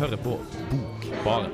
hører 0.00 0.16
på 0.26 0.38
Bokbaren. 0.70 1.52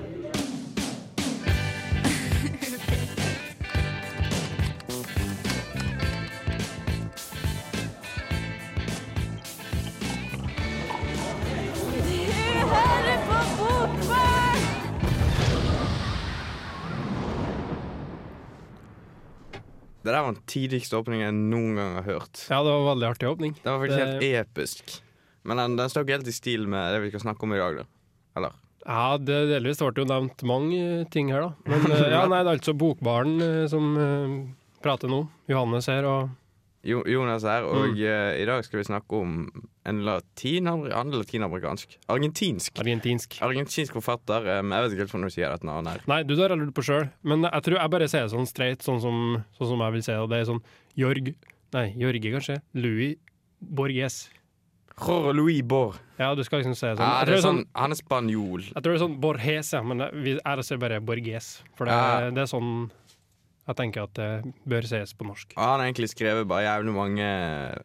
Du 12.07 12.67
hører 12.69 13.19
på 13.29 13.39
Bokbarn! 13.59 14.59
Det 20.03 20.11
der 20.11 20.19
var 20.19 20.33
den 20.35 20.43
tidligste 20.51 20.99
åpningen 20.99 21.23
jeg 21.23 21.35
noen 21.39 21.77
gang 21.79 21.93
har 22.01 22.07
hørt. 22.09 22.41
Ja, 22.51 22.59
det 22.67 22.73
var 22.75 22.89
veldig 22.91 23.07
artig 23.13 23.29
åpning. 23.31 23.53
Den 23.63 23.73
var 23.73 23.81
faktisk 23.85 23.99
Det- 23.99 24.23
helt 24.23 24.49
episk. 24.49 25.03
Men 25.45 25.57
den, 25.57 25.77
den 25.77 25.89
står 25.91 26.03
ikke 26.05 26.17
helt 26.19 26.29
i 26.29 26.33
stil 26.33 26.67
med 26.69 26.95
det 26.95 27.03
vi 27.03 27.11
skal 27.11 27.21
snakke 27.21 27.43
om 27.47 27.53
i 27.55 27.59
dag, 27.59 27.77
da. 27.77 27.85
Eller? 28.37 28.53
Ja, 28.83 29.17
det 29.21 29.37
delvis 29.53 29.79
ble 29.79 29.93
jo 30.03 30.09
nevnt 30.11 30.43
mange 30.49 31.09
ting 31.15 31.29
her, 31.31 31.49
da. 31.49 31.71
Men 31.71 31.85
eh, 31.95 32.07
ja, 32.11 32.25
nei, 32.27 32.43
det 32.43 32.51
er 32.51 32.57
altså 32.59 32.75
Bokbaren 32.75 33.37
eh, 33.45 33.67
som 33.71 33.93
eh, 33.97 34.39
prater 34.83 35.11
nå. 35.13 35.25
Johannes 35.53 35.87
her, 35.93 36.09
og 36.09 36.31
Jo, 36.83 37.05
Jonas 37.07 37.45
her, 37.47 37.63
og 37.63 37.93
Mm. 37.93 38.01
uh, 38.03 38.33
i 38.43 38.47
dag 38.49 38.65
skal 38.67 38.81
vi 38.81 38.85
snakke 38.89 39.15
om 39.15 39.37
en 39.87 40.01
latin, 40.03 40.67
han 40.67 40.81
er 40.91 41.13
latinamerikansk 41.15 41.95
Argentinsk. 42.11 42.75
argentinsk. 42.83 43.37
Argentinsk 43.47 43.95
forfatter. 43.95 44.49
Um, 44.59 44.73
jeg 44.75 44.83
vet 44.83 44.97
ikke 44.97 45.05
helt 45.05 45.13
hvordan 45.15 45.29
du 45.31 45.35
sier 45.37 45.55
dette 45.55 45.69
navnet 45.69 45.93
her. 45.95 46.03
Nei, 46.11 46.19
du 46.27 46.35
har 46.41 46.51
lurt 46.59 46.75
på 46.75 46.83
sjøl, 46.83 47.07
men 47.23 47.47
jeg 47.47 47.63
tror 47.69 47.79
jeg 47.79 47.93
bare 47.95 48.09
sier 48.11 48.27
det 48.27 48.35
sånn 48.35 48.51
streit, 48.51 48.83
sånn 48.83 48.99
som, 49.05 49.23
sånn 49.61 49.71
som 49.77 49.85
jeg 49.87 49.95
vil 49.95 50.03
si 50.03 50.11
det. 50.11 50.27
Det 50.35 50.41
er 50.43 50.51
sånn 50.51 50.63
Jorg 50.99 51.31
Nei, 51.73 51.87
Jorge, 52.03 52.35
kanskje. 52.35 52.59
Louis 52.75 53.15
Borges. 53.63 54.25
Jorge 55.07 55.35
Louis 55.37 55.63
Borr. 55.63 55.97
Ja, 56.19 56.35
du 56.35 56.43
skal 56.45 56.61
liksom 56.63 56.75
si 56.77 56.87
sånn. 56.87 56.99
Ja, 57.03 57.25
det 57.25 57.35
er 57.35 57.39
er 57.39 57.43
sånn 57.43 57.61
sånn, 57.63 57.67
han 57.75 57.91
er 57.93 57.99
spanjol. 57.99 58.63
jeg 58.69 58.83
tror 58.83 58.93
det 58.93 58.99
er 59.01 59.05
sånn 59.07 59.21
Borges, 59.21 59.73
ja, 59.73 59.83
men 59.83 59.99
vi- 60.23 60.39
jeg 60.45 60.65
sier 60.65 60.79
bare 60.79 61.01
Borges. 61.01 61.63
For 61.75 61.85
det, 61.87 61.93
Ja. 61.93 62.31
det 62.31 62.39
er 62.39 62.51
sånn 62.57 62.91
jeg 63.69 63.77
tenker 63.77 64.03
at 64.03 64.15
det 64.15 64.55
bør 64.67 64.83
sies 64.83 65.13
på 65.15 65.25
norsk. 65.27 65.53
Ja, 65.57 65.63
han 65.73 65.81
har 65.81 65.87
egentlig 65.93 66.11
skrevet 66.11 66.47
bare 66.49 66.65
jævlig 66.67 66.95
mange 66.95 67.79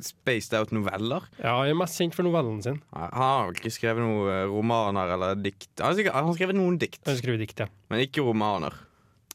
spaced 0.00 0.52
out 0.58 0.72
noveller. 0.74 1.22
Ja, 1.38 1.58
han 1.60 1.68
er 1.70 1.74
mest 1.78 1.98
kjent 2.00 2.14
for 2.16 2.26
novellen 2.26 2.62
sin. 2.62 2.80
Han 2.92 3.10
har 3.12 3.52
ikke 3.52 3.70
skrevet 3.72 4.02
noen 4.02 4.28
eh, 4.32 4.46
romaner 4.50 5.12
eller 5.14 5.34
dikt. 5.40 5.68
Han 5.80 5.94
har, 5.96 6.10
har 6.12 6.34
skrevet 6.34 6.56
noen 6.58 6.78
dikt, 6.78 7.00
Han 7.06 7.16
skrevet 7.16 7.38
dikt, 7.46 7.60
ja. 7.60 7.66
men 7.90 8.00
ikke 8.06 8.24
romaner. 8.26 8.74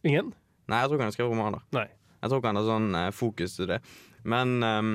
Ingen? 0.03 0.33
Nei, 0.69 0.81
jeg 0.81 0.89
tror 0.89 0.97
ikke 0.99 1.05
han 1.05 1.11
har 1.11 1.17
skrevet 1.17 1.33
romaner. 1.33 1.61
Nei. 1.73 1.87
Jeg 2.21 2.29
tror 2.29 2.41
ikke 2.41 2.51
han 2.51 2.59
har 2.59 2.67
sånn 2.67 2.89
eh, 2.99 3.09
fokus 3.15 3.55
til 3.55 3.67
det. 3.71 3.79
Men 4.27 4.59
ehm, 4.61 4.91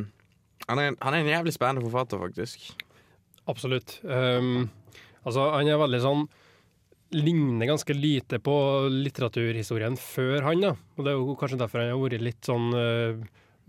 han, 0.69 0.81
er, 0.81 0.97
han 1.01 1.15
er 1.15 1.21
en 1.23 1.31
jævlig 1.33 1.55
spennende 1.55 1.85
forfatter, 1.85 2.21
faktisk. 2.23 2.67
Absolutt. 3.51 3.99
Um, 4.03 4.71
altså, 5.23 5.51
han 5.53 5.69
er 5.69 5.81
veldig 5.81 6.03
sånn 6.05 6.27
Ligner 7.15 7.69
ganske 7.69 7.95
lite 7.95 8.41
på 8.43 8.53
litteraturhistorien 8.91 9.95
før 10.01 10.49
han, 10.49 10.63
da. 10.65 10.73
Og 10.97 11.05
det 11.07 11.13
er 11.13 11.19
jo 11.21 11.37
kanskje 11.39 11.61
derfor 11.61 11.85
han 11.85 11.93
har 11.93 12.01
vært 12.01 12.25
litt 12.25 12.49
sånn 12.49 12.73
uh, 12.75 13.21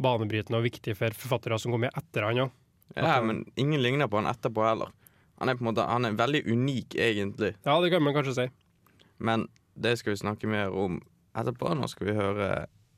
banebrytende 0.02 0.58
og 0.58 0.66
viktig 0.66 0.96
for 0.98 1.14
forfattere 1.20 1.60
som 1.62 1.76
kommer 1.76 1.94
etter 1.94 2.26
han 2.26 2.46
òg. 2.48 2.56
Ja, 2.96 3.20
men 3.22 3.44
ingen 3.60 3.84
ligner 3.84 4.10
på 4.10 4.18
han 4.18 4.30
etterpå 4.32 4.66
heller. 4.66 4.94
Han 5.42 5.52
er 5.52 5.58
på 5.60 5.66
en 5.66 5.70
måte 5.72 5.86
Han 5.90 6.08
er 6.08 6.18
veldig 6.18 6.42
unik, 6.48 6.96
egentlig. 6.96 7.54
Ja, 7.68 7.76
det 7.84 7.92
kan 7.92 8.04
man 8.04 8.16
kanskje 8.16 8.36
si. 8.38 8.48
Men 9.18 9.48
det 9.76 9.98
skal 10.00 10.16
vi 10.16 10.24
snakke 10.24 10.50
mer 10.50 10.74
om 10.74 11.02
etterpå. 11.36 11.74
Nå 11.76 11.90
skal 11.92 12.10
vi 12.10 12.18
høre 12.18 12.50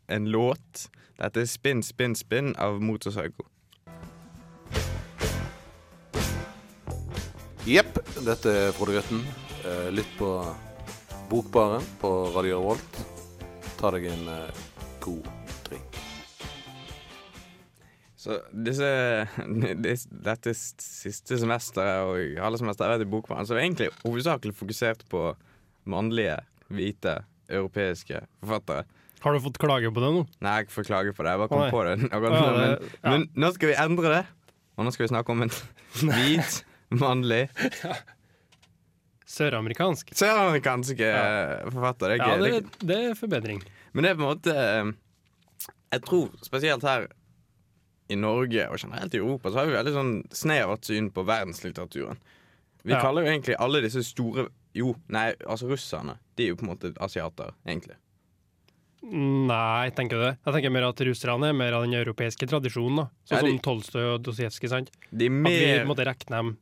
en 0.07 0.29
låt. 0.31 0.87
Dette 1.17 1.41
er 1.43 1.49
Spinn, 1.49 1.81
spinn, 1.83 2.15
spinn 2.15 2.53
av 2.61 2.79
Motorpsycho. 2.83 3.47
Jepp, 7.67 7.97
dette 8.23 8.47
er 8.47 8.69
Frode 8.71 8.93
Grøtten. 8.95 9.25
Eh, 9.67 9.87
Lytt 9.91 10.11
på 10.15 10.29
Bokbaren 11.27 11.83
på 11.99 12.09
Radio 12.31 12.61
Revolt. 12.61 12.99
Ta 13.75 13.89
deg 13.91 14.05
en 14.07 14.29
eh, 14.31 14.61
god 15.03 15.25
drink. 15.65 15.97
Så 18.15 18.37
disse, 18.55 18.87
disse, 19.83 20.07
dette 20.29 20.53
siste 20.55 21.41
semesteret 21.41 22.07
og 22.07 22.39
alle 22.47 22.61
semester 22.61 22.87
jeg 22.87 23.01
vet 23.01 23.03
i 23.03 23.09
Bokbaren, 23.17 23.49
så 23.49 23.57
er 23.57 23.65
egentlig 23.65 23.89
hovedsakelig 24.05 24.55
fokusert 24.55 25.03
på 25.11 25.25
mannlige, 25.91 26.39
hvite, 26.71 27.17
europeiske 27.51 28.23
forfattere. 28.39 28.87
Har 29.25 29.35
du 29.35 29.43
fått 29.43 29.59
klage 29.59 29.91
på 29.91 30.05
det 30.05 30.13
nå? 30.15 30.23
Nei, 30.39 30.55
jeg 30.61 30.71
får 30.71 30.87
klage 30.87 31.11
på 31.11 31.27
det. 31.27 31.35
Jeg 31.35 31.43
bare 31.43 31.51
kom 31.51 31.65
nei. 31.65 31.69
på 31.75 31.83
det. 31.83 31.99
nå, 32.15 32.47
men, 32.61 32.89
men 33.03 33.27
nå 33.35 33.51
skal 33.59 33.73
vi 33.73 33.77
endre 33.83 34.15
det. 34.15 34.23
Og 34.79 34.87
nå 34.87 34.95
skal 34.95 35.09
vi 35.09 35.11
snakke 35.11 35.35
om 35.35 35.43
en 35.43 35.51
hvit, 36.15 36.61
mannlig, 36.89 37.49
Søramerikansk? 39.27 40.13
søramerikansk 40.15 40.99
ja. 41.03 41.59
forfatter. 41.71 42.13
Det 42.13 42.19
er, 42.21 42.27
Ja, 42.27 42.37
det, 42.37 42.65
Det- 42.79 42.97
er 43.11 43.13
forbedring. 43.15 43.61
Men 43.93 44.03
det 44.03 44.11
er 44.11 44.15
på 44.15 44.23
en 44.23 44.37
måte 44.37 44.53
eh, 44.55 44.91
Jeg 45.91 46.01
tror 46.01 46.29
spesielt 46.45 46.83
her 46.83 47.07
i 48.09 48.15
Norge 48.15 48.69
og 48.71 48.77
generelt 48.79 49.13
i 49.13 49.17
Europa 49.19 49.49
så 49.51 49.59
har 49.59 49.65
vi 49.67 49.73
veldig 49.75 49.93
sånn 49.93 50.13
snevert 50.31 50.85
syn 50.87 51.09
på 51.11 51.25
verdenslitteraturen. 51.27 52.17
Vi 52.83 52.93
Ja. 52.93 53.01
kaller 53.01 53.23
jo 53.25 53.31
egentlig 53.33 53.55
alle 53.59 53.81
disse 53.81 54.03
store 54.03 54.47
Jo, 54.73 54.95
nei, 55.09 55.33
altså 55.45 55.67
russerne. 55.67 56.19
De 56.37 56.43
er 56.45 56.47
jo 56.49 56.55
på 56.55 56.61
en 56.63 56.69
måte 56.77 56.93
asiater, 57.01 57.51
egentlig. 57.65 57.95
Nei, 59.01 59.89
tenker 59.89 60.17
du 60.17 60.23
det? 60.23 60.37
Jeg 60.45 60.53
tenker 60.53 60.69
mer 60.71 60.83
at 60.87 60.95
russerne 61.01 61.49
er 61.49 61.53
mer 61.53 61.73
av 61.73 61.83
den 61.83 61.93
europeiske 61.97 62.47
tradisjonen. 62.47 62.95
da 62.97 63.09
Sånn 63.25 63.37
Ja, 63.37 63.41
de- 63.41 63.49
som 63.49 63.59
Tolstoy 63.59 64.03
og 64.13 64.21
Dostojevskij. 64.23 64.69
sant? 64.69 64.91
De 65.11 65.25
At 65.25 65.31
vi 65.31 65.87
måte 65.87 66.05
regner 66.05 66.29
dem 66.29 66.57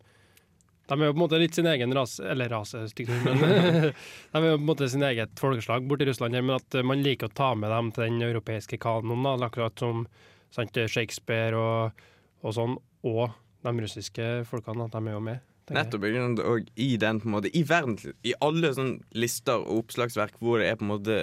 De 0.86 0.96
er 1.00 1.10
jo 1.10 1.16
på 1.16 1.18
en 1.18 1.24
måte 1.24 1.40
litt 1.42 1.58
sin 1.58 1.66
egen 1.66 1.94
rase 1.98 2.22
Eller 2.30 2.52
rase, 2.54 2.84
men 3.10 3.40
de 3.42 3.92
er 3.92 4.46
jo 4.46 4.58
på 4.58 4.62
en 4.62 4.68
måte 4.68 4.90
sin 4.92 5.06
eget 5.08 5.34
folkeslag 5.42 5.88
borti 5.90 6.06
Russland. 6.10 6.38
Men 6.38 6.60
at 6.60 6.78
man 6.86 7.02
liker 7.06 7.32
å 7.32 7.36
ta 7.38 7.54
med 7.58 7.74
dem 7.74 7.90
til 7.96 8.06
den 8.10 8.22
europeiske 8.28 8.78
kanonen, 8.82 9.26
da, 9.26 9.50
akkurat 9.50 9.82
som 9.82 10.06
sant, 10.54 10.78
Shakespeare 10.92 11.58
og, 11.58 12.06
og 12.46 12.56
sånn. 12.58 12.78
Og 13.06 13.26
de 13.66 13.74
russiske 13.82 14.30
folkene, 14.50 14.86
at 14.86 14.94
de 14.94 15.02
er 15.02 15.18
jo 15.18 15.24
med. 15.26 15.42
Nettopp. 15.74 16.06
Og 16.46 16.70
i 16.78 16.92
den 17.02 17.20
på 17.22 17.30
en 17.30 17.34
måte 17.34 17.50
I 17.58 17.64
verden, 17.66 17.98
i 18.22 18.36
alle 18.46 18.70
sånne 18.78 19.18
lister 19.18 19.64
og 19.64 19.86
oppslagsverk 19.86 20.38
hvor 20.38 20.62
det 20.62 20.70
er 20.70 20.78
på 20.78 20.86
en 20.86 20.94
måte 20.94 21.18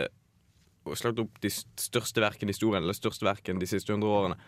slått 0.99 1.21
opp 1.23 1.39
de 1.43 1.51
største 1.53 2.23
verkene 2.25 2.51
i 2.51 2.57
historien, 2.57 2.83
eller 2.83 2.97
største 2.97 3.27
verkene 3.27 3.63
de 3.63 3.69
siste 3.71 3.95
hundre 3.95 4.11
årene, 4.11 4.39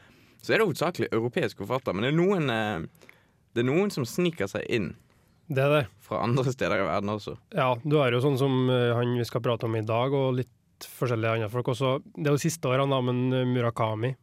så 0.42 0.53
er 0.53 0.60
det 0.60 0.66
hovedsakelig 0.66 1.08
europeiske 1.14 1.62
forfattere. 1.62 1.94
Men 1.94 2.08
det 2.08 2.10
er 2.10 2.19
noen 2.19 2.50
eh, 2.50 3.10
Det 3.54 3.62
er 3.62 3.70
noen 3.70 3.92
som 3.94 4.06
sniker 4.09 4.50
seg 4.50 4.66
inn 4.72 4.92
Det 5.47 5.62
er 5.62 5.72
det. 5.72 5.84
fra 6.03 6.22
andre 6.25 6.50
steder 6.50 6.82
i 6.82 6.88
verden 6.88 7.12
også. 7.15 7.37
Ja, 7.54 7.75
du 7.84 7.97
har 8.00 8.12
jo 8.15 8.22
sånn 8.25 8.38
som 8.41 8.69
eh, 8.72 8.91
han 8.97 9.15
vi 9.19 9.26
skal 9.28 9.44
prate 9.44 9.69
om 9.69 9.76
i 9.78 9.84
dag, 9.87 10.15
og 10.16 10.34
litt 10.41 10.88
forskjellige 10.98 11.38
andre 11.38 11.50
folk 11.53 11.70
også. 11.75 11.97
Det 12.16 12.26
er 12.28 12.34
jo 12.34 12.42
siste 12.42 12.70
årene, 12.70 12.91
da, 12.91 13.00
men 13.04 13.25
eh, 13.32 13.47
Murakami. 13.48 14.15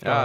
Fra, 0.00 0.08
ja. 0.08 0.20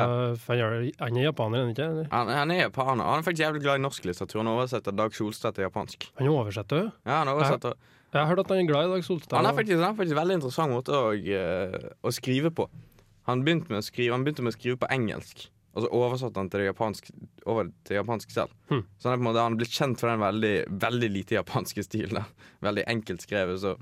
han, 0.48 0.56
er, 0.56 0.86
han 1.02 1.18
er 1.20 1.26
japaner, 1.26 1.60
er 1.60 1.66
han 1.66 1.74
ikke? 1.74 2.08
Han, 2.14 2.30
han 2.32 2.54
er 2.54 2.62
japaner. 2.62 3.04
Han 3.04 3.20
er 3.20 3.28
faktisk 3.28 3.44
jævlig 3.44 3.64
glad 3.66 3.82
i 3.82 3.84
norsk 3.84 4.08
litteratur. 4.08 4.40
Han 4.40 4.54
oversetter 4.54 4.96
Dag 4.96 5.18
Solstad 5.18 5.58
til 5.58 5.66
japansk. 5.66 6.08
Han 6.22 6.32
oversetter 6.32 6.86
jo. 6.86 6.88
Ja, 7.04 7.18
han 7.20 7.32
oversetter 7.34 7.76
Jeg 8.14 8.22
har 8.22 8.30
hørt 8.30 8.46
at 8.46 8.54
han 8.54 8.62
er 8.62 8.70
glad 8.70 8.88
i 8.88 8.94
Dag 8.94 9.04
Solstad. 9.04 9.36
Han 9.36 9.50
har 9.50 9.58
faktisk, 9.58 9.76
han 9.82 9.90
har 9.90 9.98
faktisk 9.98 10.20
veldig 10.22 10.38
interessant 10.40 10.72
måte 10.72 10.96
å, 10.96 11.12
eh, 11.12 11.90
å 12.00 12.14
skrive 12.16 12.54
på. 12.56 12.70
Han 13.28 13.44
begynte 13.44 13.82
skrive, 13.84 14.14
han 14.14 14.24
begynte 14.24 14.46
med 14.46 14.54
å 14.54 14.56
skrive 14.56 14.80
på 14.80 14.90
engelsk, 14.94 15.48
og 15.76 15.84
så 15.84 15.90
oversatte 15.92 16.40
han 16.40 16.48
til 16.52 16.62
det 16.62 16.70
japansk, 16.70 17.10
over 17.52 17.68
til 17.84 17.98
japansk 17.98 18.32
selv. 18.32 18.54
Hmm. 18.72 18.86
Så 18.96 19.12
han 19.12 19.24
måte 19.24 19.44
han 19.44 19.58
blitt 19.60 19.76
kjent 19.76 20.00
for 20.00 20.08
den 20.08 20.22
veldig, 20.24 20.54
veldig 20.86 21.10
lite 21.12 21.36
japanske 21.36 21.84
stilen. 21.84 22.22
da. 22.22 22.48
Veldig 22.64 22.86
enkelt 22.94 23.26
skrevet, 23.26 23.60
så 23.60 23.74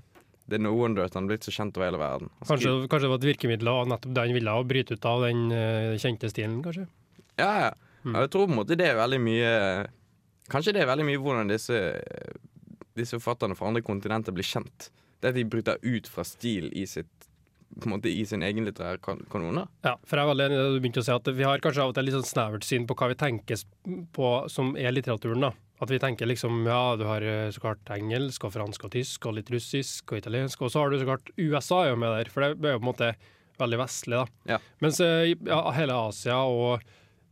det 0.50 0.58
er 0.58 0.64
no 0.66 0.74
wonder 0.76 1.06
at 1.06 1.14
han 1.14 1.28
er 1.28 1.36
blitt 1.36 1.46
så 1.46 1.54
kjent 1.54 1.78
over 1.78 1.88
hele 1.88 2.00
verden. 2.02 2.32
Kanskje, 2.50 2.72
kanskje 2.90 3.06
det 3.06 3.12
var 3.14 3.22
et 3.22 3.28
virkemiddel 3.30 3.70
av 3.72 3.92
nettopp 3.92 4.16
det 4.16 4.24
han 4.26 4.38
ville, 4.40 4.56
å 4.58 4.66
bryte 4.68 4.98
ut 4.98 5.06
av 5.08 5.28
den 5.28 5.44
uh, 5.54 5.94
kjente 6.02 6.32
stilen, 6.34 6.58
kanskje? 6.66 6.88
Ja, 7.38 7.52
ja. 7.68 7.70
Hmm. 8.02 8.18
Jeg 8.18 8.34
tror 8.34 8.50
på 8.50 8.56
en 8.56 8.60
måte 8.64 8.76
det 8.76 8.90
er 8.90 8.98
veldig 9.00 9.20
mye 9.24 9.52
Kanskje 10.52 10.74
det 10.76 10.82
er 10.84 10.90
veldig 10.90 11.06
mye 11.08 11.20
hvordan 11.24 11.48
disse, 11.48 11.78
disse 13.00 13.16
forfatterne 13.16 13.56
fra 13.56 13.70
andre 13.70 13.80
kontinenter 13.86 14.36
blir 14.36 14.44
kjent. 14.44 14.90
Det 15.24 15.32
at 15.32 15.38
de 15.38 15.46
bryter 15.48 15.80
ut 15.80 16.10
fra 16.12 16.26
stil 16.28 16.68
i 16.76 16.84
sitt 16.90 17.30
på 17.80 17.88
en 17.88 17.96
måte 17.96 18.12
i 18.12 18.24
sin 18.28 18.44
egen 18.46 18.68
litterære 18.68 19.02
kanone. 19.32 19.66
Ja, 19.86 19.96
for 20.06 20.20
jeg 20.20 20.26
er 20.26 20.32
veldig 20.32 20.48
enig 20.48 20.58
i 20.58 20.62
det 20.62 20.72
du 20.74 20.80
begynte 20.84 21.04
å 21.04 21.08
si, 21.08 21.14
at 21.16 21.30
vi 21.38 21.48
har 21.48 21.64
kanskje 21.64 21.84
av 21.84 21.94
og 21.94 21.98
til 21.98 22.08
litt 22.08 22.18
sånn 22.18 22.30
snevert 22.30 22.68
syn 22.68 22.88
på 22.90 22.98
hva 23.00 23.12
vi 23.12 23.20
tenker 23.20 23.64
på 24.16 24.32
som 24.52 24.74
er 24.80 24.96
litteraturen. 24.96 25.48
da. 25.48 25.54
At 25.84 25.92
vi 25.92 26.00
tenker 26.00 26.30
liksom, 26.30 26.64
ja, 26.70 26.96
du 27.00 27.06
har 27.10 27.26
eh, 27.28 27.50
så 27.52 27.64
klart 27.64 27.92
engelsk 27.92 28.46
og 28.48 28.54
fransk 28.56 28.88
og 28.88 28.94
tysk 28.94 29.26
og 29.28 29.38
litt 29.40 29.52
russisk 29.52 30.14
og 30.14 30.22
italiensk, 30.22 30.62
og 30.62 30.72
så 30.72 30.84
har 30.84 30.92
du 30.94 31.00
så 31.02 31.10
klart 31.10 31.32
USA 31.40 31.84
er 31.84 31.94
jo 31.94 32.02
med 32.04 32.14
der, 32.18 32.32
for 32.32 32.46
det 32.46 32.54
er 32.54 32.78
jo 32.78 32.82
på 32.82 32.86
en 32.86 32.92
måte 32.92 33.14
veldig 33.60 33.80
vestlig, 33.82 34.20
da. 34.22 34.54
Ja. 34.56 34.60
Mens 34.84 35.02
eh, 35.04 35.34
ja, 35.34 35.60
hele 35.76 35.98
Asia 36.08 36.40
og, 36.50 36.86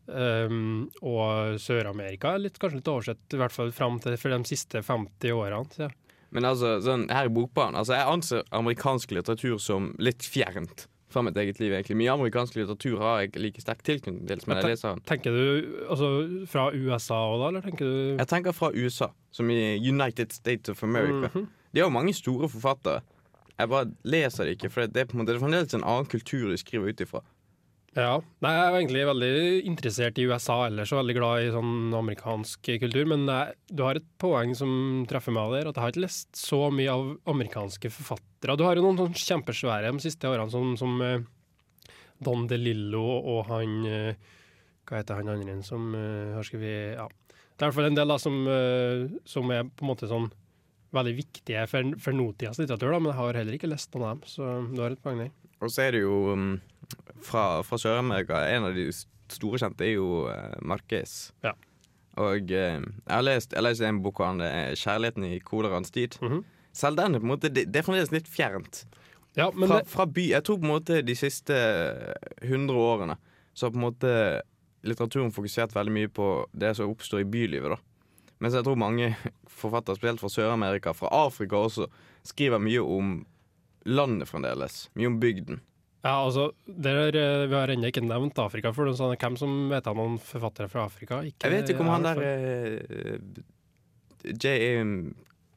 um, 0.08 0.90
og 1.00 1.62
Sør-Amerika 1.62 2.36
er 2.36 2.44
litt, 2.48 2.60
kanskje 2.62 2.82
litt 2.82 2.92
oversett, 2.92 3.24
i 3.32 3.40
hvert 3.42 3.56
fall 3.56 3.72
fram 3.76 4.02
til 4.04 4.18
for 4.20 4.36
de 4.36 4.42
siste 4.50 4.84
50 4.86 5.38
årene. 5.38 5.78
Så. 5.78 5.88
ja. 5.88 5.94
Men 6.32 6.48
altså, 6.48 6.78
sånn, 6.84 7.10
her 7.12 7.28
i 7.28 7.34
Bokbanen 7.34 7.76
altså, 7.80 7.98
Jeg 7.98 8.08
anser 8.08 8.44
amerikansk 8.56 9.12
litteratur 9.12 9.60
som 9.60 9.92
litt 10.00 10.24
fjernt 10.24 10.88
fra 11.12 11.24
mitt 11.28 11.36
eget 11.36 11.60
liv, 11.60 11.74
egentlig. 11.76 11.98
Mye 12.00 12.14
amerikansk 12.14 12.56
litteratur 12.56 13.02
har 13.04 13.18
jeg 13.26 13.42
like 13.44 13.60
sterk 13.64 13.82
tilknytning 13.84 14.30
til 14.30 14.44
som 14.44 14.54
jeg 14.56 14.70
leser 14.70 14.94
den. 14.94 15.02
Tenker 15.10 15.36
du 15.36 15.82
altså, 15.92 16.12
fra 16.48 16.70
USA 16.72 17.18
òg, 17.28 17.36
da, 17.42 17.50
eller 17.50 17.66
tenker 17.66 17.90
du 17.90 17.98
Jeg 18.22 18.30
tenker 18.32 18.56
fra 18.56 18.72
USA, 18.72 19.10
som 19.36 19.52
i 19.52 19.76
United 19.76 20.32
States 20.32 20.72
of 20.72 20.84
America. 20.88 21.28
Mhm. 21.34 21.50
De 21.72 21.80
har 21.80 21.88
jo 21.88 21.96
mange 21.96 22.14
store 22.16 22.50
forfattere. 22.52 23.02
Jeg 23.60 23.70
bare 23.70 23.92
leser 24.04 24.48
det 24.48 24.56
ikke, 24.58 24.72
for 24.72 24.88
det 24.88 25.04
er 25.04 25.06
på 25.08 25.16
en 25.16 25.22
måte 25.22 25.34
det 25.34 25.38
er 25.38 25.44
fremdeles 25.44 25.76
en 25.78 25.84
annen 25.84 26.08
kultur 26.10 26.50
de 26.50 26.58
skriver 26.60 26.92
ut 26.92 27.04
ifra. 27.04 27.22
Ja. 27.98 28.22
Nei, 28.40 28.52
jeg 28.56 28.64
er 28.64 28.76
egentlig 28.78 29.02
veldig 29.10 29.32
interessert 29.68 30.20
i 30.22 30.26
USA 30.32 30.56
ellers, 30.70 30.94
og 30.94 31.02
veldig 31.02 31.16
glad 31.18 31.44
i 31.44 31.50
sånn 31.52 31.96
amerikansk 31.98 32.70
kultur. 32.80 33.10
Men 33.12 33.26
jeg, 33.28 33.58
du 33.68 33.84
har 33.84 34.00
et 34.00 34.08
poeng 34.22 34.54
som 34.56 34.72
treffer 35.12 35.36
meg 35.36 35.52
der, 35.58 35.68
at 35.68 35.76
jeg 35.76 35.84
har 35.84 35.94
ikke 35.94 36.06
lest 36.06 36.40
så 36.40 36.62
mye 36.72 36.94
av 36.94 37.10
amerikanske 37.34 37.92
forfattere. 37.92 38.56
Du 38.56 38.64
har 38.64 38.80
jo 38.80 38.86
noen 38.86 39.02
sånn 39.02 39.18
kjempesvære 39.20 39.92
de 39.92 40.06
siste 40.06 40.32
årene, 40.32 40.48
som, 40.54 40.72
som 40.80 41.04
eh, 41.04 41.26
Don 42.24 42.48
DeLillo 42.48 43.04
og 43.04 43.44
han 43.50 43.82
eh, 43.90 44.30
Hva 44.88 45.02
heter 45.02 45.20
han 45.20 45.32
andre 45.34 45.60
som 45.66 45.92
eh, 45.98 46.38
har 46.38 46.48
skrevet 46.48 46.96
Ja. 46.96 47.10
Det 47.52 47.68
er 47.68 47.70
i 47.70 47.74
hvert 47.74 47.78
fall 47.78 47.92
en 47.92 47.98
del 48.00 48.10
da, 48.10 48.16
som, 48.18 48.38
som 49.30 49.52
er 49.54 49.68
på 49.68 49.84
en 49.84 49.90
måte 49.92 50.08
sånn 50.10 50.32
veldig 50.96 51.12
viktige 51.14 51.68
for, 51.70 51.92
for 52.02 52.16
nåtidas 52.18 52.58
litteratur, 52.58 52.90
da, 52.96 52.98
men 52.98 53.12
jeg 53.12 53.20
har 53.20 53.38
heller 53.38 53.58
ikke 53.60 53.70
lest 53.70 53.94
noen 53.94 54.08
av 54.08 54.16
dem, 54.16 54.32
så 54.32 54.48
du 54.72 54.82
har 54.82 54.96
et 54.96 55.04
poeng 55.04 55.22
der. 55.22 55.30
Og 55.62 55.70
så 55.70 55.84
er 55.86 55.94
det 55.94 56.02
jo 56.02 56.16
um, 56.34 56.56
fra, 57.26 57.62
fra 57.64 57.78
Sør-Amerika 57.82 58.40
En 58.52 58.70
av 58.70 58.78
de 58.78 58.88
store 59.32 59.60
kjente 59.62 59.86
er 59.88 59.96
jo 59.96 60.26
uh, 60.28 60.56
Marquez. 60.62 61.32
Ja. 61.46 61.54
Og 62.20 62.52
eh, 62.52 62.82
jeg 62.82 63.08
har 63.08 63.24
lest 63.24 63.54
Jeg 63.56 63.64
lest 63.64 63.84
en 63.88 64.02
bok 64.04 64.20
om 64.20 64.42
det 64.42 64.50
er 64.52 64.76
'Kjærligheten 64.76 65.24
i 65.30 65.40
koleraens 65.40 65.92
tid'. 65.92 66.18
Mhm. 66.22 66.44
Selv 66.74 66.98
den 66.98 67.14
på 67.14 67.24
en 67.24 67.32
måte 67.32 67.50
Det, 67.50 67.66
det 67.72 67.80
er 67.80 67.84
fremdeles 67.84 68.12
litt 68.12 68.28
fjernt. 68.28 68.86
Ja, 69.36 69.50
men 69.52 69.70
Fra, 69.70 69.80
det, 69.80 69.88
fra 69.88 70.06
by 70.06 70.30
Jeg 70.32 70.44
tror 70.44 70.60
på 70.60 70.68
en 70.68 70.76
måte 70.76 71.02
de 71.02 71.16
siste 71.16 71.56
hundre 72.44 72.76
årene 72.76 73.18
så 73.54 73.66
har 73.68 73.72
på 73.72 73.80
en 73.80 73.88
måte 73.88 74.42
litteraturen 74.88 75.32
fokusert 75.32 75.76
veldig 75.76 75.92
mye 75.92 76.08
på 76.08 76.28
det 76.56 76.76
som 76.76 76.90
oppstår 76.90 77.22
i 77.22 77.28
bylivet. 77.28 77.70
da 77.70 77.78
Mens 78.40 78.56
jeg 78.56 78.64
tror 78.64 78.80
mange 78.80 79.16
forfattere, 79.62 79.96
spesielt 79.96 80.20
fra 80.20 80.30
Sør-Amerika, 80.30 80.94
fra 80.94 81.12
Afrika 81.12 81.60
også, 81.60 81.88
skriver 82.24 82.60
mye 82.64 82.82
om 82.82 83.26
landet 83.86 84.30
fremdeles. 84.30 84.90
Mye 84.96 85.08
om 85.12 85.20
bygden. 85.20 85.62
Ja, 86.02 86.16
altså, 86.26 86.48
er, 86.68 87.16
eh, 87.16 87.48
Vi 87.48 87.54
har 87.56 87.68
ennå 87.70 87.90
ikke 87.92 88.02
nevnt 88.02 88.40
Afrika. 88.42 88.74
for 88.74 88.86
sånne, 88.90 89.18
Hvem 89.22 89.38
som 89.38 89.70
vet 89.70 89.88
av 89.88 89.96
noen 89.96 90.18
forfattere 90.18 90.70
fra 90.70 90.86
Afrika? 90.86 91.22
Ikke, 91.22 91.46
Jeg 91.50 91.52
vet 91.52 91.70
ikke 91.70 91.82
om 91.86 91.92
han 91.94 92.04
der 92.04 92.18
uh, 92.18 92.80
eh, 92.90 94.34
J.A. 94.34 94.84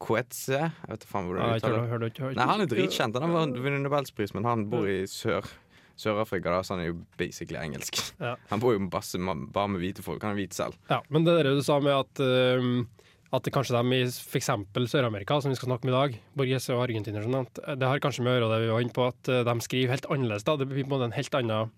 Coetze 0.05 0.59
Jeg 0.59 0.89
vet 0.91 1.05
faen 1.09 1.29
hvordan 1.29 1.49
ja, 1.49 1.57
uttaler 1.61 1.81
du- 1.81 1.93
hører 1.93 2.11
du 2.13 2.35
Nei, 2.37 2.47
Han 2.47 2.61
er 2.61 2.67
dritkjent. 2.67 3.21
Han 3.21 3.31
har 3.31 3.47
vunnet 3.47 3.85
Nobelspris, 3.85 4.35
men 4.35 4.45
han 4.45 4.67
bor 4.69 4.87
i 4.89 5.05
Sør- 5.09 5.49
Sør-Afrika, 5.97 6.51
da, 6.51 6.61
så 6.61 6.75
han 6.75 6.81
er 6.83 6.89
jo 6.91 6.97
basically 7.17 7.59
engelsk. 7.61 8.01
Ja. 8.19 8.35
Han 8.51 8.61
bor 8.61 8.75
jo 8.75 8.81
bare 8.91 9.69
med 9.69 9.81
hvite 9.81 10.03
folk. 10.03 10.23
Han 10.27 10.35
er 10.35 10.41
hvit 10.43 10.57
selv. 10.57 10.75
Ja, 10.91 11.01
men 11.09 11.25
det 11.25 11.37
der 11.39 11.55
du 11.55 11.63
sa 11.63 11.79
med 11.79 11.95
at, 11.95 12.21
um, 12.59 12.89
at 13.35 13.49
kanskje 13.55 13.77
de 13.77 13.97
i 13.99 14.05
f.eks. 14.07 14.51
Sør-Amerika, 14.91 15.41
som 15.43 15.53
vi 15.53 15.59
skal 15.59 15.73
snakke 15.73 15.87
om 15.87 15.91
i 15.91 15.97
dag, 15.97 16.19
Borges 16.39 16.69
og 16.75 16.85
Argentina, 16.85 17.23
det 17.23 17.89
har 17.89 18.03
kanskje 18.03 18.25
med 18.25 18.33
å 18.33 18.37
gjøre 18.37 18.51
det 18.53 18.61
vi 18.63 18.71
var 18.73 18.85
inne 18.85 18.95
på, 18.95 19.09
at 19.11 19.31
uh, 19.33 19.41
de 19.49 19.55
skriver 19.65 19.95
helt 19.95 20.09
annerledes. 20.11 20.47
da. 20.47 20.57
Det 20.61 20.69
blir 20.71 20.87
på 20.87 20.93
en 20.93 20.95
måte 20.95 21.09
en 21.11 21.17
helt 21.17 21.39
annen, 21.39 21.73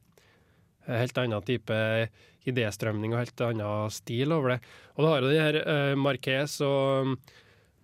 eh, 0.87 0.99
helt 1.01 1.21
annen 1.23 1.47
type 1.47 1.79
idéstrømning 2.47 3.15
og 3.15 3.23
helt 3.25 3.45
annen 3.49 3.95
stil 3.95 4.35
over 4.37 4.55
det. 4.55 4.59
Og 4.97 5.05
da 5.05 5.13
har 5.13 5.25
jo 5.25 5.33
de 5.33 5.41
her 5.43 5.61
uh, 5.63 5.95
Marquez 5.99 6.59
og 6.67 7.13
um, 7.13 7.17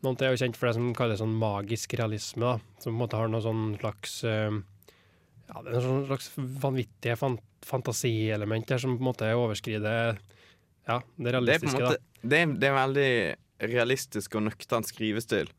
noen 0.02 0.18
til 0.18 0.28
er 0.28 0.34
jo 0.34 0.42
kjent 0.42 0.58
for 0.58 0.68
det 0.68 0.76
som 0.76 0.92
kalles 0.98 1.22
sånn 1.22 1.38
magisk 1.38 1.96
realisme, 2.00 2.54
da, 2.54 2.82
som 2.82 2.90
på 2.90 2.96
en 2.96 3.02
måte 3.04 3.20
har 3.20 3.30
noe 3.30 3.44
sånn 3.44 3.66
slags 3.78 4.16
ja, 4.22 5.60
det 5.62 5.70
er 5.70 5.76
en 5.78 5.84
sånn 5.84 6.06
slags 6.08 6.30
vanvittige 6.36 7.14
fan 7.20 7.38
fantasielement 7.62 8.66
der 8.66 8.80
som 8.82 8.96
på 8.96 9.04
en 9.04 9.06
måte 9.06 9.28
overskrider 9.38 10.16
ja, 10.88 10.96
det 10.98 11.22
Det 11.22 11.28
er 11.28 11.36
realistiske. 11.36 11.78
måte 11.78 12.00
det 12.22 12.38
er, 12.38 12.54
det 12.58 12.68
er 12.68 12.74
veldig 12.74 13.12
realistisk 13.62 14.36
og 14.38 14.46
nøktern 14.48 14.86
skrivestil 14.86 15.50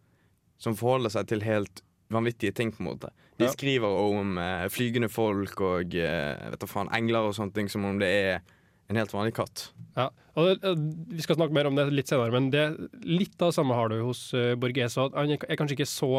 som 0.61 0.77
forholder 0.79 1.11
seg 1.13 1.29
til 1.31 1.43
helt 1.45 1.83
vanvittige 2.13 2.53
ting, 2.55 2.71
på 2.73 2.83
en 2.83 2.91
måte. 2.91 3.09
De 3.41 3.47
skriver 3.49 3.89
om 3.89 4.37
eh, 4.37 4.67
flygende 4.71 5.09
folk 5.11 5.61
og 5.65 5.95
eh, 5.97 6.49
vet 6.53 6.61
du 6.61 6.69
faen, 6.69 6.91
engler 6.93 7.29
og 7.29 7.35
sånne 7.37 7.55
ting 7.55 7.71
som 7.71 7.85
om 7.89 7.97
det 8.01 8.09
er 8.13 8.43
en 8.91 8.99
helt 8.99 9.13
vanlig 9.13 9.33
katt. 9.37 9.67
Ja, 9.97 10.09
og 10.37 10.51
eh, 10.53 10.83
Vi 11.13 11.25
skal 11.25 11.39
snakke 11.39 11.55
mer 11.55 11.69
om 11.69 11.77
det 11.79 11.87
litt 11.93 12.11
senere, 12.11 12.33
men 12.35 12.51
det, 12.53 12.67
litt 13.07 13.35
av 13.39 13.51
det 13.51 13.57
samme 13.57 13.77
har 13.77 13.89
du 13.91 13.99
hos 14.03 14.27
uh, 14.37 14.53
Borges. 14.59 14.99
Han 14.99 15.35
er, 15.35 15.41
er 15.47 15.59
kanskje 15.59 15.79
ikke 15.79 15.89
så, 15.89 16.11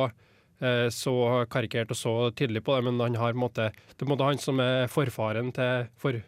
uh, 0.65 0.89
så 0.95 1.15
karikert 1.53 1.95
og 1.95 2.01
så 2.01 2.15
tydelig 2.35 2.65
på 2.67 2.75
det, 2.75 2.89
men 2.89 3.03
han 3.05 3.21
har 3.21 3.37
på 3.37 3.39
en 3.39 3.45
måte, 3.45 3.71
det 3.71 3.99
er 3.99 4.03
på 4.03 4.11
en 4.11 4.15
måte 4.17 4.33
han 4.33 4.43
som 4.43 4.63
er 4.65 4.91
forfaren 4.91 5.55
til 5.55 5.89
for, 6.01 6.21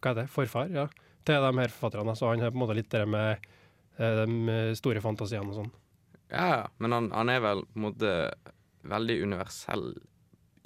Hva 0.00 0.12
er 0.12 0.22
det? 0.22 0.28
Forfar? 0.32 0.70
Ja. 0.70 0.86
Til 1.26 1.42
de 1.42 1.58
her 1.58 1.72
forfatterne. 1.74 2.14
Så 2.14 2.30
han 2.30 2.44
har 2.44 2.52
på 2.54 2.60
en 2.60 2.62
måte 2.62 2.76
litt 2.78 2.92
det 2.92 3.02
med 3.10 3.32
eh, 3.34 3.54
de 3.96 4.56
store 4.76 5.00
fantasiene 5.04 5.48
og 5.50 5.60
sånn. 5.60 5.72
Ja, 6.30 6.46
ja, 6.50 6.62
men 6.82 6.92
han, 6.92 7.08
han 7.14 7.30
er 7.30 7.40
vel 7.44 7.62
på 7.64 7.78
en 7.78 7.86
måte 7.86 8.12
veldig 8.86 9.16
universell 9.22 9.88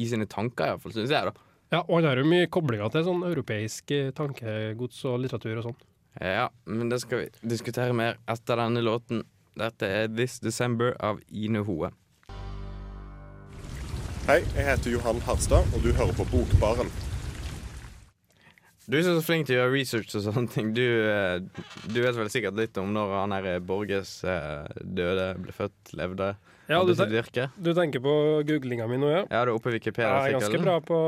i 0.00 0.08
sine 0.08 0.26
tanker, 0.30 0.72
iallfall, 0.72 0.94
syns 0.96 1.12
jeg, 1.12 1.28
da. 1.28 1.48
Ja, 1.70 1.82
og 1.84 2.00
han 2.00 2.08
har 2.08 2.18
jo 2.18 2.26
mye 2.26 2.48
koblinger 2.50 2.90
til 2.90 3.04
sånn 3.06 3.22
europeisk 3.28 3.92
eh, 3.94 4.10
tankegods 4.16 5.04
og 5.06 5.20
litteratur 5.22 5.60
og 5.60 5.68
sånn. 5.68 5.76
Ja, 6.18 6.48
men 6.66 6.90
det 6.90 6.98
skal 7.04 7.22
vi 7.22 7.50
diskutere 7.52 7.94
mer 7.94 8.18
etter 8.30 8.58
denne 8.58 8.82
låten. 8.82 9.22
Dette 9.60 9.86
er 9.86 10.08
This 10.10 10.40
December 10.42 10.96
av 10.98 11.20
Ine 11.28 11.62
Hoe. 11.66 11.92
Hei, 14.26 14.40
jeg 14.56 14.66
heter 14.66 14.96
Johan 14.96 15.22
Harstad, 15.26 15.70
og 15.74 15.86
du 15.86 15.92
hører 15.92 16.16
på 16.18 16.26
Bokbaren. 16.32 16.90
Du 18.90 18.96
er 18.98 19.04
så 19.06 19.20
flink 19.22 19.46
til 19.46 19.54
å 19.54 19.60
gjøre 19.60 19.70
research 19.76 20.14
og 20.18 20.24
sånne 20.24 20.50
ting. 20.50 20.70
Du, 20.74 20.82
eh, 20.82 21.38
du 21.86 21.98
vet 22.02 22.16
vel 22.16 22.30
sikkert 22.32 22.56
litt 22.58 22.78
om 22.80 22.90
når 22.94 23.12
han 23.20 23.34
her 23.36 23.60
Borges 23.62 24.16
eh, 24.26 24.66
døde, 24.82 25.28
ble 25.44 25.54
født, 25.54 25.92
levde, 25.94 26.32
Ja, 26.70 26.80
du, 26.86 26.90
ten 26.98 27.54
du 27.58 27.70
tenker 27.74 28.02
på 28.02 28.14
googlinga 28.46 28.88
mi 28.90 28.98
nå, 28.98 29.12
ja? 29.12 29.22
Ja, 29.30 29.44
du 29.46 29.52
er 29.52 29.54
oppe 29.54 29.70
i 29.70 29.76
Wikipedia 29.78 30.10
Jeg 30.26 30.34
er 30.34 30.38
ganske 30.40 30.62
bra 30.62 30.76
på, 30.82 30.98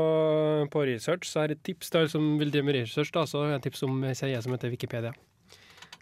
på 0.71 0.85
research, 0.87 1.27
så 1.27 1.43
er 1.43 1.57
et 1.57 1.63
tips 1.67 1.91
til 1.91 2.03
alle 2.03 2.13
som 2.13 2.33
vil 2.39 2.55
drive 2.55 2.69
med 2.69 2.79
research. 2.79 3.11
da, 3.15 3.27
så 3.27 3.43
er 3.43 3.53
det 3.53 3.59
et 3.59 3.69
tips 3.69 3.83
om 3.87 3.99
side 4.15 4.41
som 4.47 4.55
heter 4.55 4.71
Wikipedia. 4.71 5.11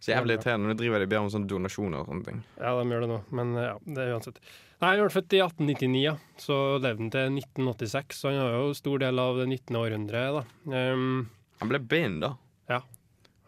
Så 0.01 0.13
jævlig 0.15 0.37
irriterende 0.37 0.69
når 0.69 0.77
de 0.77 0.81
driver 0.81 1.01
de 1.01 1.09
ber 1.09 1.21
om 1.21 1.33
sånne 1.33 1.49
donasjoner 1.49 2.01
og 2.01 2.09
sånne 2.09 2.29
ting. 2.29 2.45
Ja, 2.57 2.77
de 2.77 2.93
gjør 2.93 3.05
det 3.05 3.11
nå, 3.11 3.19
men 3.37 3.57
ja, 3.57 3.75
det 3.85 4.05
er 4.05 4.15
uansett. 4.15 4.41
Nei, 4.81 4.95
Han 4.95 5.03
ble 5.05 5.13
født 5.13 5.33
i 5.37 5.43
1899, 5.45 5.99
ja. 6.01 6.15
så 6.41 6.55
levde 6.77 7.05
han 7.05 7.11
til 7.13 7.37
1986. 7.41 8.17
Så 8.17 8.31
han 8.31 8.41
har 8.41 8.55
jo 8.57 8.73
stor 8.77 9.01
del 9.03 9.21
av 9.21 9.37
det 9.37 9.45
19. 9.49 9.77
århundret. 9.77 10.41
da. 10.41 10.81
Um, 10.93 11.29
Han 11.61 11.69
ble 11.69 11.79
blind, 11.85 12.23
da. 12.23 12.33
Ja. 12.71 12.81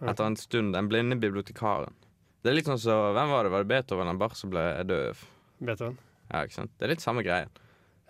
Etter 0.03 0.27
en 0.27 0.37
stund. 0.37 0.75
Den 0.75 0.89
blinde 0.91 1.17
bibliotekaren. 1.19 1.95
Det 2.43 2.51
er 2.51 2.57
litt 2.57 2.67
sånn 2.67 2.81
så, 2.81 2.95
Hvem 3.15 3.31
var 3.31 3.45
det? 3.47 3.53
Var 3.53 3.63
det 3.63 3.71
Beethoven 3.71 4.09
eller 4.09 4.19
bare 4.21 4.37
som 4.37 4.51
ble 4.51 4.63
døv? 4.87 5.21
Beethoven. 5.63 5.95
Ja, 6.27 6.43
ikke 6.43 6.57
sant? 6.57 6.73
Det 6.77 6.87
er 6.87 6.93
litt 6.93 7.03
samme 7.03 7.23
greien. 7.25 7.51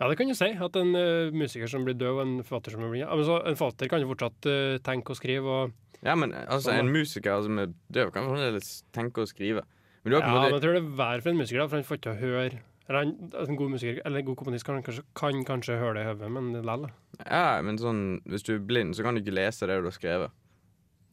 Ja, 0.00 0.08
det 0.10 0.18
kan 0.18 0.28
du 0.28 0.34
si. 0.34 0.50
At 0.66 0.76
en 0.76 0.90
uh, 0.98 1.30
musiker 1.34 1.70
som 1.70 1.86
blir 1.86 1.96
død, 1.96 2.10
og 2.16 2.22
en 2.24 2.34
forfatter 2.42 2.74
som 2.74 2.82
blir 2.82 2.96
blind. 2.96 3.06
Ja, 3.06 3.14
men 3.14 3.28
så 3.28 3.38
En 3.46 3.58
forfatter 3.58 3.90
kan 3.92 4.02
jo 4.02 4.10
fortsatt 4.10 4.50
uh, 4.50 4.76
tenke 4.84 5.14
og 5.14 5.20
skrive. 5.20 5.56
og 5.62 6.02
Ja, 6.02 6.16
men 6.18 6.34
altså, 6.34 6.74
og, 6.74 6.82
en 6.82 6.92
musiker 6.92 7.46
som 7.46 7.62
er 7.62 7.72
døv, 7.94 8.10
kan 8.12 8.26
fremdeles 8.28 8.74
tenke 8.92 9.24
og 9.24 9.30
skrive. 9.30 9.64
Men 10.02 10.18
Ja, 10.18 10.20
måte... 10.26 10.34
men 10.34 10.58
jeg 10.58 10.64
tror 10.66 10.76
det 10.76 10.82
er 10.82 10.94
verre 10.98 11.24
for 11.24 11.32
en 11.32 11.40
musiker, 11.40 11.62
da, 11.62 11.68
for 11.70 11.80
han 11.80 11.88
får 11.88 12.00
ikke 12.02 12.16
høre 12.20 12.46
eller 12.84 12.98
han, 12.98 13.14
altså, 13.30 13.50
En 13.50 13.56
god 13.56 13.70
musiker, 13.72 14.00
eller 14.04 14.20
en 14.20 14.26
god 14.26 14.36
komponist 14.36 14.66
kan 14.66 14.82
kanskje, 14.84 15.06
kan 15.16 15.44
kanskje 15.48 15.78
høre 15.80 15.94
det 15.96 16.02
i 16.04 16.08
hodet, 16.10 16.28
men 16.34 16.50
likevel. 16.52 16.90
Ja, 17.22 17.60
men 17.62 17.76
sånn 17.78 18.20
Hvis 18.26 18.42
du 18.46 18.54
er 18.56 18.62
blind, 18.64 18.94
så 18.96 19.02
kan 19.06 19.14
du 19.14 19.20
ikke 19.22 19.34
lese 19.36 19.66
det 19.70 19.76
du 19.80 19.86
har 19.90 19.94
skrevet. 19.94 20.30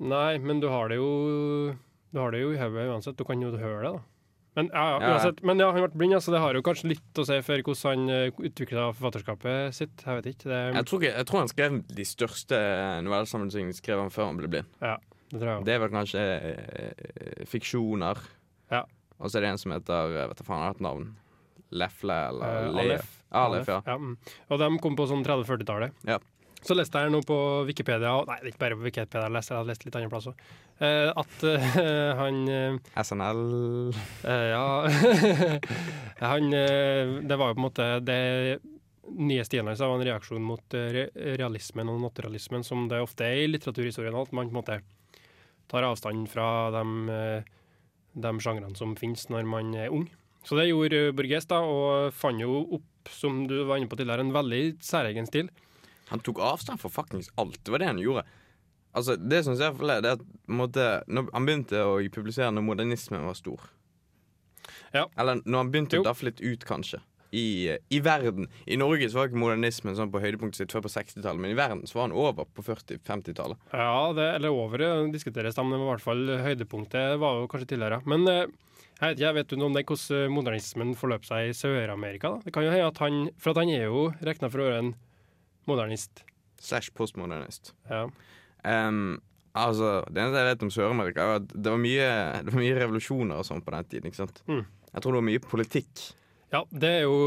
Nei, 0.02 0.38
men 0.42 0.60
du 0.64 0.68
har 0.72 0.90
det 0.90 0.98
jo 0.98 1.76
Du 2.12 2.20
har 2.20 2.32
det 2.34 2.42
jo 2.42 2.52
i 2.54 2.58
hodet 2.60 2.88
uansett. 2.90 3.16
Du 3.20 3.24
kan 3.28 3.40
jo 3.42 3.52
høre 3.56 3.84
det, 3.86 3.92
da. 3.94 4.02
Men 4.58 4.68
ja, 4.74 4.86
ja, 5.00 5.12
uansett. 5.14 5.38
Men 5.48 5.62
ja, 5.64 5.70
han 5.72 5.80
ble 5.86 5.96
blind, 5.96 6.18
så 6.20 6.34
det 6.34 6.42
har 6.44 6.58
jo 6.58 6.62
kanskje 6.66 6.90
litt 6.92 7.20
å 7.22 7.24
si 7.24 7.38
for 7.46 7.62
hvordan 7.64 8.10
han 8.10 8.34
utvikla 8.50 8.90
forfatterskapet 8.98 9.78
sitt. 9.78 10.02
Jeg 10.04 10.18
vet 10.18 10.28
ikke. 10.34 10.50
Det, 10.52 10.58
Jeg 10.76 10.86
tror, 10.90 11.00
ikke, 11.06 11.14
jeg 11.22 11.28
tror 11.30 11.40
han 11.40 11.52
skrev 11.54 11.78
de 12.02 12.06
største 12.10 12.60
novellesammenligningene 13.06 13.78
skrev 13.78 14.02
han 14.04 14.12
før 14.12 14.28
han 14.28 14.42
ble 14.42 14.50
blind. 14.52 14.68
Ja, 14.84 14.98
det 15.32 15.40
tror 15.40 15.52
jeg. 15.54 15.64
Det 15.70 15.76
er 15.78 15.80
vel 15.86 15.94
kanskje 15.96 16.26
eh, 16.52 17.46
fiksjoner. 17.48 18.20
Ja. 18.76 18.84
Og 19.22 19.30
så 19.32 19.38
er 19.40 19.46
det 19.46 19.54
en 19.54 19.62
som 19.62 19.72
heter 19.72 20.18
eh, 20.20 20.28
Vet 20.34 20.42
du 20.42 20.44
faen, 20.44 20.60
han 20.60 20.68
har 20.68 20.76
et 20.76 20.84
navn. 20.84 21.08
Lefle 21.72 22.20
eller 22.34 22.60
Eh, 22.68 22.72
Le- 22.76 23.02
Aleph, 23.32 23.70
ja. 23.72 23.80
Ja, 23.88 23.98
mm. 23.98 24.16
Og 24.52 24.60
de 24.62 24.70
kom 24.84 24.96
på 25.00 25.08
sånn 25.10 25.24
30-40-tallet. 25.26 25.96
Ja. 26.08 26.20
Så 26.62 26.76
leste 26.78 27.02
jeg 27.02 27.10
nå 27.14 27.24
på 27.26 27.36
Wikipedia 27.66 28.12
Nei, 28.28 28.38
det 28.42 28.52
er 28.52 28.54
ikke 28.54 28.62
bare 28.62 28.78
på 28.78 28.86
Wikipedia, 28.86 29.24
jeg 29.26 29.34
leste, 29.34 29.54
jeg 29.54 29.62
har 29.62 29.70
lest 29.70 29.86
litt 29.86 29.96
andre 29.98 30.12
plasser. 30.12 30.36
eh, 30.78 31.08
at 31.10 31.46
uh, 31.46 31.80
han 32.20 32.38
eh, 32.54 32.92
SNL 33.02 33.42
uh, 33.96 34.46
ja 34.52 34.66
Han 36.34 36.54
uh, 36.54 37.18
Det 37.26 37.40
var 37.40 37.50
jo 37.50 37.58
på 37.58 37.62
en 37.62 37.66
måte 37.66 37.88
det 38.06 38.22
nye 39.12 39.44
stilen 39.44 39.68
hans 39.68 39.82
var 39.82 39.96
en 39.98 40.06
reaksjon 40.06 40.44
mot 40.46 40.76
re 40.94 41.08
realismen 41.36 41.90
og 41.92 41.98
naturalismen, 42.00 42.62
som 42.64 42.86
det 42.88 43.02
ofte 43.04 43.26
er 43.26 43.42
i 43.42 43.48
litteraturhistorien. 43.50 44.16
At 44.16 44.32
man 44.32 44.48
på 44.48 44.54
en 44.54 44.60
måte 44.60 44.78
tar 45.68 45.84
avstand 45.84 46.30
fra 46.32 46.46
de, 46.72 47.42
de 48.14 48.32
sjangrene 48.46 48.78
som 48.78 48.94
finnes 48.96 49.26
når 49.34 49.50
man 49.52 49.74
er 49.76 49.92
ung. 49.92 50.06
Så 50.44 50.58
det 50.58 50.70
gjorde 50.70 51.12
Borges, 51.14 51.46
da, 51.50 51.60
og 51.62 52.14
fant 52.18 52.42
jo 52.42 52.62
opp, 52.80 53.10
som 53.14 53.44
du 53.50 53.60
var 53.70 53.78
inne 53.78 53.90
på 53.92 53.98
tidligere, 54.00 54.26
en 54.26 54.34
veldig 54.34 54.62
særegen 54.86 55.28
stil. 55.30 55.50
Han 56.12 56.20
tok 56.26 56.42
avstand 56.44 56.82
fra 56.82 56.90
fuckings 56.92 57.30
alt. 57.40 57.60
Det 57.64 57.72
var 57.74 57.80
det 57.84 57.92
han 57.92 58.02
gjorde. 58.02 58.26
Altså, 58.98 59.16
det 59.16 59.44
som 59.46 59.56
jeg 59.56 59.78
det 59.80 60.10
er 60.10 60.18
at 60.18 60.24
måtte, 60.52 61.04
Han 61.08 61.46
begynte 61.48 61.80
å 61.88 61.94
publisere 62.12 62.52
når 62.52 62.66
modernismen 62.68 63.24
var 63.24 63.38
stor. 63.40 63.62
Ja. 64.92 65.06
Eller 65.18 65.40
når 65.46 65.58
han 65.64 65.72
begynte 65.72 65.96
Jo. 65.96 66.04
å 66.04 66.10
daffe 66.10 66.28
litt 66.28 66.42
ut, 66.42 66.66
kanskje. 66.68 67.00
I, 67.32 67.78
I 67.90 68.00
verden. 68.04 68.50
I 68.68 68.76
Norge 68.76 69.08
så 69.08 69.22
var 69.22 69.30
ikke 69.30 69.40
modernismen 69.40 69.96
sånn 69.96 70.12
på 70.12 70.20
høydepunktet 70.20 70.66
sitt 70.66 70.74
før 70.76 70.84
på 70.84 70.92
60-tallet, 70.92 71.40
men 71.40 71.54
i 71.54 71.56
verden 71.56 71.86
så 71.88 71.96
var 72.02 72.10
han 72.10 72.16
over 72.18 72.44
på 72.44 72.66
40-50-tallet. 72.68 73.58
Ja, 73.72 74.12
det, 74.18 74.26
eller 74.36 74.52
over 74.52 74.84
diskuteres, 75.14 75.56
da, 75.56 75.64
men 75.64 75.80
i 75.80 75.88
hvert 75.88 76.04
fall 76.04 76.26
høydepunktet 76.44 77.16
var 77.24 77.40
jo 77.40 77.48
kanskje 77.48 77.70
tidligere. 77.72 78.02
Men 78.04 78.28
eh, 78.28 78.52
jeg 79.02 79.10
vet, 79.10 79.18
ikke, 79.18 79.26
jeg 79.26 79.36
vet 79.40 79.50
du 79.50 79.56
noe 79.58 79.70
om 79.72 79.74
det, 79.76 79.82
hvordan 79.90 80.34
modernismen 80.36 80.92
forløp 80.98 81.24
seg 81.26 81.50
i 81.50 81.56
Sør-Amerika? 81.58 82.36
Det 82.46 82.54
kan 82.54 82.68
jo 82.68 82.74
hende 82.74 82.90
at 82.92 83.02
han 83.02 83.24
For 83.42 83.56
at 83.56 83.64
han 83.64 83.72
er 83.74 83.88
jo 83.88 84.04
regna 84.22 84.50
for 84.54 84.62
å 84.62 84.68
være 84.68 84.84
en 84.84 84.92
modernist. 85.70 86.22
Slash 86.62 86.94
postmodernist. 86.94 87.74
Ja. 87.90 88.04
Um, 88.62 89.18
altså, 89.58 90.04
Det 90.06 90.22
eneste 90.22 90.44
jeg 90.44 90.50
vet 90.52 90.66
om 90.68 90.74
Sør-Amerika, 90.74 91.26
er 91.26 91.42
at 91.42 91.50
det 91.50 91.74
var 91.74 91.82
mye, 91.82 92.10
det 92.46 92.54
var 92.54 92.62
mye 92.62 92.78
revolusjoner 92.78 93.42
og 93.42 93.48
sånn 93.48 93.64
på 93.66 93.74
den 93.74 93.90
tiden. 93.90 94.12
ikke 94.12 94.22
sant? 94.22 94.44
Mm. 94.46 94.66
Jeg 94.92 95.02
tror 95.02 95.16
det 95.16 95.22
var 95.22 95.30
mye 95.32 95.46
politikk. 95.48 96.06
ja, 96.52 96.62
det 96.70 96.90
er 97.00 97.02
jo 97.08 97.18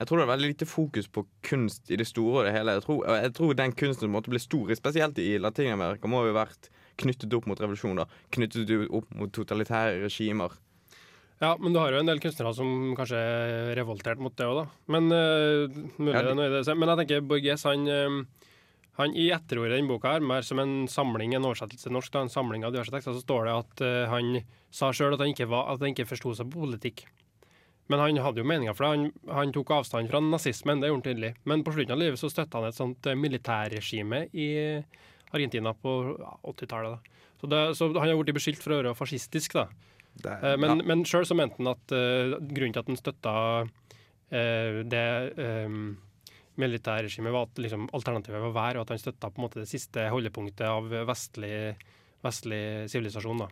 Jeg 0.00 0.08
tror 0.08 0.18
det 0.18 0.24
er 0.26 0.32
veldig 0.34 0.48
lite 0.50 0.66
fokus 0.66 1.08
på 1.08 1.24
kunst 1.46 1.88
i 1.88 1.96
det 1.96 2.08
store 2.10 2.42
og 2.42 2.44
det 2.48 2.52
hele. 2.58 2.76
Jeg 2.76 2.84
tror, 2.84 3.00
jeg 3.06 3.32
tror 3.38 3.54
den 3.54 3.72
kunsten 3.72 4.10
måtte 4.12 4.32
bli 4.34 4.42
stor, 4.42 4.74
spesielt 4.74 5.18
i 5.22 5.38
Latin-Amerika, 5.38 6.10
må 6.10 6.26
jo 6.26 6.34
ha 6.34 6.42
vært 6.44 6.68
knyttet 7.00 7.32
opp 7.32 7.46
mot 7.46 7.60
revolusjoner. 7.60 8.10
Knyttet 8.34 8.68
opp 8.90 9.08
mot 9.16 9.32
totalitære 9.32 10.02
regimer. 10.04 10.52
Ja, 11.42 11.56
men 11.60 11.74
du 11.74 11.80
har 11.80 11.90
jo 11.92 11.98
en 12.00 12.08
del 12.08 12.20
kunstnere 12.22 12.52
som 12.56 12.94
kanskje 12.96 13.18
er 13.18 13.72
revoltert 13.76 14.20
mot 14.22 14.34
det 14.38 14.46
òg, 14.46 14.60
da. 14.62 14.64
Men 14.94 15.08
uh, 15.10 15.78
mulig 15.98 16.14
Ja, 16.14 16.22
det. 16.30 16.76
Men 16.78 16.92
jeg 16.92 17.00
tenker 17.02 17.24
Borges, 17.26 17.64
han, 17.66 17.88
eh, 17.90 18.46
han 19.00 19.16
i 19.18 19.26
etterordet 19.34 19.74
i 19.74 19.80
denne 19.80 19.90
boka 19.90 20.12
her, 20.14 20.22
mer 20.24 20.46
som 20.46 20.62
en 20.62 20.86
samling, 20.88 21.34
en 21.34 21.48
oversettelse 21.50 21.88
til 21.88 21.96
norsk, 21.96 22.12
da, 22.14 22.22
en 22.24 22.32
samling 22.32 22.64
av 22.64 22.72
diverse 22.76 22.94
tekster, 22.94 23.16
så 23.18 23.24
står 23.26 23.48
det 23.50 23.56
at 23.58 23.82
uh, 23.84 24.04
han 24.14 24.30
sa 24.74 24.92
sjøl 24.94 25.16
at 25.16 25.24
han 25.24 25.34
ikke, 25.34 25.48
var- 25.50 25.72
at 25.74 25.82
han 25.82 25.90
ikke 25.92 26.06
forsto 26.12 26.36
seg 26.38 26.52
på 26.54 26.62
politikk. 26.68 27.04
Men 27.92 28.00
han 28.00 28.16
hadde 28.24 28.40
jo 28.40 28.46
meninger 28.48 28.72
for 28.78 28.86
det. 28.86 28.92
Han, 28.94 29.34
han 29.36 29.50
tok 29.52 29.74
avstand 29.76 30.08
fra 30.08 30.22
nazismen, 30.24 30.80
det 30.80 30.88
gjorde 30.88 31.02
han 31.02 31.08
tydelig. 31.10 31.32
Men 31.44 31.64
på 31.66 31.74
slutten 31.74 31.92
av 31.92 32.00
livet 32.00 32.22
så 32.22 32.30
støtta 32.32 32.62
han 32.62 32.70
et 32.70 32.78
sånt 32.78 33.10
militærregime 33.20 34.22
i 34.32 34.46
Argentina 35.34 35.74
på 35.76 35.92
ja, 36.16 36.30
80-tallet. 36.54 36.94
da. 36.94 37.10
Så, 37.42 37.50
så 37.76 37.90
han 37.98 38.08
har 38.08 38.16
blitt 38.22 38.38
beskyldt 38.38 38.62
for 38.64 38.72
å 38.72 38.78
være 38.80 38.94
fascistisk, 38.96 39.58
da. 39.58 39.66
Det, 40.14 40.30
Eh, 40.30 40.56
Men, 40.60 40.78
ja. 40.78 40.88
men 40.92 41.04
sjøl 41.08 41.26
så 41.26 41.36
mente 41.38 41.58
han 41.58 41.72
at 41.74 41.94
uh, 41.94 42.38
grunnen 42.38 42.72
til 42.74 42.84
at 42.84 42.90
han 42.92 43.00
støtta 43.00 43.34
uh, 43.64 44.78
det 44.86 45.08
um, 45.66 45.96
militærregimet, 46.60 47.34
var 47.34 47.48
at 47.48 47.58
liksom, 47.58 47.88
alternativet 47.92 48.40
var 48.46 48.54
vær, 48.54 48.78
og 48.78 48.86
at 48.86 48.94
han 48.94 49.02
støtta 49.02 49.32
på 49.32 49.40
en 49.40 49.46
måte 49.48 49.64
det 49.64 49.70
siste 49.70 50.06
holdepunktet 50.14 50.68
av 50.70 50.86
vestlig 51.08 51.74
vestlig 52.24 52.90
sivilisasjon. 52.92 53.44
da. 53.44 53.48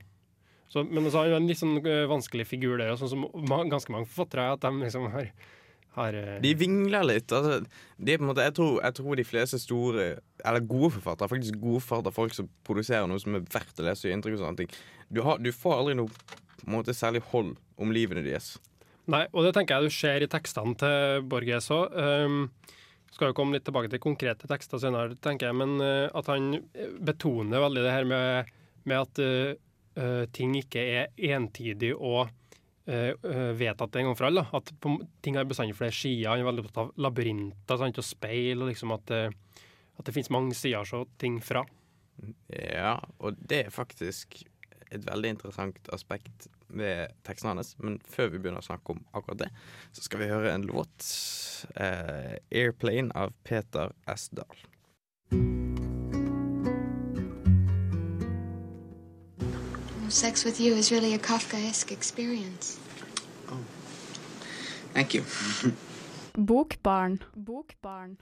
Så, 0.72 0.84
men 0.84 1.04
altså, 1.04 1.20
han 1.22 1.32
er 1.32 1.40
en 1.40 1.48
litt 1.50 1.60
sånn 1.60 1.80
uh, 1.84 2.04
vanskelig 2.10 2.48
figur 2.48 2.78
der, 2.80 2.94
sånn 2.96 3.10
som 3.12 3.26
ganske 3.70 3.92
mange 3.92 4.08
forfattere, 4.08 4.54
at 4.54 4.62
de 4.64 4.72
liksom 4.80 5.10
har, 5.12 5.28
har 5.98 6.16
eh, 6.16 6.38
De 6.44 6.54
vingler 6.56 7.04
litt. 7.04 7.32
Altså, 7.36 7.58
de 7.98 8.14
er 8.14 8.24
måte, 8.24 8.46
jeg, 8.46 8.56
tror, 8.56 8.78
jeg 8.80 8.96
tror 8.96 9.18
de 9.20 9.26
fleste 9.28 9.60
store 9.60 10.06
Eller 10.40 10.64
gode 10.64 10.94
forfattere, 10.94 11.28
faktisk 11.28 11.58
gode 11.60 11.82
forfattere, 11.84 12.16
folk 12.16 12.38
som 12.38 12.48
produserer 12.64 13.10
noe 13.10 13.20
som 13.20 13.36
er 13.36 13.44
verdt 13.52 13.82
å 13.82 13.86
lese, 13.86 14.06
og 14.06 14.08
gjør 14.08 14.16
inntrykk 14.16 14.38
og 14.38 14.46
sånne 14.46 14.62
ting. 14.62 14.72
Du, 15.12 15.20
har, 15.26 15.42
du 15.44 15.52
får 15.52 15.82
aldri 15.82 15.98
noe 16.00 16.40
på 16.62 16.70
en 16.70 16.78
måte 16.78 16.94
særlig 16.96 17.24
hold 17.32 17.56
om 17.80 17.92
livene 17.94 18.24
deres. 18.24 18.54
Nei, 19.10 19.24
og 19.34 19.46
det 19.46 19.56
tenker 19.56 19.80
jeg 19.80 19.90
du 19.90 19.96
ser 19.96 20.22
i 20.22 20.30
tekstene 20.30 20.76
til 20.78 21.26
Borges 21.26 21.68
òg. 21.74 21.96
Um, 21.96 22.44
skal 23.12 23.32
jo 23.32 23.36
komme 23.36 23.56
litt 23.56 23.66
tilbake 23.66 23.90
til 23.92 24.00
konkrete 24.00 24.48
tekster 24.48 24.80
senere, 24.80 25.18
tenker 25.20 25.50
jeg, 25.50 25.58
men 25.58 25.74
uh, 25.82 26.06
at 26.16 26.30
han 26.32 26.54
betoner 27.02 27.64
veldig 27.66 27.82
det 27.84 27.96
her 27.96 28.06
med, 28.08 28.52
med 28.88 29.02
at 29.02 29.20
eh, 29.22 29.58
eh, 29.98 30.22
ting 30.34 30.54
ikke 30.58 30.82
er 30.82 31.34
entydig 31.34 31.92
og 31.94 32.30
uh, 32.88 33.10
eh, 33.12 33.50
vedtatt 33.58 33.98
en 33.98 34.10
gang 34.10 34.18
for 34.18 34.28
alle. 34.28 34.46
At 34.54 34.72
på, 34.80 34.94
ting 35.24 35.38
har 35.38 35.48
bestandig 35.48 35.76
flere 35.78 35.94
sider. 35.94 36.30
Han 36.32 36.42
er 36.42 36.48
veldig 36.48 36.64
opptatt 36.66 36.82
av 36.84 37.04
labyrinter 37.06 37.80
sant, 37.80 38.00
og 38.00 38.06
speil, 38.06 38.62
og 38.62 38.72
liksom 38.72 38.94
at, 38.96 39.12
eh, 39.14 39.68
at 39.98 40.08
det 40.08 40.16
finnes 40.16 40.32
mange 40.34 40.56
sider 40.58 40.82
å 40.82 40.88
se 40.88 41.04
ting 41.22 41.38
fra. 41.44 41.64
Ja, 42.52 42.98
og 43.22 43.38
det 43.38 43.66
er 43.66 43.74
faktisk 43.74 44.42
et 44.92 45.06
veldig 45.06 45.36
interessant 45.38 45.88
aspekt 45.94 46.50
ved 46.72 47.12
teksten 47.26 47.52
hans. 47.52 47.74
Men 47.78 47.98
før 48.08 48.32
vi 48.32 48.40
begynner 48.40 48.62
å 48.62 48.66
snakke 48.66 48.96
om 48.96 49.02
akkurat 49.12 49.44
det, 49.44 49.50
så 49.92 50.04
skal 50.06 50.22
vi 50.22 50.30
høre 50.32 50.52
en 50.54 50.66
låt. 50.68 51.08
Eh, 51.76 52.36
'Airplane' 52.50 53.12
av 53.14 53.32
Peter 53.44 53.92
S. 54.06 54.28
Dahl. 54.28 54.56
Sex 60.12 60.44
with 60.44 60.60
you 60.60 60.74
is 60.76 60.92
really 60.92 61.14
a 61.14 61.18
Kafkaesque 61.18 61.90
experience. 61.90 62.78
Thank 64.92 65.14
you. 65.14 65.24
Bokbarn. 66.36 67.22
Bokbarn. 67.34 68.18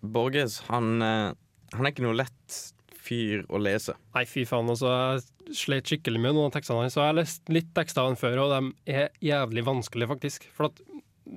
Borges, 0.00 0.60
han, 0.68 1.02
eh, 1.02 1.32
han 1.72 1.86
er 1.86 1.92
ikke 1.92 2.04
noe 2.04 2.16
lett 2.16 2.58
fyr 3.00 3.44
å 3.48 3.60
lese. 3.62 3.96
Nei, 4.14 4.24
fy 4.28 4.44
faen. 4.48 4.70
Altså, 4.70 4.90
jeg 4.90 5.56
slet 5.56 5.90
skikkelig 5.90 6.20
med 6.20 6.36
noen 6.36 6.50
av 6.50 6.56
tekstene 6.56 6.84
hans. 6.84 6.98
Jeg 6.98 7.08
har 7.08 7.16
lest 7.16 7.52
litt 7.52 7.72
tekster 7.76 8.04
av 8.04 8.12
ham 8.12 8.20
før, 8.20 8.44
og 8.44 8.54
de 8.54 8.94
er 8.96 9.08
jævlig 9.24 9.64
vanskelige, 9.66 10.10
faktisk. 10.12 10.46
For 10.56 10.70
at 10.70 10.82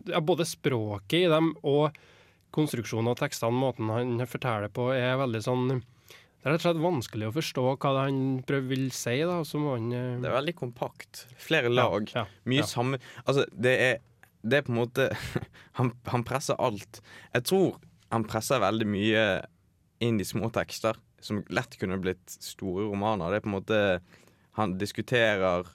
ja, 0.10 0.22
både 0.22 0.46
språket 0.48 1.26
i 1.26 1.32
dem 1.32 1.54
og 1.62 1.96
konstruksjonen 2.54 3.12
av 3.14 3.18
tekstene, 3.22 3.58
måten 3.58 3.92
han 3.94 4.22
forteller 4.30 4.72
på, 4.74 4.92
er 4.94 5.18
veldig 5.22 5.42
sånn 5.44 5.68
Det 5.74 6.50
er 6.50 6.54
rett 6.54 6.62
og 6.62 6.66
slett 6.68 6.82
vanskelig 6.84 7.30
å 7.30 7.36
forstå 7.38 7.64
hva 7.72 7.94
det 7.96 8.06
han 8.10 8.20
prøver 8.48 8.70
vil 8.74 8.90
si, 8.94 9.16
da. 9.24 9.40
Han 9.42 9.88
uh... 9.94 10.02
Det 10.22 10.30
er 10.30 10.38
veldig 10.38 10.56
kompakt. 10.60 11.24
Flere 11.40 11.72
lag. 11.72 12.10
Ja, 12.14 12.28
Mye 12.50 12.62
ja. 12.62 12.68
samme 12.70 13.00
Altså, 13.24 13.48
det 13.54 13.74
er, 13.88 14.04
det 14.44 14.60
er 14.60 14.68
på 14.68 14.74
en 14.76 14.82
måte 14.82 15.10
han, 15.80 15.94
han 16.12 16.28
presser 16.28 16.60
alt. 16.60 17.02
Jeg 17.34 17.48
tror 17.50 17.80
han 18.14 18.28
presser 18.30 18.62
veldig 18.62 18.90
mye 18.92 19.24
inn 20.04 20.20
i 20.20 20.28
små 20.28 20.52
tekster, 20.54 21.00
som 21.24 21.44
lett 21.54 21.78
kunne 21.80 22.00
blitt 22.04 22.36
store 22.40 22.88
romaner. 22.90 23.32
Det 23.32 23.42
er 23.42 23.46
på 23.46 23.52
en 23.52 23.58
måte 23.60 23.80
Han 24.54 24.76
diskuterer 24.78 25.66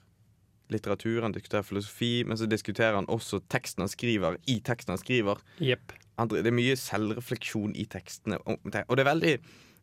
litteratur, 0.71 1.23
han 1.25 1.33
diskuterer 1.35 1.65
filosofi, 1.67 2.23
men 2.23 2.37
så 2.39 2.45
diskuterer 2.47 2.95
han 2.95 3.09
også 3.11 3.41
teksten 3.51 3.83
han 3.83 3.91
skriver, 3.91 4.37
i 4.47 4.59
teksten 4.63 4.93
han 4.93 5.01
skriver. 5.01 5.41
Yep. 5.59 5.95
Han, 6.21 6.29
det 6.31 6.45
er 6.47 6.55
mye 6.55 6.77
selvrefleksjon 6.79 7.73
i 7.75 7.83
tekstene. 7.89 8.39
Og 8.45 8.61
og 8.63 8.95
det 8.95 9.03
er 9.03 9.09
veldig 9.09 9.33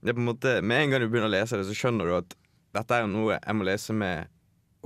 det 0.07 0.13
er 0.13 0.17
på 0.17 0.23
en 0.23 0.29
måte, 0.31 0.63
Med 0.63 0.83
en 0.85 0.91
gang 0.93 1.03
du 1.03 1.09
begynner 1.11 1.31
å 1.31 1.35
lese 1.35 1.59
det, 1.59 1.67
så 1.67 1.75
skjønner 1.77 2.07
du 2.09 2.17
at 2.21 2.37
dette 2.77 2.97
er 2.97 3.07
noe 3.11 3.39
jeg 3.39 3.57
må 3.57 3.67
lese 3.67 3.95
med 3.97 4.29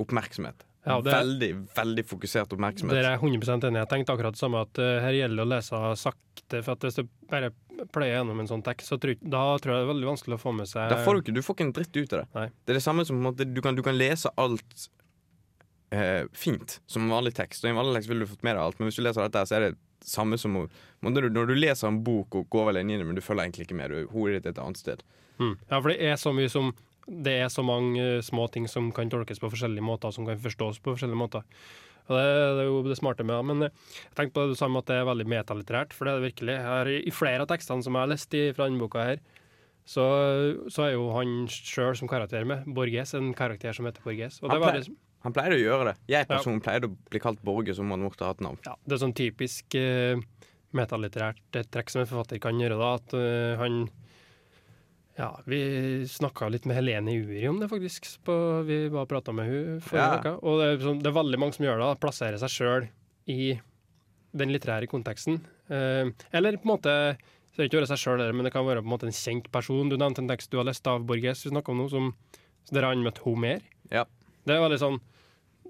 oppmerksomhet. 0.01 0.67
Ja, 0.87 1.01
det- 1.05 1.13
veldig, 1.13 1.51
veldig 1.77 2.05
fokusert 2.09 2.53
oppmerksomhet. 2.55 2.95
Det 2.97 3.05
er 3.05 3.11
jeg 3.11 3.21
100 3.21 3.69
enig. 3.69 3.81
Jeg 3.83 3.89
tenkte 3.91 4.15
akkurat 4.15 4.33
det 4.33 4.41
samme, 4.41 4.63
at 4.65 4.79
uh, 4.79 5.01
her 5.05 5.13
gjelder 5.13 5.37
det 5.37 5.45
å 5.45 5.51
lese 5.51 5.81
sakte. 6.01 6.63
For 6.63 6.73
at 6.73 6.87
hvis 6.87 6.97
du 6.97 7.09
bare 7.29 7.51
pløyer 7.95 8.19
gjennom 8.19 8.41
en 8.43 8.49
sånn 8.51 8.65
tekst, 8.67 8.93
så 8.93 8.99
tror, 9.01 9.17
da 9.21 9.43
tror 9.59 9.75
jeg 9.75 9.83
det 9.83 9.87
er 9.87 9.93
veldig 9.93 10.09
vanskelig 10.13 10.37
å 10.39 10.43
få 10.43 10.55
med 10.57 10.71
seg 10.71 10.93
Da 10.93 11.01
får 11.05 11.17
du 11.17 11.23
ikke, 11.25 11.37
du 11.37 11.43
får 11.47 11.57
ikke 11.57 11.67
en 11.69 11.77
dritt 11.77 11.97
ut 11.97 12.15
av 12.17 12.23
det. 12.23 12.27
Nei. 12.37 12.49
Det 12.65 12.75
er 12.75 12.81
det 12.81 12.87
samme 12.87 13.07
som 13.09 13.21
måte, 13.25 13.47
du, 13.49 13.61
kan, 13.65 13.79
du 13.79 13.85
kan 13.87 13.97
lese 13.97 14.33
alt 14.41 14.89
eh, 15.91 16.25
fint 16.33 16.81
som 16.87 17.09
vanlig 17.11 17.35
tekst. 17.39 17.65
Og 17.65 17.71
i 17.71 17.75
en 17.75 17.81
vanlig 17.81 17.99
tekst 17.99 18.13
ville 18.13 18.27
du 18.27 18.31
fått 18.31 18.45
med 18.47 18.57
deg 18.57 18.65
alt, 18.65 18.81
men 18.81 18.91
hvis 18.91 19.01
du 19.01 19.05
leser 19.05 19.27
dette, 19.27 19.47
så 19.49 19.59
er 19.59 19.67
det 19.69 19.73
samme 20.07 20.39
som 20.41 20.55
når, 20.57 21.27
du, 21.27 21.29
når 21.35 21.51
du 21.51 21.57
leser 21.59 21.91
en 21.91 22.03
bok 22.05 22.39
og 22.39 22.49
går 22.53 22.69
over 22.69 22.79
linjene, 22.79 23.07
men 23.07 23.19
du 23.19 23.25
følger 23.25 23.47
egentlig 23.47 23.69
ikke 23.69 23.81
med. 23.81 23.93
Du, 23.93 24.13
hodet 24.15 24.39
ditt 24.39 24.49
er 24.51 24.55
et 24.55 24.63
annet 24.63 24.81
sted. 24.81 25.05
Mm. 25.41 25.55
Ja, 25.67 25.77
for 25.81 25.91
det 25.93 25.99
er 26.05 26.17
så 26.21 26.35
mye 26.37 26.51
som 26.53 26.75
Det 27.11 27.33
er 27.43 27.49
så 27.49 27.63
mange 27.65 27.99
uh, 27.99 28.23
små 28.23 28.45
ting 28.53 28.69
som 28.69 28.91
kan 28.95 29.09
tolkes 29.11 29.41
på 29.41 29.49
forskjellige 29.51 29.83
måter, 29.83 30.13
som 30.15 30.27
kan 30.29 30.39
forstås 30.39 30.79
på 30.79 30.93
forskjellige 30.95 31.19
måter. 31.19 31.43
Og 32.09 32.15
det, 32.17 32.25
det 32.57 32.63
er 32.65 32.69
jo 32.71 32.79
det 32.89 32.97
smarte 32.99 33.27
med 33.27 33.37
det. 33.37 33.45
Men 33.51 33.67
jeg 33.69 34.15
tenkte 34.17 34.35
på 34.35 34.47
det 34.47 34.55
du 34.55 34.59
sa 34.59 34.69
med 34.69 34.83
at 34.85 34.91
det 34.91 34.97
er 35.01 35.11
veldig 35.11 35.27
metalitterært, 35.31 35.93
for 35.93 36.05
det 36.09 36.13
er 36.15 36.21
det 36.23 36.29
virkelig. 36.33 36.57
Her, 36.65 36.91
I 36.97 37.13
flere 37.15 37.45
av 37.45 37.51
tekstene 37.53 37.85
som 37.87 37.95
jeg 37.99 38.03
har 38.07 38.11
lest 38.15 38.35
i, 38.35 38.43
fra 38.57 38.67
denne 38.71 38.81
boka 38.83 39.05
her, 39.13 39.21
så, 39.91 40.05
så 40.71 40.85
er 40.87 40.93
jo 40.95 41.07
han 41.17 41.47
sjøl 41.51 41.97
som 41.99 42.09
karakter 42.11 42.45
med. 42.47 42.67
Borges, 42.77 43.15
en 43.19 43.33
karakter 43.35 43.75
som 43.75 43.87
heter 43.89 44.03
Borges. 44.05 44.41
Og 44.43 44.51
det 44.51 44.59
Han 44.61 44.77
liksom 44.79 44.95
pleier- 44.95 45.07
Han 45.21 45.35
pleide 45.37 45.57
å 45.59 45.61
gjøre 45.61 45.85
det. 45.91 45.97
Jeg 46.09 46.25
Ja. 46.25 46.37
personlig 46.37 46.63
pleide 46.65 46.89
å 46.89 46.97
bli 47.11 47.21
kalt 47.21 47.43
Borge 47.45 47.75
som 47.77 47.91
han 47.91 48.01
måtte 48.01 48.25
ha 48.25 48.31
et 48.31 48.41
navn. 48.41 48.59
ja, 48.65 48.75
det 48.87 48.95
er 48.97 49.03
sånn 49.05 49.13
typisk 49.15 49.75
uh, 49.77 50.17
metalitterært 50.73 51.59
eh, 51.61 51.67
trekk 51.69 51.91
som 51.93 52.01
en 52.01 52.07
forfatter 52.09 52.41
kan 52.41 52.57
gjøre, 52.59 52.79
da. 52.81 52.95
At 52.95 53.13
uh, 53.13 53.57
han 53.61 53.91
Ja, 55.21 55.29
vi 55.45 55.59
snakka 56.09 56.49
litt 56.49 56.65
med 56.71 56.79
Helene 56.79 57.13
Uri 57.21 57.43
om 57.51 57.59
det, 57.61 57.69
faktisk. 57.69 58.07
På, 58.25 58.35
vi 58.65 58.87
bare 58.93 59.09
prata 59.11 59.35
med 59.37 59.51
hun 59.51 59.81
forrige 59.85 60.07
Ja. 60.07 60.21
uke. 60.23 60.33
Og 60.49 60.61
det 60.63 60.69
er, 60.71 60.79
sånn, 60.87 61.03
det 61.03 61.11
er 61.11 61.19
veldig 61.19 61.41
mange 61.43 61.57
som 61.59 61.67
gjør 61.67 61.83
det. 61.83 61.91
Plasserer 62.01 62.41
seg 62.41 62.55
sjøl 62.55 62.87
i 63.29 63.51
den 64.33 64.53
litterære 64.55 64.89
konteksten. 64.89 65.43
Eh, 65.69 66.09
eller 66.33 66.57
på 66.57 66.65
en 66.65 66.73
måte 66.73 66.95
så 67.51 67.59
det 67.59 67.65
er 67.65 67.69
ikke 67.69 67.81
være 67.81 67.91
seg 67.91 67.99
sjøl, 67.99 68.21
men 68.33 68.47
det 68.47 68.53
kan 68.55 68.65
være 68.65 68.81
på 68.81 68.87
en 68.89 68.93
måte 68.95 69.09
en 69.11 69.17
kjent 69.17 69.49
person. 69.53 69.89
Du 69.91 69.97
nevnte 69.99 70.23
en 70.23 70.31
tekst 70.31 70.53
du 70.53 70.57
har 70.61 70.65
lest 70.69 70.87
av 70.87 71.03
Borges, 71.05 71.43
vi 71.45 71.51
snakka 71.51 71.73
om 71.75 71.81
noe 71.83 71.91
som 71.91 72.13
der 72.71 72.87
han 72.87 73.03
møtte 73.03 73.25
Homer. 73.27 73.61
Ja. 73.91 74.05
Det 74.47 74.55
er 74.55 74.63
veldig 74.63 74.79
sånn 74.81 75.01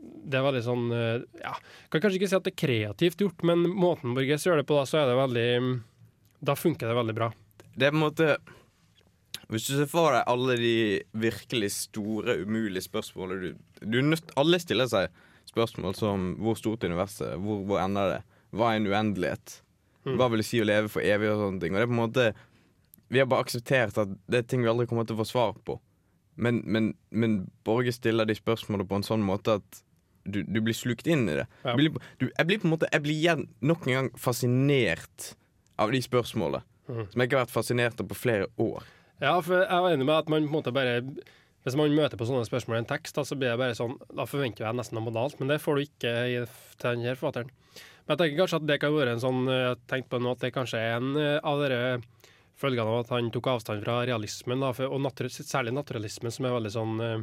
det 0.00 0.38
er 0.38 0.44
veldig 0.46 0.60
sånn 0.64 0.84
eh, 0.96 1.22
Ja, 1.42 1.50
kan 1.92 2.00
kanskje 2.00 2.16
ikke 2.20 2.28
si 2.30 2.36
at 2.38 2.44
det 2.46 2.52
er 2.54 2.60
kreativt 2.62 3.20
gjort, 3.20 3.42
men 3.44 3.66
måten 3.68 4.14
Borges 4.16 4.46
gjør 4.46 4.60
det 4.60 4.66
på, 4.68 4.76
da, 4.78 4.84
så 4.88 5.00
er 5.02 5.10
det 5.10 5.16
veldig 5.18 5.82
Da 6.48 6.54
funker 6.56 6.88
det 6.88 6.96
veldig 6.96 7.14
bra. 7.18 7.28
det 7.76 7.88
er 7.88 7.92
på 7.92 7.98
en 7.98 8.04
måte 8.06 8.28
Hvis 9.50 9.66
du 9.66 9.72
ser 9.74 9.88
for 9.90 10.14
deg 10.14 10.28
alle 10.30 10.56
de 10.60 10.74
virkelig 11.18 11.72
store, 11.74 12.38
umulige 12.44 12.86
spørsmålene 12.86 13.50
du, 13.50 13.64
du 13.82 13.98
nødt, 14.04 14.30
Alle 14.38 14.60
stiller 14.62 14.90
seg 14.90 15.10
spørsmål 15.50 15.96
som 15.98 16.28
hvor 16.38 16.58
stort 16.58 16.84
er 16.84 16.92
universet, 16.92 17.34
hvor, 17.42 17.64
hvor 17.66 17.82
ender 17.82 18.14
det, 18.14 18.20
hva 18.54 18.70
er 18.70 18.78
en 18.78 18.88
uendelighet, 18.90 19.56
hva 20.06 20.30
vil 20.30 20.42
det 20.42 20.46
si 20.46 20.60
å 20.62 20.68
leve 20.68 20.90
for 20.92 21.04
evig 21.04 21.28
og 21.32 21.42
sånne 21.42 21.62
ting. 21.62 21.74
Og 21.74 21.80
det 21.80 21.86
er 21.86 21.90
på 21.90 21.96
en 21.96 22.04
måte 22.04 22.30
Vi 23.10 23.18
har 23.18 23.26
bare 23.26 23.42
akseptert 23.42 23.98
at 23.98 24.10
det 24.30 24.38
er 24.38 24.46
ting 24.46 24.62
vi 24.62 24.70
aldri 24.70 24.86
kommer 24.86 25.06
til 25.06 25.16
å 25.18 25.24
få 25.24 25.26
svar 25.26 25.56
på. 25.66 25.80
Men, 26.40 26.62
men, 26.64 26.92
men 27.10 27.40
Borge 27.66 27.92
stiller 27.92 28.28
de 28.28 28.36
spørsmålene 28.38 28.86
på 28.88 29.00
en 29.00 29.06
sånn 29.06 29.24
måte 29.26 29.58
at 29.58 29.80
du, 30.24 30.44
du 30.44 30.60
blir 30.62 30.76
slukt 30.76 31.08
inn 31.10 31.26
i 31.28 31.34
det. 31.40 31.46
Ja. 31.64 31.74
Du 31.74 31.80
blir, 31.80 31.98
du, 32.20 32.28
jeg 32.28 32.46
blir 32.46 32.60
på 32.62 32.68
en 32.68 32.74
måte 32.76 32.88
Jeg 32.92 33.02
blir 33.02 33.16
igjen 33.16 33.46
nok 33.66 33.88
en 33.88 33.96
gang 33.96 34.10
fascinert 34.20 35.32
av 35.80 35.90
de 35.90 36.00
spørsmålene. 36.04 36.62
Mm. 36.90 37.04
Som 37.10 37.22
jeg 37.22 37.28
ikke 37.28 37.38
har 37.38 37.46
vært 37.46 37.54
fascinert 37.54 38.00
av 38.02 38.08
på 38.10 38.18
flere 38.18 38.48
år. 38.60 38.86
Ja, 39.20 39.34
for 39.44 39.60
jeg 39.60 39.84
var 39.84 39.92
enig 39.92 40.06
med 40.08 40.16
at 40.16 40.30
man 40.32 40.46
på 40.46 40.48
en 40.48 40.54
måte 40.54 40.74
bare 40.74 41.00
Hvis 41.64 41.76
man 41.76 41.92
møter 41.92 42.16
på 42.16 42.24
sånne 42.28 42.46
spørsmål 42.48 42.78
i 42.78 42.82
en 42.82 42.88
tekst, 42.88 43.16
da, 43.16 43.24
så 43.26 43.36
blir 43.36 43.52
det 43.52 43.60
bare 43.60 43.76
sånn 43.76 43.98
Da 44.16 44.26
forventer 44.28 44.66
jeg 44.66 44.78
nesten 44.78 44.96
noe 44.96 45.08
modalt, 45.10 45.36
men 45.40 45.52
det 45.52 45.60
får 45.60 45.76
du 45.76 45.84
ikke 45.84 46.14
i, 46.30 46.38
til 46.80 46.96
denne 46.96 47.16
forfatteren. 47.18 47.52
Men 48.06 48.14
jeg 48.14 48.22
tenker 48.22 48.40
kanskje 48.40 48.60
at 48.62 48.68
det 48.70 48.80
kan 48.82 48.96
være 48.96 49.14
en 49.16 49.22
sånn 49.22 49.44
Jeg 49.50 49.68
har 49.68 49.84
tenkt 49.92 50.10
på 50.12 50.22
nå 50.22 50.34
at 50.34 50.44
det 50.46 50.54
kanskje 50.56 50.80
er 50.80 50.98
en 50.98 51.12
eh, 51.20 51.36
av 51.44 51.62
dere 51.62 52.00
følgene 52.60 52.92
av 52.92 53.06
at 53.06 53.14
han 53.14 53.30
tok 53.32 53.46
avstand 53.54 53.80
fra 53.84 54.02
realismen, 54.04 54.60
da, 54.60 54.74
for, 54.76 54.92
og 54.92 55.00
natur, 55.00 55.30
særlig 55.32 55.72
naturalismen, 55.72 56.34
som 56.34 56.44
er 56.44 56.52
veldig 56.52 56.72
sånn 56.74 57.00
eh, 57.06 57.22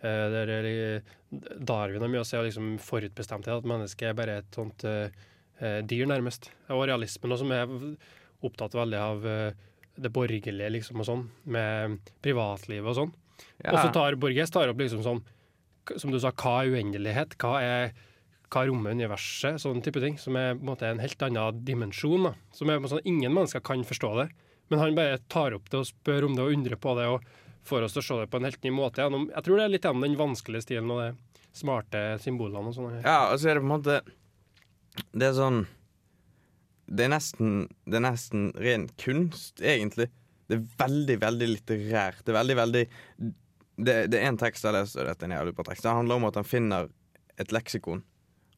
eh, 0.00 0.24
der 0.32 0.52
er 0.54 0.68
Darwin 1.58 2.02
har 2.02 2.10
mye 2.10 2.22
å 2.22 2.26
si, 2.26 2.36
og 2.38 2.46
liksom 2.46 2.74
forutbestemthet, 2.82 3.60
at 3.60 3.68
mennesket 3.68 4.10
er 4.10 4.18
bare 4.18 4.38
et 4.40 4.56
sånt 4.56 4.84
uh, 4.86 5.08
eh, 5.60 5.80
dyr, 5.86 6.06
nærmest. 6.10 6.50
Og 6.74 6.84
realismen, 6.88 7.34
også, 7.34 7.44
som 7.44 7.54
er 7.54 8.44
opptatt 8.44 8.76
veldig 8.76 9.00
av 9.00 9.26
eh, 9.28 9.64
det 9.96 10.10
borgerlige, 10.14 10.72
liksom, 10.74 11.02
og 11.02 11.08
sånn, 11.08 11.28
med 11.44 12.00
privatlivet 12.24 12.90
og 12.90 12.98
sånn. 12.98 13.14
Og 13.70 13.78
så 13.78 13.92
tar 13.94 14.16
Borges 14.20 14.52
tar 14.54 14.70
opp 14.70 14.80
liksom 14.82 15.02
sånn, 15.04 15.22
som 16.00 16.12
du 16.12 16.18
sa, 16.22 16.32
hva 16.32 16.62
er 16.62 16.74
uendelighet? 16.74 17.36
Hva 17.40 17.60
er 17.62 17.94
hva 18.54 18.64
rommer 18.68 18.94
universet? 18.94 19.58
Sånn 19.62 19.82
type 19.84 20.00
ting. 20.02 20.16
Som 20.20 20.38
er 20.38 20.54
på 20.54 20.62
en 20.62 20.70
måte 20.70 20.88
en 20.88 21.02
helt 21.02 21.22
annen 21.26 21.62
dimensjon. 21.66 22.28
da. 22.28 22.34
Som 22.54 22.70
er 22.70 22.82
sånn, 22.90 23.04
Ingen 23.04 23.34
mennesker 23.34 23.62
kan 23.64 23.84
forstå 23.86 24.12
det. 24.20 24.28
Men 24.70 24.80
han 24.80 24.96
bare 24.96 25.18
tar 25.28 25.56
opp 25.56 25.68
det 25.70 25.80
og 25.80 25.88
spør 25.88 26.28
om 26.28 26.36
det 26.36 26.44
og 26.44 26.54
undrer 26.54 26.80
på 26.80 26.94
det 26.96 27.08
og 27.10 27.24
får 27.68 27.86
oss 27.86 27.96
til 27.96 28.02
å 28.02 28.06
se 28.06 28.18
det 28.22 28.30
på 28.32 28.40
en 28.40 28.48
helt 28.48 28.62
ny 28.64 28.72
måte. 28.74 29.02
Gjennom, 29.02 29.28
jeg 29.32 29.46
tror 29.46 29.58
det 29.58 29.64
er 29.64 29.72
litt 29.74 29.88
gjennom 29.88 30.06
den 30.06 30.18
vanskelige 30.20 30.66
stilen 30.66 30.92
og 30.92 31.00
de 31.02 31.40
smarte 31.54 32.02
symbolene 32.22 32.70
og 32.70 32.76
sånn. 32.76 33.00
Ja, 33.04 33.32
og 33.32 33.40
så 33.40 33.50
er 33.50 33.58
det 33.58 33.64
på 33.64 33.68
en 33.68 33.74
måte 33.74 34.00
Det 35.14 35.26
er 35.26 35.36
sånn 35.36 35.64
Det 36.86 37.06
er 37.06 37.12
nesten 37.14 37.68
Det 37.86 37.98
er 37.98 38.04
nesten 38.04 38.50
ren 38.60 38.88
kunst, 39.00 39.62
egentlig. 39.62 40.10
Det 40.48 40.58
er 40.58 40.66
veldig, 40.80 41.16
veldig 41.22 41.48
litterært. 41.54 42.24
Det 42.24 42.32
er 42.34 42.40
veldig, 42.40 42.56
veldig 42.60 42.84
Det, 43.74 43.94
det 44.12 44.20
er 44.20 44.28
en 44.28 44.38
tekst 44.38 44.62
jeg 44.62 44.70
har 44.70 44.82
lest, 44.82 44.94
dette 44.94 45.26
er 45.26 45.48
en 45.48 45.64
tekst. 45.64 45.82
Det 45.82 45.90
handler 45.90 46.20
om 46.20 46.28
at 46.28 46.36
han 46.38 46.46
finner 46.46 46.92
et 47.42 47.50
leksikon, 47.50 48.04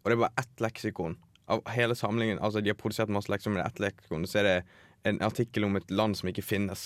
og 0.03 0.11
det 0.11 0.13
er 0.13 0.21
bare 0.21 0.43
ett 0.43 0.61
leksikon 0.61 1.15
av 1.49 1.63
hele 1.73 1.95
samlingen. 1.97 2.39
Altså, 2.45 2.61
de 2.61 2.69
har 2.69 2.77
produsert 2.77 3.09
masse 3.09 3.33
leksikon, 3.33 3.55
men 3.55 3.63
det 3.63 3.65
er 3.65 3.73
ett 3.73 3.85
leksikon. 3.87 4.27
Så 4.29 4.43
er 4.43 4.49
det 4.49 4.57
en 5.09 5.23
artikkel 5.25 5.65
om 5.65 5.79
et 5.79 5.91
land 5.91 6.19
som 6.19 6.29
ikke 6.29 6.45
finnes. 6.45 6.85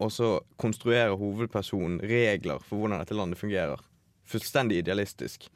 Og 0.00 0.12
så 0.14 0.30
konstruerer 0.56 1.18
hovedpersonen 1.20 2.00
regler 2.00 2.62
for 2.64 2.80
hvordan 2.80 3.02
dette 3.02 3.16
landet 3.18 3.40
fungerer. 3.40 3.82
Fullstendig 4.24 4.80
idealistisk. 4.80 5.50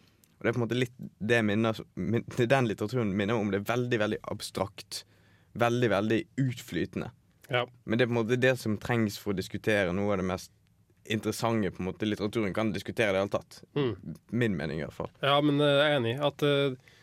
Og 0.45 0.47
det 0.47 0.51
er 0.51 0.57
på 0.59 0.61
en 0.61 0.67
måte 0.67 0.77
litt 0.77 0.97
det 1.25 1.39
minner, 1.49 1.79
min, 1.97 2.25
den 2.53 2.67
litteraturen 2.69 3.15
minner 3.17 3.39
om. 3.41 3.49
Det 3.49 3.63
er 3.63 3.69
veldig, 3.71 4.01
veldig 4.03 4.19
abstrakt. 4.35 5.05
Veldig, 5.57 5.89
veldig 5.89 6.19
utflytende. 6.43 7.09
Ja. 7.49 7.63
Men 7.85 7.97
det 7.97 8.05
er 8.05 8.11
på 8.11 8.13
en 8.13 8.19
måte 8.19 8.37
det 8.41 8.53
som 8.61 8.75
trengs 8.81 9.17
for 9.21 9.33
å 9.33 9.39
diskutere 9.39 9.95
noe 9.97 10.13
av 10.13 10.21
det 10.21 10.27
mest 10.29 10.53
interessante 11.05 11.71
på 11.73 11.81
en 11.81 11.89
måte 11.89 12.09
litteraturen 12.09 12.53
kan 12.57 12.73
diskutere 12.73 13.13
i 13.13 13.17
det 13.17 13.23
hele 13.23 13.33
tatt. 13.33 13.59
Mm. 13.77 14.19
Min 14.37 14.59
mening, 14.61 14.83
i 14.83 14.85
hvert 14.85 14.99
fall. 14.99 15.11
Ja, 15.25 15.39
men 15.45 15.61
eh, 15.61 15.73
jeg 15.81 15.89
er 15.89 15.97
enig 15.99 16.15
at, 16.29 16.45
uh, 16.45 17.01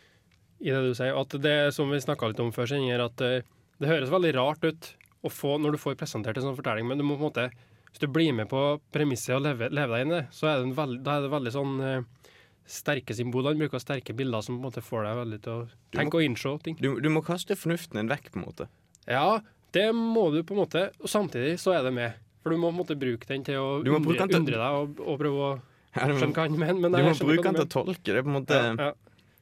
i 0.62 0.70
det 0.70 0.86
du 0.86 0.94
sier. 0.98 1.18
At 1.18 1.36
det 1.42 1.58
som 1.74 1.90
vi 1.90 2.02
snakka 2.02 2.30
litt 2.30 2.42
om 2.46 2.54
før, 2.54 2.70
Singer, 2.70 3.06
at 3.10 3.26
uh, 3.26 3.42
det 3.82 3.90
høres 3.90 4.14
veldig 4.14 4.36
rart 4.38 4.70
ut 4.70 4.94
få, 5.30 5.58
når 5.62 5.76
du 5.76 5.82
får 5.82 5.98
presentert 5.98 6.38
en 6.38 6.52
sånn 6.52 6.58
fortelling, 6.58 6.88
men 6.90 7.02
du 7.02 7.06
må 7.06 7.18
på 7.18 7.26
en 7.26 7.30
måte 7.30 7.50
hvis 7.92 8.00
du 8.00 8.08
blir 8.08 8.32
med 8.34 8.48
på 8.50 8.80
premisset 8.94 9.36
og 9.36 9.44
lever, 9.44 9.74
lever 9.74 9.98
deg 9.98 10.06
inn 10.06 10.14
i 10.14 10.18
det, 10.20 10.26
så 10.34 10.48
er 10.48 10.60
det, 10.60 10.70
en 10.70 10.78
veld, 10.78 11.02
er 11.04 11.26
det 11.26 11.32
veldig 11.34 11.52
sånn 11.52 11.74
eh, 11.84 12.30
sterke 12.72 13.16
symboler. 13.18 13.54
Han 13.54 13.62
bruker 13.62 13.82
sterke 13.84 14.16
bilder 14.18 14.44
som 14.46 14.58
på 14.58 14.62
en 14.62 14.68
måte 14.70 14.84
får 14.86 15.08
deg 15.08 15.20
veldig 15.22 15.40
til 15.46 15.54
å 15.54 15.66
tenke 15.96 16.20
og 16.20 16.26
innse 16.26 16.54
ting. 16.66 16.78
Du, 16.82 16.94
du 17.04 17.10
må 17.14 17.24
kaste 17.26 17.58
fornuften 17.60 18.00
din 18.00 18.12
vekk, 18.12 18.32
på 18.34 18.40
en 18.42 18.46
måte. 18.48 18.68
Ja, 19.10 19.42
det 19.76 19.88
må 19.98 20.30
du 20.34 20.42
på 20.48 20.56
en 20.56 20.62
måte, 20.64 20.88
og 21.02 21.12
samtidig 21.12 21.58
så 21.62 21.76
er 21.78 21.86
det 21.88 21.94
med. 21.96 22.18
For 22.42 22.54
du 22.54 22.58
må 22.58 22.72
på 22.72 22.76
en 22.76 22.80
måte 22.82 22.98
bruke 23.00 23.28
den 23.30 23.44
til 23.46 23.60
å 23.60 23.68
undre, 23.84 24.16
til- 24.26 24.40
undre 24.40 24.58
deg 24.58 24.80
og, 24.82 25.04
og 25.06 25.20
prøve 25.22 25.46
å 25.50 25.52
Ja, 25.98 26.08
du 26.08 26.14
må, 26.16 26.20
skjønne 26.22 26.36
hva 26.38 26.44
han 26.48 26.60
mener. 26.60 26.82
Men 26.88 26.94
du 26.96 27.04
må 27.04 27.16
bruke 27.20 27.48
den 27.50 27.60
til 27.60 27.68
å 27.68 27.72
tolke. 27.76 28.06
Det 28.08 28.20
er 28.22 28.26
på 28.26 28.32
en 28.32 28.38
måte 28.40 28.58
ja, 28.58 28.74
ja. 28.80 28.92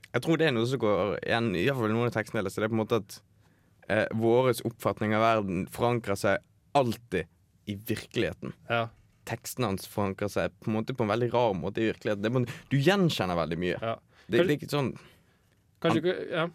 Jeg 0.10 0.24
tror 0.26 0.40
det 0.42 0.48
er 0.50 0.54
noe 0.56 0.66
som 0.66 0.82
går 0.82 1.20
igjen 1.22 1.52
fall 1.78 1.92
noen 1.94 2.08
av 2.10 2.14
tekstene 2.16 2.42
jeg 2.42 2.48
leser. 2.48 2.64
Det 2.64 2.68
er 2.68 2.72
på 2.72 2.78
en 2.80 2.82
måte 2.82 2.98
at 3.04 3.18
eh, 3.94 4.08
våres 4.18 4.64
oppfatning 4.66 5.14
av 5.14 5.22
verden 5.22 5.68
forankrer 5.70 6.18
seg 6.18 6.42
alltid 6.78 7.30
i 7.70 7.76
virkeligheten. 7.78 8.56
ja. 8.70 8.88
Teksten 9.30 9.68
hans 9.68 9.86
forankrer 9.90 10.32
seg 10.34 10.56
på 10.60 10.72
en 10.72 10.80
måte 10.80 10.96
på 10.98 11.06
en 11.06 11.12
veldig 11.14 11.30
rar 11.36 11.54
måte 11.58 11.84
i 11.84 11.92
virkeligheten. 11.92 12.48
Du 12.72 12.78
gjenkjenner 12.78 13.38
veldig 13.40 13.60
mye. 13.62 13.78
Ja. 13.78 13.96
Det, 14.26 14.40
det 14.40 14.46
er 14.46 14.58
ikke 14.58 14.70
sånn 14.70 14.94
Kanskje, 15.80 16.12
ja. 16.28 16.50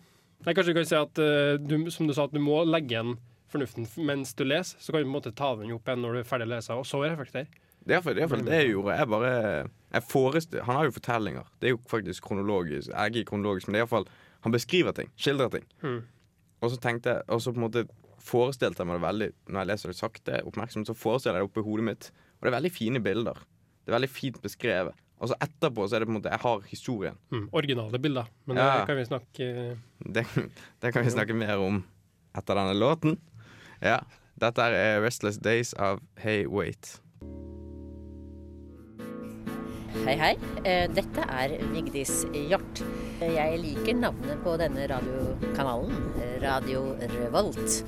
Nei, 0.44 0.52
kanskje 0.52 0.74
du 0.74 0.76
kan 0.76 0.88
si 0.88 0.96
at 0.98 1.20
uh, 1.22 1.54
du, 1.56 1.78
som 1.88 2.04
du 2.04 2.12
sa, 2.12 2.26
at 2.28 2.34
du 2.34 2.42
må 2.44 2.58
legge 2.68 2.92
igjen 2.92 3.14
fornuften 3.48 3.87
mens 4.04 4.34
du 4.37 4.44
leser. 4.44 4.76
Så 4.82 4.92
kan 4.92 5.00
du 5.00 5.06
på 5.06 5.12
en 5.12 5.14
måte 5.14 5.32
ta 5.32 5.54
den 5.56 5.72
opp 5.72 5.88
igjen 5.88 6.02
når 6.04 6.18
du 6.18 6.20
er 6.20 6.28
ferdig 6.28 6.48
å 6.48 6.52
lese, 6.52 6.76
og 6.76 6.84
så 6.88 7.00
reflektere. 7.06 7.48
Det 7.84 7.96
er 7.96 8.16
iallfall 8.16 8.44
det, 8.44 8.58
jeg 8.62 8.70
gjorde. 8.72 8.96
Jeg 8.96 9.08
bare 9.12 9.32
jeg 9.94 10.04
forestill, 10.08 10.62
Han 10.64 10.78
har 10.78 10.87
jo 10.88 10.94
fortellinger. 10.96 11.48
Det 11.60 11.68
er 11.68 11.74
jo 11.74 11.80
faktisk 11.88 12.24
kronologisk. 12.24 12.88
Jeg 12.88 12.96
er 12.96 13.12
ikke 13.12 13.30
kronologisk, 13.32 13.68
men 13.68 13.76
det 13.76 13.80
er 13.80 13.84
iallfall 13.84 14.08
Han 14.46 14.52
beskriver 14.52 14.92
ting. 14.96 15.10
Skildrer 15.16 15.52
ting. 15.52 15.66
Mm. 15.82 16.00
Og 16.60 16.70
så 16.72 16.80
tenkte 16.80 17.10
jeg 17.10 17.22
Og 17.28 17.42
så 17.42 17.52
på 17.52 17.60
en 17.60 17.66
måte 17.66 17.84
forestilte 18.24 18.80
jeg 18.80 18.88
meg 18.88 18.96
det 18.96 19.04
veldig 19.04 19.28
Når 19.48 19.60
jeg 19.60 19.70
leser 19.70 19.92
det 19.92 19.98
sakte, 19.98 20.40
oppmerksomt, 20.48 20.88
så 20.88 20.96
forestiller 20.96 21.38
jeg 21.38 21.44
det 21.44 21.50
oppi 21.50 21.64
hodet 21.66 21.84
mitt. 21.90 22.10
Og 22.44 22.50
det 22.50 22.52
er 22.52 22.59
veldig 22.61 22.72
fine 22.76 23.00
bilder. 23.00 23.38
Det 23.85 23.88
er 23.92 23.96
veldig 23.96 24.11
fint 24.12 24.37
beskrevet. 24.44 24.92
Og 25.22 25.30
så 25.30 25.37
etterpå 25.40 25.87
så 25.88 25.96
er 25.96 26.02
det 26.02 26.09
på 26.09 26.12
en 26.12 26.18
måte 26.18 26.28
Jeg 26.35 26.42
har 26.42 26.61
historien. 26.68 27.16
Mm. 27.33 27.46
Originale 27.57 27.98
bilder. 28.02 28.26
Men 28.46 28.57
Ja. 28.59 28.66
det 28.80 28.87
kan 28.90 28.96
vi 28.98 29.04
snakke 29.09 29.46
eh, 29.70 29.76
Det, 30.12 30.24
det 30.83 30.92
kan 30.92 31.04
vi 31.07 31.11
snakke 31.14 31.35
mer 31.35 31.57
om 31.62 31.85
etter 32.37 32.54
denne 32.59 32.74
låten. 32.76 33.16
Ja. 33.80 34.00
Dette 34.37 34.61
er 34.66 35.00
Restless 35.00 35.38
Days 35.38 35.72
av 35.78 36.00
Hey 36.18 36.44
Wait. 36.46 37.00
Hei, 40.04 40.16
hei. 40.20 40.33
Eh, 40.66 40.88
Dette 40.92 41.22
er 41.30 41.54
Vigdis 41.72 42.24
Hjort. 42.35 42.83
Jeg 43.22 43.61
liker 43.62 43.94
navnet 43.96 44.42
på 44.44 44.57
denne 44.61 44.85
radiokanalen, 44.90 45.94
Radio 46.42 46.83
Revolt. 47.14 47.78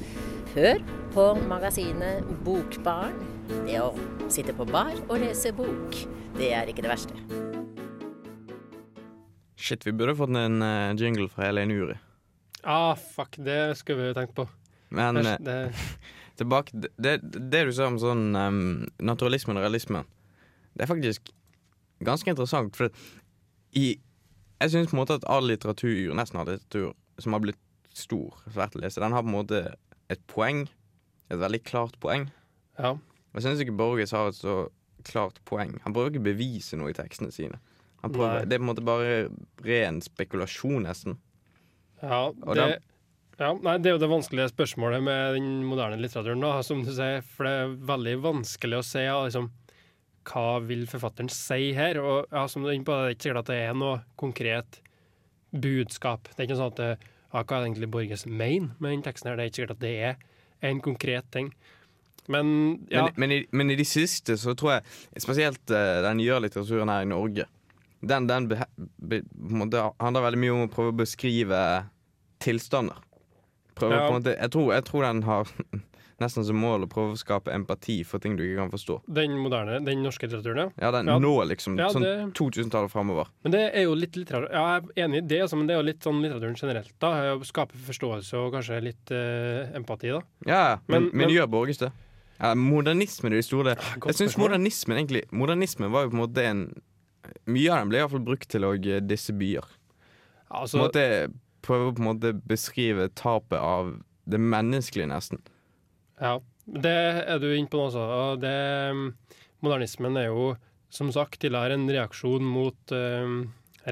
Hør 0.55 0.81
på 1.13 1.27
magasinet 1.51 2.25
Bokbarn. 2.47 3.19
Det 3.49 3.79
å 3.79 3.93
sitte 4.33 4.55
på 4.57 4.67
bar 4.69 4.95
og 5.07 5.21
lese 5.23 5.53
bok, 5.55 5.95
det 6.37 6.51
er 6.57 6.71
ikke 6.71 6.83
det 6.85 6.91
verste. 6.91 7.15
Shit, 9.57 9.87
vi 9.87 9.95
burde 9.97 10.17
fått 10.19 10.35
en 10.37 10.63
eh, 10.63 10.95
jingle 10.99 11.29
fra 11.33 11.49
Elaine 11.49 11.75
Uri. 11.75 11.97
Ah, 12.67 12.95
fuck, 12.95 13.39
det 13.39 13.77
skulle 13.79 14.03
vi 14.03 14.11
jo 14.11 14.17
tenkt 14.19 14.35
på. 14.37 14.49
Men 14.95 15.21
Det, 15.23 15.33
eh, 15.33 15.39
det, 15.47 15.59
tilbake 16.41 16.75
det, 16.75 17.17
det, 17.23 17.65
du 17.69 17.73
sa 17.75 17.89
om 17.91 17.99
sånn 18.03 18.29
um, 18.35 18.61
naturalisme 18.99 19.55
og 19.55 19.63
realisme, 19.63 20.05
det 20.75 20.85
er 20.85 20.91
faktisk 20.91 21.31
ganske 22.07 22.31
interessant. 22.31 22.77
For 22.79 22.91
i, 23.79 23.97
jeg 24.61 24.75
syns 24.75 24.91
på 24.91 24.99
en 24.99 25.03
måte 25.05 25.19
at 25.21 25.27
all 25.31 25.47
litteratur, 25.49 26.15
nesten 26.19 26.43
all 26.43 26.51
litteratur 26.51 26.95
som 27.23 27.35
har 27.37 27.47
blitt 27.47 27.63
stor, 27.97 28.35
svært 28.51 28.77
å 28.77 28.83
lese, 28.83 29.01
den 29.01 29.15
har 29.17 29.25
på 29.25 29.31
en 29.31 29.39
måte 29.39 29.67
et 30.13 30.23
poeng. 30.31 30.67
Et 31.31 31.39
veldig 31.41 31.63
klart 31.67 31.97
poeng. 32.03 32.29
ja. 32.79 32.97
Og 33.37 33.43
jeg 33.43 33.51
syns 33.51 33.63
ikke 33.67 33.77
Borges 33.77 34.15
har 34.17 34.31
et 34.31 34.39
så 34.39 34.57
klart 35.07 35.39
poeng. 35.45 35.75
Han 35.85 35.93
prøver 35.93 36.15
ikke 36.15 36.25
å 36.25 36.29
bevise 36.31 36.79
noe 36.81 36.91
i 36.91 36.97
tekstene 36.97 37.29
sine. 37.35 37.61
Han 38.01 38.15
prøver, 38.15 38.47
det 38.49 38.57
er 38.57 38.63
på 38.63 38.65
en 38.65 38.71
måte 38.71 38.85
bare 38.87 39.15
ren 39.67 40.01
spekulasjon, 40.05 40.87
nesten. 40.87 41.19
Ja, 42.01 42.31
det, 42.33 42.67
ja, 43.37 43.51
nei, 43.53 43.77
det 43.83 43.91
er 43.91 43.97
jo 43.97 44.01
det 44.01 44.09
vanskelige 44.09 44.53
spørsmålet 44.53 45.05
med 45.05 45.37
den 45.37 45.51
moderne 45.69 45.99
litteraturen, 46.01 46.41
da, 46.41 46.63
som 46.65 46.81
du 46.87 46.93
sier. 46.97 47.21
For 47.37 47.49
det 47.49 47.53
er 47.61 47.77
veldig 47.93 48.17
vanskelig 48.25 48.81
å 48.81 48.87
si 48.87 49.05
ja, 49.05 49.19
liksom, 49.27 49.51
hva 50.31 50.47
vil 50.65 50.87
forfatteren 50.89 51.29
si 51.33 51.71
her. 51.77 52.01
Og 52.01 52.33
ja, 52.33 52.47
som 52.49 52.65
du 52.65 52.71
er 52.71 52.79
inne 52.79 52.89
på, 52.89 52.97
det 52.97 53.11
er 53.13 53.17
ikke 53.19 53.29
sikkert 53.29 53.45
at 53.45 53.53
det 53.53 53.61
er 53.67 53.77
noe 53.77 54.01
konkret 54.21 54.81
budskap. 55.53 56.33
Det 56.33 56.41
er 56.41 56.49
ikke 56.49 56.61
sånn 56.63 56.73
at 56.75 56.83
ja, 56.87 57.43
hva 57.43 57.45
er 57.59 57.67
egentlig 57.67 57.93
Borges 57.93 58.25
mener 58.25 58.73
med 58.81 58.97
den 58.97 59.05
teksten 59.05 59.31
her? 59.31 59.37
Det 59.37 59.45
er 59.45 59.53
ikke 59.53 59.61
sikkert 59.61 59.77
at 59.77 59.85
det 59.85 59.95
er 60.11 60.71
en 60.71 60.81
konkret 60.85 61.29
ting. 61.35 61.53
Men 62.29 62.87
ja, 62.91 63.05
Men, 63.05 63.13
men, 63.17 63.33
i, 63.33 63.41
men 63.53 63.71
i 63.71 63.77
de 63.77 63.85
siste 63.85 64.37
så 64.41 64.55
tror 64.59 64.77
jeg, 64.79 64.83
spesielt 65.23 65.63
uh, 65.71 66.03
den 66.07 66.17
nyere 66.23 66.41
litteraturen 66.47 66.89
her 66.93 67.03
i 67.07 67.11
Norge, 67.11 67.47
den, 68.07 68.27
den 68.29 68.49
be, 68.49 68.61
be, 68.99 69.23
måte 69.35 69.81
handler 70.01 70.27
veldig 70.29 70.39
mye 70.43 70.55
om 70.55 70.65
å 70.69 70.73
prøve 70.73 70.93
å 70.95 71.01
beskrive 71.01 71.61
tilstander. 72.43 72.97
Prøve, 73.77 73.93
Ja. 73.99 74.11
måte, 74.11 74.37
jeg, 74.39 74.51
tror, 74.51 74.73
jeg 74.73 74.85
tror 74.89 75.03
den 75.05 75.23
har 75.27 75.49
nesten 76.23 76.45
som 76.49 76.57
mål 76.57 76.87
å 76.87 76.89
prøve 76.89 77.13
å 77.13 77.19
skape 77.21 77.53
empati 77.53 77.99
for 78.09 78.19
ting 78.23 78.37
du 78.39 78.43
ikke 78.45 78.57
kan 78.63 78.71
forstå. 78.73 78.95
Den 79.19 79.35
moderne, 79.37 79.83
den 79.85 80.01
norske 80.05 80.25
litteraturen, 80.29 80.71
ja. 80.81 80.91
Den 80.95 81.11
Ja. 81.13 81.19
nå, 81.21 81.33
liksom. 81.51 81.77
Ja, 81.77 81.91
sånn 81.93 82.33
2000-tallet 82.33 82.89
framover. 82.93 83.29
Men 83.45 83.53
det 83.53 83.65
er 83.75 83.85
jo 83.85 83.93
litt 83.95 84.17
litteratur 84.17 84.49
Ja, 84.53 84.79
jeg 84.79 84.89
er 84.97 85.05
enig 85.09 85.19
i 85.25 85.27
det, 85.29 85.41
altså, 85.45 85.57
men 85.61 85.67
det 85.69 85.75
er 85.77 85.83
jo 85.83 85.89
litt 85.91 86.01
sånn 86.09 86.23
litteraturen 86.25 86.57
generelt. 86.57 86.93
da 87.01 87.11
Å 87.35 87.45
Skape 87.45 87.77
forståelse 87.77 88.33
og 88.41 88.53
kanskje 88.57 88.81
litt 88.83 89.11
eh, 89.13 89.77
empati, 89.77 90.09
da. 90.15 90.23
Ja, 90.47 90.65
men, 90.89 91.03
Men- 91.03 91.11
men, 91.13 91.27
men- 91.27 91.37
gjør 91.37 91.51
Borges 91.53 91.79
det? 91.85 91.93
Ja, 92.37 92.53
modernismen 92.59 93.33
i 93.33 93.41
det 93.41 93.47
store 93.47 93.77
Jeg 93.79 94.17
syns 94.19 94.37
modernismen 94.37 94.99
egentlig 94.99 95.23
Modernismen 95.33 95.93
var 95.93 96.05
jo 96.05 96.13
på 96.13 96.19
en 96.19 96.23
måte 96.25 96.45
en 96.45 96.63
Mye 97.49 97.73
av 97.73 97.81
den 97.81 97.91
ble 97.91 97.99
i 97.99 98.05
hvert 98.05 98.13
fall 98.13 98.27
brukt 98.27 98.49
til 98.53 98.67
å 98.67 98.75
eh, 98.77 99.01
disse 99.03 99.35
byer. 99.35 99.65
Ja, 99.67 100.45
På 100.47 100.59
en 100.59 100.61
altså, 100.63 100.83
måte 100.85 101.07
Prøve 101.67 101.89
å 101.89 101.95
på 101.97 102.05
en 102.05 102.11
måte 102.13 102.31
beskrive 102.47 103.09
tapet 103.19 103.59
av 103.59 103.97
det 104.31 104.39
menneskelige, 104.43 105.09
nesten. 105.11 105.41
ja, 106.21 106.37
det 106.67 106.95
er 107.27 107.39
du 107.43 107.49
inne 107.55 107.71
på 107.71 107.79
nå. 107.79 107.91
Og 107.95 108.41
det, 108.43 108.55
modernismen 109.63 110.19
er 110.19 110.29
jo 110.29 110.49
som 110.91 111.11
sagt 111.15 111.41
tidligere 111.43 111.75
en 111.75 111.89
reaksjon 111.91 112.47
mot 112.47 112.95
uh, 112.95 113.35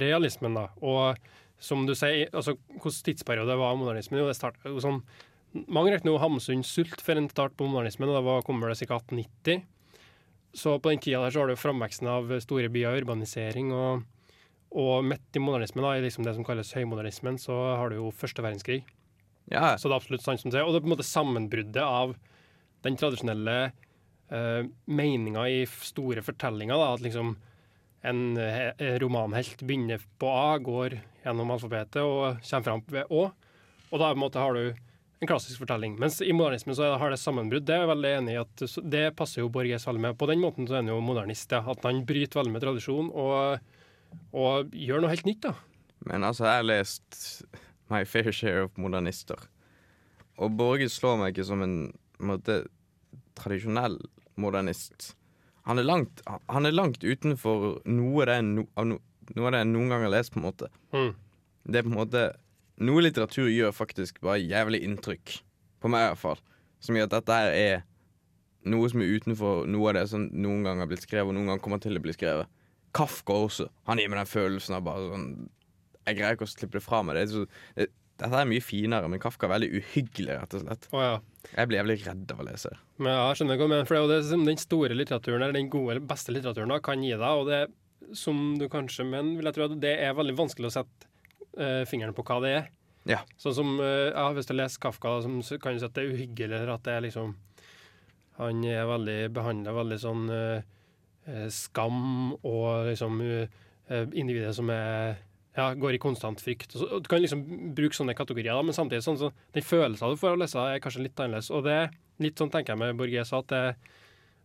realismen, 0.03 0.55
da. 0.59 0.69
Og 0.83 1.19
som 1.63 1.87
du 1.87 1.95
sier, 1.99 2.31
altså 2.33 2.57
hvilken 2.73 2.99
tidsperiode 3.09 3.59
var 3.59 3.79
modernismen? 3.79 4.21
Jo, 4.23 4.31
det 4.31 4.39
startet 4.39 4.71
jo 4.71 4.83
sånn 4.83 5.03
Mange 5.55 5.93
regner 5.95 6.11
jo 6.11 6.19
Hamsun 6.19 6.65
sult 6.67 7.03
for 7.05 7.19
en 7.19 7.29
start 7.31 7.55
på 7.55 7.67
modernismen, 7.69 8.11
og 8.11 8.27
da 8.27 8.41
kommer 8.47 8.73
det 8.73 8.81
ca. 8.81 8.99
1890. 8.99 9.63
Så 10.55 10.77
på 10.79 10.91
den 10.91 11.03
tida 11.03 11.21
der 11.23 11.35
så 11.35 11.43
har 11.43 11.51
du 11.51 11.59
framveksten 11.59 12.11
av 12.11 12.31
store 12.43 12.71
byer, 12.75 13.01
urbanisering, 13.03 13.71
og, 13.75 14.05
og 14.75 15.07
midt 15.07 15.39
i 15.39 15.43
modernismen, 15.43 15.87
da, 15.87 15.95
i 15.95 16.05
liksom 16.05 16.27
det 16.27 16.35
som 16.37 16.47
kalles 16.47 16.75
høymodernismen, 16.75 17.39
så 17.43 17.55
har 17.79 17.91
du 17.91 17.99
jo 17.99 18.13
første 18.15 18.43
verdenskrig. 18.43 18.83
Ja, 19.51 19.77
Så 19.77 19.89
det 19.89 19.95
er 19.95 20.01
absolutt 20.01 20.25
sant 20.25 20.41
som 20.41 20.51
det 20.51 20.61
er. 20.61 20.67
Og 20.67 20.73
det 20.73 20.81
er 20.81 20.87
på 20.87 20.91
en 20.91 20.95
måte 20.97 21.07
sammenbruddet 21.07 21.83
av 21.83 22.15
den 22.87 22.97
tradisjonelle 23.01 23.59
uh, 24.33 24.63
meninga 24.87 25.49
i 25.53 25.65
store 25.67 26.25
fortellinger. 26.25 26.81
Da, 26.81 26.95
at 26.97 27.05
liksom 27.05 27.35
en 28.05 28.37
eh, 28.37 28.99
romanhelt 29.01 29.63
begynner 29.65 30.03
på 30.21 30.29
A, 30.29 30.59
går 30.61 30.99
gjennom 31.25 31.55
alfabetet 31.55 32.03
og 32.05 32.43
kommer 32.45 32.67
fram 32.67 32.83
ved 32.93 33.09
Å. 33.09 33.23
Og 33.95 34.03
da 34.03 34.11
måte 34.19 34.43
har 34.43 34.59
du 34.59 34.83
en 35.25 35.31
klassisk 35.31 35.63
fortelling. 35.63 35.97
Mens 36.01 36.21
i 36.23 36.33
modernismen 36.37 36.77
så 36.77 36.93
har 37.01 37.13
det 37.13 37.21
sammenbrudd. 37.21 37.65
Det 37.67 37.75
er 37.75 37.85
jeg 37.85 37.93
veldig 37.95 38.13
enig 38.19 38.35
i 38.35 38.41
at 38.43 38.65
det 38.93 39.05
passer 39.19 39.43
jo 39.43 39.51
Borges 39.53 39.87
veldig 39.89 40.03
med. 40.07 40.19
På 40.21 40.29
den 40.31 40.43
måten 40.43 40.69
så 40.69 40.77
er 40.77 40.85
han 40.85 40.93
jo 40.93 41.01
modernist. 41.05 41.53
Ja. 41.55 41.63
At 41.73 41.87
han 41.89 42.05
bryter 42.09 42.43
veldig 42.43 42.55
med 42.55 42.65
tradisjon 42.65 43.11
og, 43.11 43.73
og 44.37 44.77
gjør 44.77 45.05
noe 45.05 45.13
helt 45.15 45.29
nytt. 45.29 45.47
da. 45.49 45.55
Men 46.05 46.27
altså, 46.29 46.47
jeg 46.49 46.61
har 46.61 46.69
lest 46.69 47.21
My 47.93 48.05
Fair 48.09 48.33
Share 48.33 48.69
of 48.69 48.79
Modernister. 48.81 49.49
Og 50.43 50.55
Borges 50.59 50.99
slår 50.99 51.21
meg 51.21 51.35
ikke 51.35 51.49
som 51.49 51.63
en, 51.65 51.77
måte, 52.21 52.65
tradisjonell 53.39 53.99
modernist. 54.41 55.13
Han 55.65 55.81
er 55.81 55.87
langt, 55.87 56.21
han 56.53 56.69
er 56.69 56.75
langt 56.75 57.05
utenfor 57.05 57.79
noe, 57.89 58.25
det, 58.29 58.41
no, 58.45 58.67
av 58.77 58.89
no, 58.91 58.99
det 59.31 59.41
jeg 59.41 59.69
noen 59.71 59.93
gang 59.95 60.05
har 60.05 60.13
lest, 60.13 60.35
på 60.35 60.43
en 60.43 60.49
måte. 60.51 60.69
Mm. 60.93 61.15
Det 61.65 61.81
er 61.81 61.87
på 61.87 61.95
en 61.95 62.01
måte 62.03 62.25
Noe 62.83 63.05
litteratur 63.05 63.47
gjør 63.53 63.75
faktisk 63.75 64.19
bare 64.25 64.43
jævlig 64.43 64.83
inntrykk. 64.87 65.37
På 65.83 65.91
meg, 65.93 66.07
i 66.07 66.13
hvert 66.13 66.23
fall. 66.23 66.41
Som 66.83 66.99
gjør 66.99 67.11
at 67.11 67.17
dette 67.19 67.39
her 67.39 67.55
er 67.55 67.83
noe 68.71 68.89
som 68.91 69.03
er 69.05 69.13
utenfor 69.15 69.67
noe 69.71 69.91
av 69.91 69.99
det 69.99 70.07
som 70.11 70.25
noen 70.33 70.65
gang 70.67 70.81
har 70.81 70.89
blitt 70.91 71.05
skrevet, 71.05 71.31
og 71.31 71.37
noen 71.37 71.53
gang 71.53 71.61
kommer 71.63 71.83
til 71.83 71.99
å 71.99 72.03
bli 72.03 72.15
skrevet. 72.17 72.51
Kafka 72.95 73.37
også. 73.47 73.69
Han 73.89 74.01
gir 74.01 74.11
meg 74.11 74.23
den 74.23 74.31
følelsen 74.31 74.79
av 74.79 74.87
bare 74.87 75.11
sånn 75.11 75.29
Jeg 76.05 76.19
greier 76.19 76.37
ikke 76.37 76.47
å 76.47 76.51
slippe 76.51 76.79
det 76.79 76.85
fra 76.85 77.03
meg. 77.05 77.17
Det 77.17 77.23
er 77.25 77.31
så, 77.33 77.45
det, 77.79 77.87
dette 78.21 78.41
er 78.41 78.51
mye 78.51 78.65
finere, 78.65 79.09
men 79.11 79.23
Kafka 79.23 79.49
er 79.49 79.55
veldig 79.55 79.71
uhyggelig, 79.81 80.35
rett 80.37 80.59
og 80.59 80.65
slett. 80.65 80.91
Oh, 80.93 81.03
ja. 81.03 81.15
Jeg 81.51 81.71
blir 81.71 81.81
jævlig 81.81 81.97
redd 82.05 82.35
av 82.35 82.43
å 82.43 82.47
lese 82.47 82.75
det. 82.75 82.83
Men 83.01 83.17
ja, 83.17 83.23
jeg 83.31 83.41
skjønner 83.41 83.59
hva 83.59 83.65
du 83.65 83.73
mener, 83.73 83.89
for 83.89 83.97
det 83.97 84.19
er 84.19 84.29
jo 84.29 84.45
den 84.51 84.61
store 84.61 84.99
litteraturen, 84.99 85.43
eller 85.43 85.57
den 85.57 85.73
gode, 85.73 85.97
beste 86.13 86.35
litteraturen, 86.35 86.75
da, 86.75 86.79
kan 86.85 87.03
gi 87.03 87.15
deg. 87.15 87.25
Og 87.25 87.51
det 87.51 87.63
som 88.19 88.45
du 88.61 88.69
kanskje 88.73 89.07
mener, 89.09 89.35
vil 89.39 89.49
jeg 89.49 89.57
tro 89.57 89.67
at 89.67 89.81
det 89.83 89.97
er 90.05 90.17
veldig 90.17 90.37
vanskelig 90.39 90.71
å 90.71 90.77
sette 90.77 91.11
eh, 91.59 91.85
fingeren 91.89 92.15
på 92.17 92.25
hva 92.27 92.41
det 92.45 92.53
er. 92.59 92.69
Ja. 93.07 93.19
Sånn 93.37 93.55
som 93.57 93.73
eh, 93.85 94.11
ja, 94.15 94.31
Hvis 94.33 94.47
du 94.49 94.55
leser 94.57 94.81
Kafka, 94.81 95.19
som 95.23 95.39
s- 95.45 95.59
kan 95.61 95.75
du 95.75 95.79
si 95.83 95.85
at 95.85 95.93
det 95.97 96.07
er 96.07 96.15
uhyggelig, 96.15 96.55
eller 96.57 96.73
at 96.73 96.83
det 96.87 96.95
er 96.95 97.03
liksom 97.05 97.35
Han 98.39 98.65
er 98.65 98.87
veldig 98.89 99.19
behandla 99.37 99.75
veldig 99.77 99.99
sånn 100.03 100.23
eh, 100.33 100.63
eh, 101.29 101.45
skam 101.55 102.33
og 102.41 102.89
liksom 102.89 103.21
eh, 103.23 103.53
eh, 103.93 104.07
individet 104.19 104.55
som 104.57 104.73
er 104.75 105.19
ja, 105.55 105.69
går 105.79 105.95
i 105.95 106.01
konstant 106.03 106.41
frykt. 106.43 106.73
Så, 106.75 106.99
du 106.99 107.07
kan 107.07 107.21
liksom 107.23 107.45
bruke 107.77 107.95
sånne 107.95 108.17
kategorier, 108.19 108.57
da, 108.57 108.63
men 108.67 108.75
samtidig 108.75 109.05
sånn, 109.07 109.21
så 109.21 109.29
den 109.55 109.63
følelsen 109.63 110.11
du 110.11 110.19
får 110.19 110.33
av 110.33 110.39
å 110.41 110.41
lese, 110.43 110.59
er 110.67 110.81
kanskje 110.83 111.05
litt 111.05 111.21
annerledes. 111.23 111.53
Og 111.55 111.63
det 111.69 111.77
er 111.85 111.93
litt 112.25 112.41
sånn 112.43 112.51
tenker 112.51 112.75
jeg 112.75 112.81
med 112.81 112.99
Borges, 112.99 113.31
at 113.39 113.47
det 113.53 113.61
er 113.69 113.77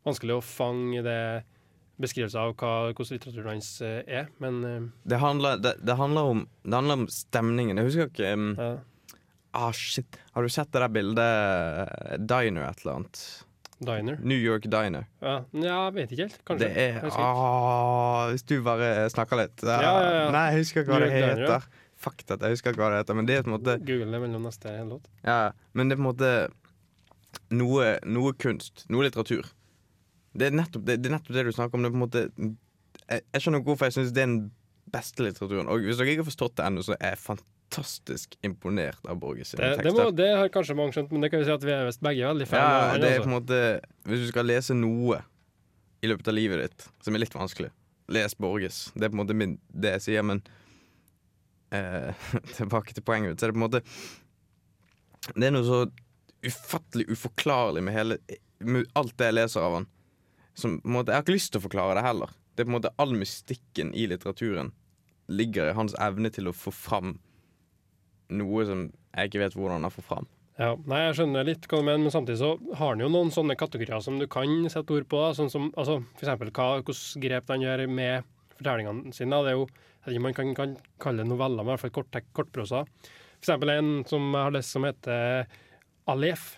vanskelig 0.06 0.36
å 0.38 0.44
fange 0.46 1.02
det 1.08 1.18
beskrivelser 2.00 2.40
av 2.42 2.54
hva, 2.56 2.74
hvordan 2.94 3.18
litteraturen 3.18 3.52
hans 3.54 3.74
eh, 3.86 4.00
er. 4.08 4.30
Men 4.44 4.62
eh, 4.68 4.80
Det 5.12 5.20
handler, 5.22 5.60
det, 5.64 5.76
det, 5.84 5.98
handler 6.00 6.32
om, 6.36 6.46
det 6.64 6.78
handler 6.78 7.02
om 7.02 7.10
stemningen. 7.12 7.80
Jeg 7.80 7.90
husker 7.90 8.12
ikke 8.12 8.32
um, 8.38 8.54
ja. 8.58 8.72
Ah, 9.52 9.72
shit. 9.74 10.20
Har 10.36 10.46
du 10.46 10.52
sett 10.54 10.70
det 10.74 10.82
der 10.84 10.92
bildet 10.94 11.26
eh, 11.26 12.18
Diner 12.22 12.68
et 12.70 12.84
eller 12.84 13.00
annet? 13.00 13.22
Diner. 13.80 14.20
New 14.22 14.38
York 14.38 14.68
Diner. 14.68 15.08
Ja, 15.24 15.38
jeg 15.56 15.94
vet 15.96 16.12
ikke 16.12 16.26
helt. 16.28 16.40
Kanskje. 16.48 16.68
Det 16.68 16.84
er 16.84 17.06
ah, 17.16 18.28
Hvis 18.34 18.44
du 18.44 18.58
bare 18.64 19.08
snakker 19.10 19.40
litt. 19.40 19.64
Ja, 19.64 19.80
ja, 19.82 19.94
ja. 20.20 20.26
Nei, 20.36 20.46
jeg 20.52 20.66
husker 20.66 20.84
ikke 20.84 20.94
hva 20.94 21.00
New 21.00 21.08
det 21.08 21.22
York 21.22 21.30
Diner, 21.30 21.44
ja. 21.46 21.60
heter. 21.60 21.86
Fuck 22.00 22.24
det, 22.28 22.38
jeg 22.44 22.56
husker 22.56 22.76
ikke 22.76 22.84
hva 22.84 22.92
det 22.94 23.00
heter. 23.02 23.18
Men 23.20 23.30
det 23.30 23.38
er 23.40 23.46
på 23.48 23.52
en 23.52 23.56
måte 23.58 23.78
Google 23.82 24.12
det 24.14 24.24
mellom 24.24 24.48
neste 24.48 24.76
låt. 24.88 25.08
Ja, 25.24 25.40
men 25.74 25.90
det 25.90 25.96
er 25.96 26.02
på 26.02 26.06
en 26.06 26.10
måte 26.12 26.34
noe, 27.56 27.94
noe 28.08 28.36
kunst. 28.40 28.86
Noe 28.92 29.08
litteratur. 29.08 29.48
Det 30.38 30.48
er, 30.50 30.56
nettopp, 30.56 30.84
det, 30.86 31.00
det 31.02 31.10
er 31.10 31.16
nettopp 31.18 31.36
det 31.36 31.46
du 31.48 31.52
snakker 31.56 31.80
om. 31.80 31.84
Det 31.86 31.90
er 31.90 31.94
på 31.96 32.00
en 32.00 32.06
måte 32.06 32.24
Jeg, 33.10 33.22
jeg 33.34 33.42
skjønner 33.42 33.64
hvorfor 33.66 33.90
jeg 33.90 33.96
syns 33.98 34.12
det 34.14 34.22
er 34.24 34.30
den 34.30 34.42
beste 34.94 35.26
litteraturen. 35.26 35.70
Og 35.72 35.82
hvis 35.86 35.98
dere 35.98 36.14
ikke 36.14 36.24
har 36.26 36.30
forstått 36.30 36.56
det 36.60 36.68
ennå, 36.68 36.84
så 36.86 36.96
er 36.98 37.16
jeg 37.16 37.22
fantastisk 37.24 38.38
imponert 38.46 39.10
av 39.10 39.18
Borges 39.22 39.52
sine 39.54 39.72
Det, 39.76 39.88
det, 39.88 39.94
må, 39.98 40.08
det 40.16 40.30
har 40.38 40.52
kanskje 40.54 40.78
mange 40.78 40.96
skjønt, 40.96 41.12
men 41.14 41.26
det 41.26 41.32
kan 41.34 41.42
vi 41.42 41.50
si 41.50 41.54
at 41.54 41.66
vi 41.66 41.74
er 41.76 41.90
begge 42.06 42.30
veldig 42.32 42.48
fan 42.50 42.62
Ja, 42.62 42.70
av. 42.94 43.02
det 43.02 43.10
er 43.10 43.18
altså. 43.20 43.26
på 43.26 43.30
en 43.30 43.36
måte 43.36 43.60
Hvis 44.10 44.24
du 44.26 44.30
skal 44.32 44.50
lese 44.50 44.78
noe 44.78 45.20
i 46.00 46.10
løpet 46.10 46.32
av 46.32 46.38
livet 46.38 46.64
ditt 46.64 46.88
som 47.04 47.18
er 47.18 47.20
litt 47.26 47.34
vanskelig, 47.36 47.70
les 48.16 48.34
Borges. 48.40 48.78
Det 48.96 49.04
er 49.06 49.12
på 49.12 49.18
en 49.18 49.22
måte 49.26 49.36
min, 49.36 49.58
det 49.70 49.98
jeg 49.98 50.06
sier, 50.06 50.24
men 50.26 50.40
eh, 51.76 52.14
Tilbake 52.56 52.96
til 52.96 53.04
poenget 53.06 53.34
mitt, 53.34 53.42
så 53.42 53.50
er 53.50 53.52
det 53.52 53.58
på 53.58 53.62
en 53.62 53.66
måte 53.68 53.82
Det 55.36 55.50
er 55.50 55.54
noe 55.58 55.68
så 55.68 55.82
ufattelig 56.40 57.10
uforklarlig 57.12 57.84
med 57.84 57.94
hele 57.98 58.20
med 58.64 58.88
alt 59.00 59.12
det 59.20 59.28
jeg 59.28 59.36
leser 59.38 59.64
av 59.64 59.74
han. 59.78 59.86
Som, 60.60 60.80
måte, 60.84 61.14
jeg 61.14 61.22
har 61.22 61.26
ikke 61.26 61.38
lyst 61.38 61.54
til 61.54 61.62
å 61.62 61.68
forklare 61.68 61.98
det 61.98 62.06
heller. 62.06 62.34
Det 62.54 62.64
er 62.64 62.68
på 62.68 62.74
en 62.74 62.78
måte 62.80 62.96
All 63.00 63.16
mystikken 63.16 63.94
i 63.96 64.06
litteraturen 64.12 64.74
ligger 65.30 65.70
i 65.70 65.78
hans 65.78 65.94
evne 66.02 66.32
til 66.34 66.50
å 66.50 66.56
få 66.58 66.74
fram 66.74 67.14
noe 68.34 68.66
som 68.68 68.90
jeg 68.90 69.30
ikke 69.30 69.42
vet 69.44 69.56
hvordan 69.58 69.86
han 69.86 69.94
får 69.94 70.06
fram. 70.06 70.28
Ja, 70.60 70.74
nei, 70.92 71.06
jeg 71.06 71.16
skjønner 71.16 71.48
litt 71.48 71.70
hva 71.72 71.80
du 71.80 71.86
mener, 71.88 72.02
men 72.04 72.12
samtidig 72.12 72.42
så 72.42 72.50
har 72.76 72.92
han 72.92 73.00
jo 73.00 73.08
noen 73.12 73.30
sånne 73.32 73.56
kategorier 73.60 74.04
som 74.04 74.18
du 74.20 74.26
kan 74.32 74.68
sette 74.72 74.92
ord 74.92 75.08
på. 75.08 75.22
Sånn 75.38 75.52
som 75.52 75.70
altså, 75.80 76.02
for 76.20 76.28
eksempel 76.28 76.52
hva, 76.52 76.98
grep 77.24 77.54
han 77.54 77.64
gjør 77.64 77.86
med 77.88 78.28
fortellingene 78.58 79.16
sine. 79.16 79.40
Det 79.46 79.54
er 79.54 79.56
jo, 79.56 79.70
jeg 80.10 80.24
man 80.26 80.36
kan, 80.36 80.52
kan 80.58 80.76
kalle 81.00 81.24
noveller, 81.28 81.64
men 81.64 81.72
i 81.72 81.78
hvert 81.78 81.86
fall 81.86 81.96
kort, 82.02 82.20
kortprosa. 82.36 82.84
For 83.40 83.46
eksempel 83.46 83.72
en 83.72 83.94
som 84.10 84.26
jeg 84.34 84.50
har 84.50 84.58
lest 84.58 84.76
som 84.76 84.88
heter 84.90 85.48
Alef. 86.12 86.50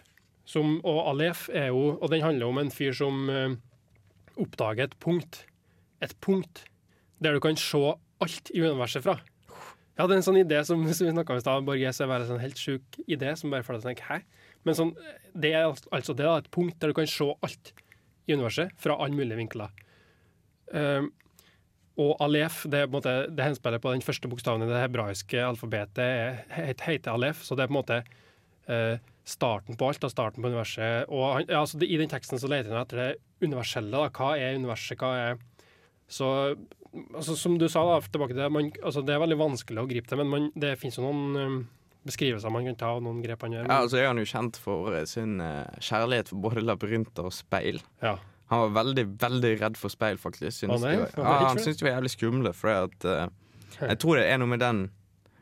Som, 0.49 0.79
og 0.81 1.03
Alef 1.11 1.45
er 1.53 1.69
jo 1.69 1.93
Og 2.01 2.09
den 2.09 2.23
handler 2.25 2.49
om 2.49 2.57
en 2.57 2.71
fyr 2.73 2.95
som 2.97 3.29
oppdager 4.39 4.87
et 4.87 4.95
punkt. 5.03 5.43
Et 6.01 6.13
punkt 6.23 6.65
der 7.21 7.35
du 7.37 7.41
kan 7.43 7.57
se 7.59 7.81
alt 8.21 8.51
i 8.53 8.61
universet 8.63 9.03
fra. 9.05 9.17
Jeg 9.97 10.07
er 10.07 10.13
en 10.15 10.25
sånn 10.25 10.39
idé 10.41 10.61
som, 10.65 10.81
som 10.97 11.07
vi 11.07 11.13
snakka 11.13 11.35
om 11.35 11.41
i 11.41 11.43
stad. 11.43 11.65
Borges 11.67 12.01
er 12.01 12.09
bare 12.09 12.25
en 12.25 12.31
sånn 12.33 12.43
helt 12.43 12.59
sjuk 12.61 12.99
idé 13.05 13.35
som 13.37 13.53
bare 13.53 13.65
får 13.65 13.77
deg 13.77 13.81
til 13.83 13.89
å 13.89 13.91
tenke 13.91 14.09
hæ? 14.09 14.19
Men 14.67 14.77
sånn, 14.77 14.91
det 15.33 15.55
er 15.57 15.67
altså 15.67 16.13
det, 16.13 16.25
da, 16.27 16.37
et 16.37 16.51
punkt 16.53 16.77
der 16.81 16.91
du 16.91 16.97
kan 16.97 17.09
se 17.09 17.25
alt 17.41 17.71
i 18.29 18.35
universet 18.35 18.73
fra 18.81 18.97
alle 19.01 19.17
mulige 19.17 19.39
vinkler. 19.39 19.71
Um, 20.71 21.09
og 21.99 22.13
Alef, 22.23 22.61
det, 22.71 22.85
på 22.87 22.95
måte, 22.95 23.13
det 23.35 23.43
henspiller 23.45 23.81
på 23.83 23.91
den 23.93 24.03
første 24.05 24.29
bokstaven 24.31 24.63
i 24.63 24.69
det 24.69 24.79
hebraiske 24.85 25.41
alfabetet, 25.43 25.99
er- 25.99 26.77
heter 26.85 27.11
Alef. 27.11 27.41
Så 27.45 27.57
det 27.57 27.65
er 27.65 27.71
på 27.71 27.75
en 27.75 27.79
måte 27.81 27.97
eh, 28.71 29.01
starten 29.27 29.77
på 29.77 29.87
alt, 29.87 30.01
da, 30.01 30.09
starten 30.09 30.43
på 30.43 30.49
universet. 30.49 31.09
Og 31.09 31.25
han, 31.35 31.47
ja, 31.47 31.61
altså 31.61 31.81
I 31.85 31.99
den 32.01 32.11
teksten 32.11 32.41
så 32.41 32.49
leter 32.49 32.73
han 32.73 32.83
etter 32.83 33.01
det 33.01 33.09
universelle. 33.43 33.93
Da. 33.93 34.09
Hva 34.09 34.35
er 34.37 34.57
universet? 34.57 34.99
Hva 35.01 35.11
er 35.17 35.41
Så 36.11 36.27
altså, 37.15 37.35
som 37.35 37.57
du 37.59 37.67
sa, 37.69 37.83
da, 37.87 37.99
tilbake 38.01 38.33
til 38.33 38.41
det, 38.43 38.49
man, 38.51 38.71
altså, 38.83 39.03
det 39.05 39.15
er 39.15 39.21
veldig 39.23 39.37
vanskelig 39.39 39.83
å 39.83 39.87
gripe 39.89 40.09
til, 40.09 40.19
men 40.23 40.31
man, 40.31 40.49
det 40.59 40.73
finnes 40.81 40.97
jo 40.99 41.05
noen 41.05 41.37
um, 41.37 41.61
beskrivelser 42.07 42.51
man 42.53 42.67
kan 42.67 42.79
ta, 42.79 42.89
og 42.97 43.05
noen 43.05 43.21
grep 43.23 43.45
han 43.45 43.55
gjør. 43.55 43.69
Ja, 43.69 43.77
altså 43.85 44.01
er 44.01 44.09
han 44.09 44.19
jo 44.19 44.27
kjent 44.27 44.59
for 44.59 44.97
eh, 44.97 45.07
sin 45.09 45.39
uh, 45.43 45.63
kjærlighet 45.79 46.33
for 46.33 46.43
både 46.49 46.65
labyrinter 46.65 47.29
og 47.29 47.35
speil. 47.35 47.79
Ja. 48.03 48.17
Han 48.51 48.65
var 48.65 48.73
veldig 48.81 49.05
veldig 49.21 49.51
redd 49.61 49.77
for 49.79 49.93
speil, 49.93 50.19
faktisk. 50.19 50.57
Synes 50.57 50.81
ah, 50.81 50.87
nei? 50.89 50.97
var, 50.99 51.13
ja, 51.15 51.35
han 51.47 51.61
syntes 51.61 51.79
de 51.79 51.87
var 51.87 51.95
jævlig 51.95 52.11
skumle. 52.17 52.51
For 52.57 52.73
at, 52.73 53.07
uh, 53.07 53.77
jeg 53.79 54.01
tror 54.01 54.19
det 54.19 54.25
er 54.27 54.41
noe 54.41 54.51
med 54.51 54.59
den 54.63 54.89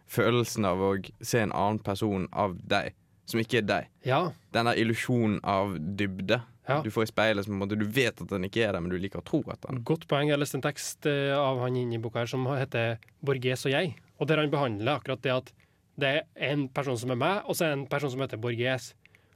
følelsen 0.09 0.67
av 0.69 0.81
å 0.81 0.91
se 1.21 1.41
en 1.41 1.53
annen 1.53 1.81
person 1.85 2.27
av 2.29 2.53
deg 2.69 2.93
som 3.29 3.41
ikke 3.41 3.61
er 3.61 3.67
deg. 3.69 3.89
Ja. 4.07 4.21
Den 4.55 4.69
der 4.69 4.79
illusjonen 4.81 5.39
av 5.43 5.75
dybde 5.77 6.41
Ja. 6.69 6.81
du 6.85 6.91
får 6.93 7.07
i 7.07 7.09
speilet. 7.09 7.45
Som 7.45 7.61
du 7.67 7.85
vet 7.85 8.21
at 8.21 8.29
den 8.29 8.45
ikke 8.45 8.61
er 8.67 8.73
der, 8.73 8.81
men 8.81 8.91
du 8.91 8.97
liker 8.97 9.21
å 9.21 9.25
tro 9.25 9.43
at 9.49 9.61
den 9.65 9.83
Godt 9.83 10.07
poeng. 10.07 10.29
Jeg 10.29 10.37
leste 10.37 10.59
en 10.59 10.65
tekst 10.65 11.05
eh, 11.09 11.33
av 11.33 11.61
han 11.63 11.75
inne 11.75 11.97
i 11.97 12.01
boka 12.01 12.19
her 12.21 12.29
som 12.29 12.45
heter 12.45 12.99
'Borges 13.25 13.65
og 13.65 13.73
jeg', 13.73 13.95
og 14.19 14.27
der 14.27 14.37
han 14.37 14.51
behandler 14.51 14.99
akkurat 14.99 15.21
det 15.21 15.31
at 15.33 15.51
det 15.99 16.07
er 16.07 16.51
en 16.53 16.67
person 16.69 16.97
som 16.97 17.11
er 17.11 17.15
meg, 17.19 17.43
og 17.45 17.55
så 17.55 17.65
er 17.65 17.69
det 17.75 17.79
en 17.79 17.87
person 17.87 18.11
som 18.11 18.21
heter 18.21 18.37
Borges. 18.37 18.93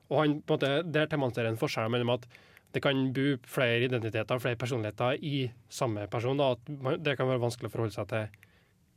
Og 0.10 0.20
han 0.22 0.42
på 0.42 0.54
en 0.54 0.60
måte, 0.60 0.92
Der 0.92 1.08
demonstrerer 1.08 1.50
en 1.50 1.58
forskjell 1.58 1.90
mellom 1.90 2.14
at 2.14 2.28
det 2.74 2.82
kan 2.82 3.14
bo 3.14 3.38
flere 3.46 3.86
identiteter, 3.86 4.40
flere 4.40 4.56
personligheter 4.56 5.18
i 5.22 5.52
samme 5.70 6.08
person. 6.08 6.38
Da, 6.38 6.52
at 6.52 7.04
det 7.04 7.18
kan 7.18 7.28
være 7.28 7.42
vanskelig 7.42 7.70
å 7.70 7.72
forholde 7.72 7.94
seg 7.94 8.08
til 8.08 8.28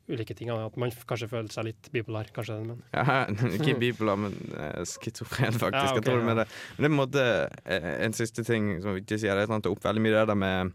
ulike 0.09 0.35
ting. 0.39 0.51
At 0.55 0.77
man 0.79 0.91
kanskje 1.09 1.29
føler 1.29 1.49
seg 1.53 1.65
litt 1.71 1.89
bipolar. 1.93 2.29
kanskje, 2.35 2.57
men 2.67 2.83
ja, 2.95 3.27
Ikke 3.59 3.75
bipolar, 3.81 4.17
men 4.17 4.35
uh, 4.55 4.85
schizofren, 4.87 5.53
faktisk. 5.53 5.73
Ja, 5.75 5.85
okay, 5.91 5.97
jeg 6.01 6.05
tror 6.07 6.21
det 6.23 6.27
med 6.29 6.37
det. 6.43 6.47
Men 6.79 6.83
det 6.83 6.87
er 6.87 6.89
på 6.89 6.93
en 6.93 7.01
måte 7.01 7.25
eh, 7.65 7.89
en 8.07 8.13
siste 8.17 8.45
ting 8.47 8.69
som 8.83 8.95
vi 8.95 9.03
ikke 9.03 9.19
sier. 9.19 9.35
Det 9.35 9.45
er 9.45 9.51
at 9.51 9.55
han 9.57 9.63
tar 9.67 9.75
opp 9.75 9.85
veldig 9.85 10.03
mye 10.05 10.15
det 10.15 10.27
der 10.31 10.39
med 10.39 10.73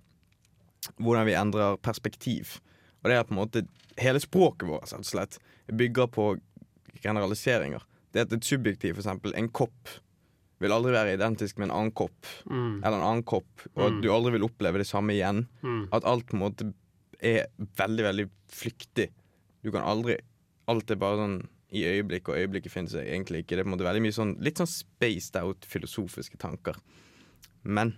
hvordan 0.98 1.28
vi 1.30 1.36
endrer 1.38 1.78
perspektiv. 1.86 2.58
Og 3.04 3.10
det 3.10 3.18
er 3.18 3.24
på 3.28 3.36
en 3.36 3.42
måte 3.44 3.66
Hele 4.00 4.22
språket 4.24 4.64
vårt 4.70 4.88
rett 4.88 5.02
og 5.04 5.06
slett 5.06 5.36
bygger 5.68 6.08
på 6.16 6.26
generaliseringer. 7.04 7.84
Det 8.12 8.24
at 8.26 8.34
et 8.36 8.46
subjektiv, 8.48 8.96
for 8.96 9.04
eksempel, 9.04 9.34
en 9.38 9.50
kopp, 9.56 9.90
vil 10.62 10.74
aldri 10.76 10.94
være 10.94 11.16
identisk 11.18 11.58
med 11.60 11.70
en 11.70 11.76
annen 11.76 11.92
kopp. 11.96 12.28
mm, 12.50 12.82
Eller 12.84 12.98
en 12.98 13.04
annen 13.08 13.24
kopp, 13.28 13.50
og 13.76 13.84
at 13.88 13.94
Mm. 13.94 14.02
du 14.02 14.10
aldri 14.14 14.32
vil 14.32 14.46
oppleve 14.48 14.78
det 14.80 14.88
samme 14.88 15.14
igjen. 15.14 15.48
mm. 15.64 15.90
At 15.92 16.06
alt 16.06 16.26
på 16.28 16.34
en 16.38 16.40
måte 16.44 16.74
er 17.22 17.48
veldig, 17.78 18.04
veldig 18.06 18.30
flyktig. 18.50 19.10
Du 19.64 19.72
kan 19.72 19.86
aldri 19.86 20.18
Alt 20.70 20.92
er 20.94 21.00
bare 21.02 21.18
sånn 21.18 21.40
i 21.74 21.82
øyeblikk, 21.88 22.30
og 22.30 22.38
øyeblikket 22.38 22.72
finnes 22.72 22.94
egentlig 22.96 23.42
ikke. 23.42 23.56
Det 23.58 23.64
er 23.64 23.66
på 23.66 23.72
en 23.72 23.74
måte 23.74 23.88
veldig 23.88 24.04
mye 24.06 24.16
sånn 24.16 24.34
litt 24.44 24.60
sånn 24.62 24.70
spaced 24.70 25.36
out 25.42 25.66
filosofiske 25.68 26.38
tanker. 26.40 26.78
Men 27.64 27.96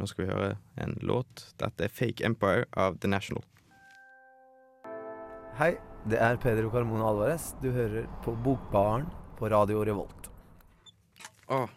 nå 0.00 0.08
skal 0.08 0.24
vi 0.24 0.30
høre 0.32 0.48
en 0.80 0.96
låt. 1.04 1.44
Dette 1.60 1.84
er 1.86 1.92
Fake 1.92 2.24
Empire 2.26 2.64
av 2.80 2.96
The 3.02 3.10
National. 3.12 3.44
Hei, 5.60 5.74
det 6.08 6.18
er 6.18 6.40
Pedro 6.42 6.72
Carmona 6.72 7.10
Alvarez. 7.10 7.50
Du 7.62 7.68
hører 7.76 8.08
på 8.24 8.34
Bokbaren 8.42 9.04
på 9.38 9.50
Radio 9.52 9.84
Revolt. 9.84 10.30
Åh, 11.52 11.68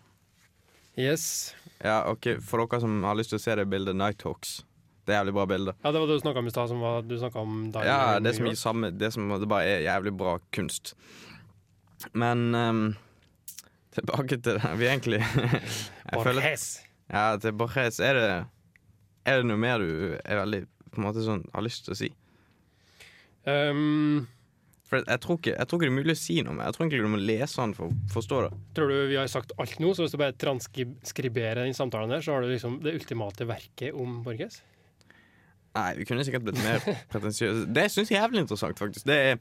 Yes. 0.96 1.54
ja, 1.84 2.06
ok, 2.08 2.38
For 2.40 2.64
dere 2.64 2.80
som 2.80 3.02
har 3.04 3.18
lyst 3.20 3.34
til 3.34 3.40
å 3.42 3.44
se 3.44 3.56
det 3.60 3.66
bildet, 3.68 3.98
Nighthawks. 4.00 4.62
Det 5.06 5.14
er 5.14 5.20
jævlig 5.22 5.36
bra 5.38 5.46
bilde. 5.50 5.74
Ja, 5.84 5.92
det 5.94 6.02
var 6.02 6.10
det 6.10 6.18
du 6.18 6.24
snakka 6.24 6.42
om 6.42 6.48
i 6.50 6.54
stad, 6.54 6.72
du 7.06 7.18
snakket 7.22 7.42
om 7.42 7.58
Ja, 7.86 8.20
det 8.20 8.36
som 8.36 8.48
ikke 8.50 8.58
samme 8.58 8.90
Det 8.90 9.12
som 9.14 9.30
det 9.30 9.50
bare 9.50 9.68
er 9.76 9.86
jævlig 9.86 10.16
bra 10.18 10.38
kunst. 10.56 10.96
Men 12.14 12.56
um, 12.56 12.86
tilbake 13.94 14.40
til 14.42 14.58
det. 14.58 14.72
Vi 14.80 14.90
egentlig 14.90 15.22
Borges. 16.14 16.66
Ja, 17.12 17.36
til 17.38 17.54
Borges. 17.54 18.00
Er 18.00 18.18
det, 18.18 18.30
er 19.26 19.42
det 19.42 19.50
noe 19.50 19.62
mer 19.62 19.82
du 19.84 20.18
er 20.18 20.42
veldig 20.42 20.66
på 20.96 21.02
en 21.02 21.08
måte 21.10 21.26
sånn 21.26 21.44
har 21.54 21.66
lyst 21.66 21.86
til 21.86 21.94
å 21.94 22.00
si? 22.00 22.10
Um, 23.46 24.26
For 24.90 25.04
jeg 25.04 25.22
tror 25.22 25.38
ikke, 25.38 25.54
jeg 25.54 25.70
tror 25.70 25.80
ikke 25.80 25.88
det 25.90 25.94
er 25.94 26.00
mulig 26.00 26.16
å 26.16 26.22
si 26.22 26.38
noe 26.46 26.58
mer. 26.58 26.70
Jeg 26.70 26.78
tror 26.78 26.86
egentlig 26.86 27.06
du 27.06 27.14
må 27.14 27.22
lese 27.22 27.62
den 27.62 27.74
for 27.78 27.90
å 27.90 28.14
forstå 28.14 28.44
det. 28.46 28.54
tror 28.78 28.94
du 28.94 28.96
vi 29.12 29.20
har 29.20 29.30
sagt 29.30 29.54
alt 29.62 29.82
nå, 29.82 29.94
så 29.94 30.06
hvis 30.06 30.16
du 30.16 30.22
bare 30.22 30.38
transkriberer 30.42 31.62
den 31.66 31.78
samtalen 31.78 32.14
der, 32.14 32.26
så 32.26 32.36
har 32.36 32.46
du 32.46 32.54
liksom 32.54 32.80
det 32.86 32.96
ultimate 32.98 33.48
verket 33.50 33.94
om 33.94 34.24
Borges? 34.26 34.64
Nei, 35.76 35.90
vi 36.00 36.06
kunne 36.08 36.24
sikkert 36.24 36.46
blitt 36.48 36.62
mer 36.64 36.80
pretensiøse. 37.12 37.66
Det 37.76 37.90
syns 37.92 38.12
jeg 38.12 38.18
er 38.20 38.24
jævlig 38.28 38.46
interessant, 38.46 38.80
faktisk. 38.80 39.06
Det 39.10 39.18
er 39.32 39.36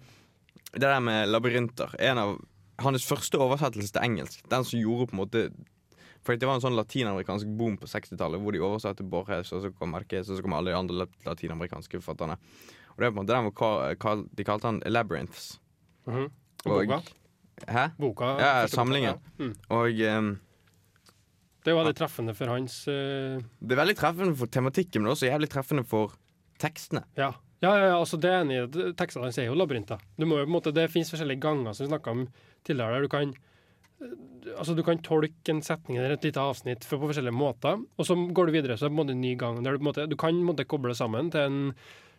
det 0.74 0.82
der 0.82 1.00
med 1.04 1.28
labyrinter. 1.30 1.94
En 2.02 2.18
av 2.18 2.34
hans 2.82 3.04
første 3.06 3.38
oversettelse 3.38 3.92
til 3.94 4.02
engelsk. 4.02 4.40
Den 4.50 4.64
som 4.66 4.80
gjorde 4.80 5.06
på 5.12 5.14
en 5.14 5.20
måte 5.22 5.44
For 6.24 6.34
det 6.40 6.46
var 6.48 6.56
en 6.56 6.62
sånn 6.64 6.74
latinamerikansk 6.78 7.46
boom 7.58 7.74
på 7.76 7.86
60-tallet 7.86 8.40
hvor 8.40 8.54
de 8.56 8.62
oversatte 8.64 9.04
Borges, 9.04 9.50
og 9.52 9.60
så 9.62 9.70
kom 9.76 9.90
Marquez, 9.92 10.30
og 10.32 10.38
så 10.38 10.42
kom 10.42 10.54
alle 10.56 10.72
de 10.72 10.78
andre 10.78 11.04
latinamerikanske 11.26 12.00
forfatterne. 12.00 12.38
Og 12.94 12.96
det 13.02 13.06
er 13.06 13.12
på 13.12 13.18
en 13.18 13.20
måte 13.20 13.34
den 13.34 13.50
hvor 13.52 14.24
De 14.40 14.46
kalte 14.48 14.70
han 14.70 14.80
Labyrinths. 14.88 15.58
Mm 16.08 16.30
Og- 16.64 16.86
boka? 16.88 16.98
Hæ? 17.68 17.84
boka 18.00 18.30
Ja, 18.40 18.66
samlingen. 18.66 19.20
ja. 19.20 19.44
Mm. 19.44 19.52
Og 19.68 20.00
um, 20.16 20.30
Det 21.64 21.74
var 21.74 21.84
veldig 21.84 21.96
treffende 22.00 22.34
for 22.34 22.46
hans 22.50 22.80
uh... 22.88 23.38
det 23.60 23.76
er 23.76 23.80
veldig 23.84 23.96
treffende 24.00 24.34
for 24.36 24.46
tematikken, 24.50 25.02
men 25.04 25.12
også 25.12 25.28
jævlig 25.28 25.48
treffende 25.52 25.84
for 25.86 26.16
tekstene. 26.58 27.04
Ja. 27.18 27.32
Ja, 27.64 27.70
ja, 27.78 27.84
ja, 27.86 27.96
altså 27.96 28.18
det 28.20 28.28
er 28.28 28.42
enig 28.44 28.56
i. 28.60 28.92
Tekstene 28.98 29.24
hans 29.24 29.38
er 29.40 29.46
jo 29.48 29.54
labyrinter. 29.56 30.00
Du 30.20 30.26
må 30.28 30.36
jo 30.36 30.44
på 30.44 30.50
en 30.50 30.56
måte, 30.58 30.72
det 30.76 30.90
fins 30.92 31.08
forskjellige 31.10 31.40
ganger 31.40 31.72
som 31.72 31.86
vi 31.86 31.92
snakka 31.94 32.10
om 32.12 32.26
tidligere, 32.66 32.98
der 32.98 33.06
du 33.06 33.08
kan 33.08 33.30
eh, 34.02 34.14
Altså, 34.58 34.74
du 34.76 34.82
kan 34.84 34.98
tolke 35.00 35.48
en 35.48 35.62
setning 35.64 35.96
eller 35.96 36.18
et 36.18 36.24
lite 36.26 36.36
avsnitt 36.42 36.84
på 36.84 36.98
forskjellige 37.00 37.32
måter, 37.32 37.78
og 37.96 38.04
så 38.04 38.12
går 38.36 38.46
du 38.50 38.52
videre, 38.52 38.76
så 38.76 38.84
er 38.84 38.90
det 38.90 38.96
på 38.96 38.98
en 38.98 39.06
måte 39.06 39.14
en 39.16 39.22
ny 39.24 39.30
gang. 39.40 39.62
Der 39.64 39.72
du, 39.72 39.78
på 39.78 39.84
en 39.86 39.88
måte, 39.88 40.04
du 40.10 40.16
kan 40.20 40.34
på 40.34 40.42
en 40.42 40.48
måte 40.50 40.66
koble 40.68 40.92
det 40.92 40.98
sammen 40.98 41.30
til 41.32 41.40
en 41.40 41.72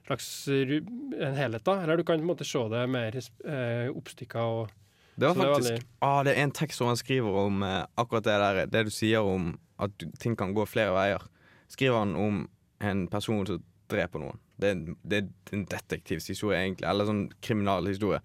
slags 0.07 0.47
en 0.49 1.37
helhet, 1.37 1.63
da. 1.67 1.75
Eller 1.83 1.97
du 2.01 2.03
kan 2.07 2.17
på 2.17 2.25
en 2.25 2.31
måte 2.31 2.47
se 2.47 2.63
det 2.73 2.81
mer 2.89 3.19
eh, 3.19 3.91
oppstykka 3.93 4.41
og 4.55 4.73
Det 5.15 5.27
var 5.29 5.35
faktisk, 5.35 5.69
det 5.69 5.75
veldig- 5.77 5.87
ah, 6.01 6.23
Det 6.23 6.33
er 6.33 6.41
en 6.43 6.51
tekst 6.51 6.77
som 6.81 6.87
han 6.87 6.97
skriver 6.97 7.37
om 7.45 7.61
eh, 7.63 7.85
akkurat 7.97 8.23
det 8.23 8.39
der 8.41 8.65
Det 8.65 8.83
du 8.85 8.91
sier 8.91 9.21
om 9.21 9.59
at 9.79 9.91
ting 10.19 10.35
kan 10.35 10.53
gå 10.55 10.65
flere 10.65 10.93
veier. 10.95 11.21
Skriver 11.69 11.99
han 11.99 12.15
om 12.15 12.49
en 12.81 13.07
person 13.07 13.45
som 13.45 13.61
dreper 13.91 14.19
noen. 14.21 14.39
Det 14.59 14.67
er, 14.69 14.71
en- 14.77 14.97
det 15.03 15.17
er 15.23 15.55
en 15.57 15.65
detektivhistorie, 15.65 16.57
egentlig. 16.63 16.87
Eller 16.89 17.05
sånn 17.09 17.25
kriminalhistorie. 17.43 18.21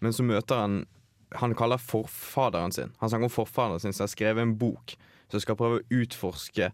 Men 0.00 0.12
så 0.12 0.22
møter 0.26 0.56
han 0.64 0.86
Han 1.40 1.54
kaller 1.56 1.78
forfaderen 1.80 2.72
sin 2.74 2.90
Han 3.00 3.08
snakker 3.08 3.24
om 3.24 3.30
forfaderen 3.32 3.80
sin 3.80 3.92
som 3.96 4.04
har 4.04 4.10
skrevet 4.12 4.42
en 4.42 4.50
bok 4.60 4.92
som 5.32 5.40
skal 5.40 5.56
prøve 5.56 5.78
å 5.80 5.86
utforske 6.02 6.66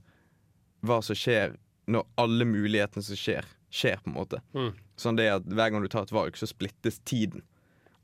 hva 0.82 0.96
som 1.00 1.14
skjer 1.14 1.52
når 1.86 2.02
alle 2.18 2.44
mulighetene 2.44 3.04
som 3.06 3.14
skjer, 3.16 3.46
skjer, 3.70 4.00
på 4.02 4.10
en 4.10 4.16
måte. 4.16 4.40
Mm. 4.54 4.72
Sånn 4.98 5.16
det 5.16 5.28
at 5.30 5.46
hver 5.46 5.70
gang 5.70 5.80
du 5.82 5.86
tar 5.88 6.02
et 6.02 6.10
valg, 6.12 6.34
så 6.36 6.48
splittes 6.50 6.98
tiden. 7.06 7.42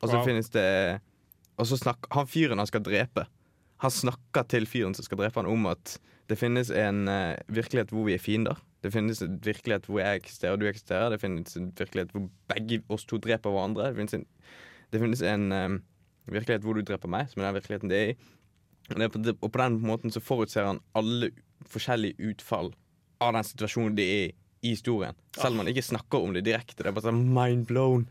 Og 0.01 0.09
så 0.13 0.17
Wow. 0.21 0.25
finnes 0.29 0.49
det 0.51 1.01
Og 1.59 1.67
så 1.67 1.77
snakker 1.77 2.07
han 2.15 2.27
fyren 2.27 2.59
han 2.59 2.67
skal 2.71 2.81
drepe, 2.83 3.27
han 3.79 3.91
snakker 3.91 4.47
til 4.49 4.65
fyren 4.67 4.95
som 4.95 5.05
skal 5.05 5.19
drepe 5.19 5.35
han 5.43 5.47
om 5.51 5.67
at 5.67 5.99
det 6.31 6.39
finnes 6.41 6.71
en 6.71 7.09
uh, 7.09 7.35
virkelighet 7.53 7.91
hvor 7.93 8.07
vi 8.09 8.15
er 8.17 8.23
fiender. 8.23 8.61
Det 8.85 8.93
finnes 8.93 9.21
en 9.25 9.39
virkelighet 9.45 9.89
hvor 9.89 10.01
jeg 10.01 10.21
eksisterer 10.23 10.57
og 10.57 10.63
du 10.63 10.69
eksisterer. 10.69 11.11
Det 11.13 11.21
finnes 11.23 11.57
en 11.61 11.73
virkelighet 11.77 12.15
hvor 12.15 12.29
begge 12.53 12.81
oss 12.93 13.05
to 13.09 13.19
dreper 13.23 13.53
hverandre. 13.53 13.91
Det 13.91 13.99
finnes 14.01 14.17
en, 14.19 14.27
det 14.93 15.03
finnes 15.03 15.25
en 15.33 15.51
um, 15.53 15.81
virkelighet 16.33 16.65
hvor 16.65 16.79
du 16.79 16.85
dreper 16.85 17.13
meg, 17.13 17.29
som 17.31 17.43
er 17.43 17.51
den 17.51 17.59
virkeligheten 17.59 17.93
det 17.93 18.01
er 18.01 18.15
i. 18.15 18.17
Og, 18.95 19.51
på, 19.51 19.59
den 19.59 19.81
måten 19.81 20.13
så 20.13 20.21
forutser 20.21 20.69
han 20.69 20.83
alle 20.97 21.31
forskjellige 21.73 22.33
utfall 22.33 22.75
av 23.25 23.33
den 23.37 23.47
situasjonen 23.49 23.97
de 23.97 24.05
er 24.05 24.27
i 24.29 24.33
i 24.65 24.73
historien. 24.73 25.17
Selv 25.37 25.53
om 25.53 25.61
man 25.61 25.69
ikke 25.69 25.85
snakker 25.85 26.25
om 26.25 26.33
det 26.33 26.47
direkte. 26.47 26.81
Det 26.81 26.89
er 26.89 26.97
bare 26.97 27.11
sånn 27.11 27.27
mind 27.37 27.67
blown. 27.69 28.07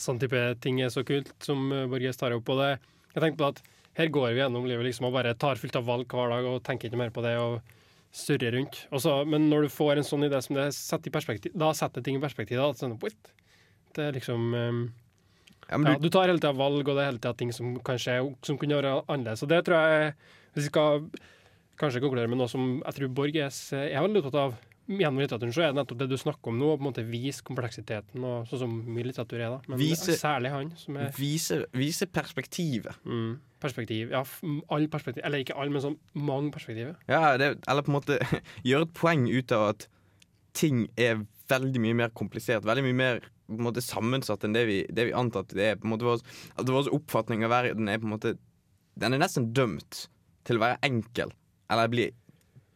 sånn 0.00 0.20
type 0.22 0.38
ting 0.64 0.80
er 0.80 0.88
så 0.92 1.04
kult 1.04 1.32
som 1.44 1.68
eh, 1.76 1.84
Borges 1.90 2.16
tar 2.16 2.32
opp. 2.32 2.48
Og 2.48 2.62
det, 2.62 2.70
jeg 3.12 3.24
tenkte 3.24 3.40
på 3.42 3.50
at 3.52 3.60
her 3.98 4.06
går 4.08 4.32
vi 4.34 4.40
gjennom 4.40 4.66
livet 4.68 4.86
liksom 4.86 5.06
og 5.08 5.12
bare 5.16 5.34
tar 5.34 5.56
fullt 5.60 5.76
av 5.76 5.84
valg 5.88 6.06
hver 6.08 6.30
dag 6.30 6.46
og 6.46 6.62
tenker 6.66 6.88
ikke 6.88 7.00
mer 7.00 7.10
på 7.14 7.22
det 7.24 7.36
og 7.40 7.60
surrer 8.12 8.52
rundt. 8.56 8.86
Og 8.90 9.00
så- 9.02 9.24
men 9.26 9.48
når 9.50 9.62
du 9.62 9.68
får 9.68 9.98
en 9.98 10.02
sånn 10.06 10.24
idé 10.28 10.42
som 10.42 10.56
det 10.56 10.72
setter 10.74 11.08
i 11.08 11.14
perspektiv, 11.14 11.52
da 11.56 11.72
setter 11.72 12.02
ting 12.02 12.16
i 12.16 12.20
perspektiv. 12.20 12.56
Da, 12.58 12.72
sånn. 12.72 12.98
Det 13.94 14.04
er 14.04 14.12
liksom 14.12 14.54
um, 14.54 14.92
Ja, 15.70 15.76
men 15.78 15.92
ja, 15.92 15.98
du, 15.98 16.08
Du 16.08 16.10
tar 16.10 16.26
hele 16.26 16.38
tida 16.38 16.52
valg, 16.52 16.88
og 16.88 16.96
det 16.96 17.02
er 17.02 17.10
hele 17.12 17.18
tida 17.18 17.36
ting 17.36 17.52
som 17.52 17.78
kan 17.78 17.96
skje 17.96 18.34
som 18.42 18.58
kunne 18.58 18.82
være 18.82 19.04
annerledes. 19.06 19.42
Og 19.42 19.48
det 19.48 19.64
tror 19.64 19.76
jeg 19.78 20.14
Hvis 20.54 20.64
vi 20.64 20.68
skal 20.70 21.10
kanskje 21.78 22.00
konkludere 22.02 22.28
med 22.28 22.38
noe 22.38 22.48
som 22.48 22.82
jeg 22.84 22.94
tror 22.94 23.14
Borg 23.14 23.36
er 23.36 23.50
veldig 24.02 24.24
opptatt 24.24 24.34
av 24.34 24.54
gjennom 24.90 25.20
litteraturen, 25.22 25.52
så 25.54 25.62
er 25.62 25.70
det 25.72 25.78
nettopp 25.78 25.98
det 26.02 26.08
du 26.10 26.16
snakker 26.18 26.50
om 26.50 26.58
nå, 26.58 26.70
å 26.72 26.78
på 26.78 26.82
en 26.82 26.88
måte 26.90 27.04
vise 27.06 27.44
kompleksiteten, 27.46 28.24
og 28.26 28.48
sånn 28.50 28.62
som 28.64 28.72
mye 28.90 29.06
litteratur 29.06 29.38
er. 29.38 29.50
da 29.54 29.60
Men 29.70 29.78
Vise- 29.78 30.16
særlig 30.18 30.50
han, 30.50 30.72
som 30.76 30.96
er 30.98 31.12
vise, 31.16 31.60
vise 31.72 32.06
perspektivet. 32.10 32.96
mm, 33.04 33.38
perspektiv. 33.60 34.10
Ja, 34.10 34.24
all 34.70 34.88
perspektiv. 34.88 35.22
Eller 35.24 35.44
ikke 35.44 35.54
all, 35.56 35.70
men 35.70 35.82
sånn 35.84 35.98
mange 36.14 36.50
perspektiver. 36.52 36.96
Ja, 37.08 37.36
det, 37.36 37.52
eller 37.68 37.82
på 37.86 37.92
en 37.92 37.98
måte 38.00 38.18
gjøre 38.66 38.88
et 38.88 38.94
poeng 38.94 39.28
ut 39.30 39.52
av 39.52 39.68
at 39.74 39.88
ting 40.52 40.88
er 40.98 41.22
veldig 41.50 41.80
mye 41.82 41.94
mer 41.94 42.10
komplisert. 42.10 42.64
Veldig 42.66 42.82
mye 42.88 42.98
mer 42.98 43.20
på 43.50 43.58
en 43.58 43.66
måte 43.66 43.82
sammensatt 43.82 44.44
enn 44.46 44.52
det 44.54 44.66
vi, 44.68 44.78
det 44.90 45.08
vi 45.08 45.12
antar 45.12 45.42
at 45.46 45.54
det 45.54 45.64
er. 45.72 45.76
På 45.76 45.86
en 45.88 45.94
måte 45.94 46.06
vår, 46.06 46.20
at 46.58 46.66
vår 46.70 46.90
oppfatning 46.94 47.44
av 47.46 47.50
verden 47.50 47.88
er 47.90 47.98
på 47.98 48.06
en 48.10 48.14
måte 48.16 48.36
Den 49.00 49.14
er 49.14 49.18
nesten 49.22 49.52
dømt 49.54 50.08
til 50.44 50.58
å 50.58 50.60
være 50.64 50.78
enkel. 50.82 51.30
Eller 51.70 51.88
bli 51.88 52.08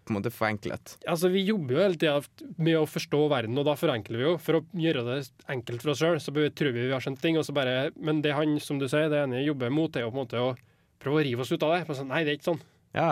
på 0.05 0.13
en 0.13 0.19
måte 0.19 0.33
forenklet. 0.33 0.97
Altså, 1.09 1.31
Vi 1.33 1.45
jobber 1.49 1.77
jo 1.77 1.83
hele 1.83 1.99
tida 2.01 2.21
med 2.59 2.77
å 2.79 2.87
forstå 2.89 3.23
verden, 3.33 3.59
og 3.61 3.67
da 3.69 3.77
forenkler 3.79 4.21
vi 4.21 4.27
jo. 4.27 4.35
For 4.43 4.61
å 4.61 4.65
gjøre 4.85 5.05
det 5.09 5.19
enkelt 5.53 5.85
for 5.85 5.95
oss 5.95 6.03
sjøl, 6.03 6.21
så 6.21 6.35
tror 6.35 6.75
vi 6.77 6.87
vi 6.87 6.93
har 6.93 7.05
skjønt 7.05 7.23
ting. 7.23 7.39
Og 7.41 7.47
så 7.47 7.57
bare, 7.57 7.91
men 7.97 8.23
det 8.25 8.37
han 8.37 8.59
som 8.61 8.81
du 8.81 8.87
sier, 8.89 9.09
det 9.13 9.25
ene 9.25 9.45
jobber 9.45 9.73
mot, 9.73 9.97
er 9.97 10.07
jo 10.07 10.13
på 10.13 10.19
en 10.19 10.23
måte 10.25 10.43
å 10.43 10.55
prøve 11.03 11.21
å 11.23 11.27
rive 11.27 11.45
oss 11.45 11.53
ut 11.53 11.63
av 11.65 11.75
det. 11.75 11.85
Bare 11.89 12.01
Sånn, 12.01 12.13
nei, 12.13 12.25
det 12.25 12.35
er 12.35 12.41
ikke 12.41 12.53
sånn. 12.53 12.65
Ja. 12.97 13.11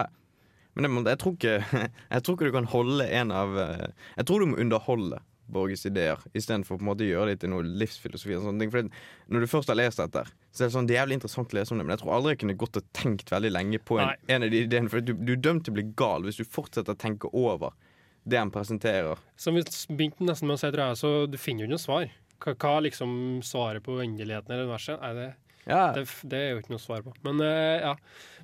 Men 0.76 0.88
jeg, 0.88 1.04
jeg, 1.10 1.20
tror 1.20 1.36
ikke, 1.36 1.56
jeg 2.14 2.24
tror 2.24 2.38
ikke 2.38 2.48
du 2.48 2.56
kan 2.56 2.72
holde 2.72 3.08
en 3.20 3.32
av 3.36 3.58
eh, 3.60 3.88
Jeg 4.16 4.28
tror 4.28 4.40
du 4.40 4.52
må 4.52 4.60
underholde 4.62 5.20
Borges 5.52 5.86
ideer, 5.88 6.20
istedenfor 6.32 6.78
på 6.78 6.84
en 6.84 6.90
måte 6.90 7.06
å 7.06 7.10
gjøre 7.10 7.32
det 7.32 7.42
til 7.42 7.52
noe 7.52 7.66
livsfilosofi. 7.66 8.34
og 8.38 8.46
sånne 8.46 8.64
ting. 8.64 8.72
For 8.72 8.88
når 9.32 9.44
du 9.44 9.50
først 9.52 9.72
har 9.72 9.78
lest 9.78 10.02
dette, 10.02 10.24
så 10.50 10.64
er 10.64 10.70
det 10.70 10.76
sånn, 10.76 10.88
det 10.88 10.96
er 10.96 11.02
jævlig 11.02 11.20
interessant 11.20 11.54
å 11.54 11.58
lese 11.58 11.74
om 11.74 11.80
det, 11.80 11.86
men 11.86 11.96
jeg 11.96 12.02
tror 12.02 12.16
aldri 12.16 12.34
jeg 12.34 12.42
kunne 12.42 12.58
gått 12.64 12.80
og 12.80 12.90
tenkt 12.96 13.32
veldig 13.32 13.52
lenge 13.52 13.80
på 13.84 14.00
en, 14.02 14.16
en 14.32 14.48
av 14.48 14.52
de 14.52 14.64
ideene. 14.66 14.92
For 14.92 15.04
du, 15.04 15.14
du 15.16 15.36
er 15.36 15.44
dømt 15.44 15.66
til 15.66 15.74
å 15.74 15.78
bli 15.78 15.86
gal 15.98 16.26
hvis 16.26 16.40
du 16.42 16.48
fortsetter 16.48 16.96
å 16.96 17.02
tenke 17.04 17.30
over 17.32 17.76
det 18.24 18.38
han 18.38 18.50
presenterer. 18.54 19.18
Som 19.36 19.56
vi 19.58 19.64
begynte 19.90 20.26
nesten 20.26 20.48
med 20.48 20.58
å 20.58 20.62
si, 20.62 20.70
tror 20.70 20.84
jeg, 20.92 21.00
så 21.00 21.12
du 21.30 21.38
finner 21.40 21.64
jo 21.64 21.70
ikke 21.70 21.76
noe 21.76 21.84
svar. 21.84 22.10
Hva, 22.42 22.54
hva 22.58 22.74
liksom 22.86 23.14
svaret 23.46 23.84
på 23.86 23.96
uendeligheten 23.98 24.52
eller 24.52 24.68
universet? 24.68 25.00
Nei, 25.02 25.14
det, 25.18 25.56
Ja, 25.66 25.82
det, 25.94 26.06
det 26.26 26.38
er 26.38 26.52
jo 26.52 26.62
ikke 26.62 26.74
noe 26.74 26.82
svar 26.82 27.02
på. 27.06 27.14
Men 27.26 27.42
uh, 27.42 27.78
ja. 27.82 27.96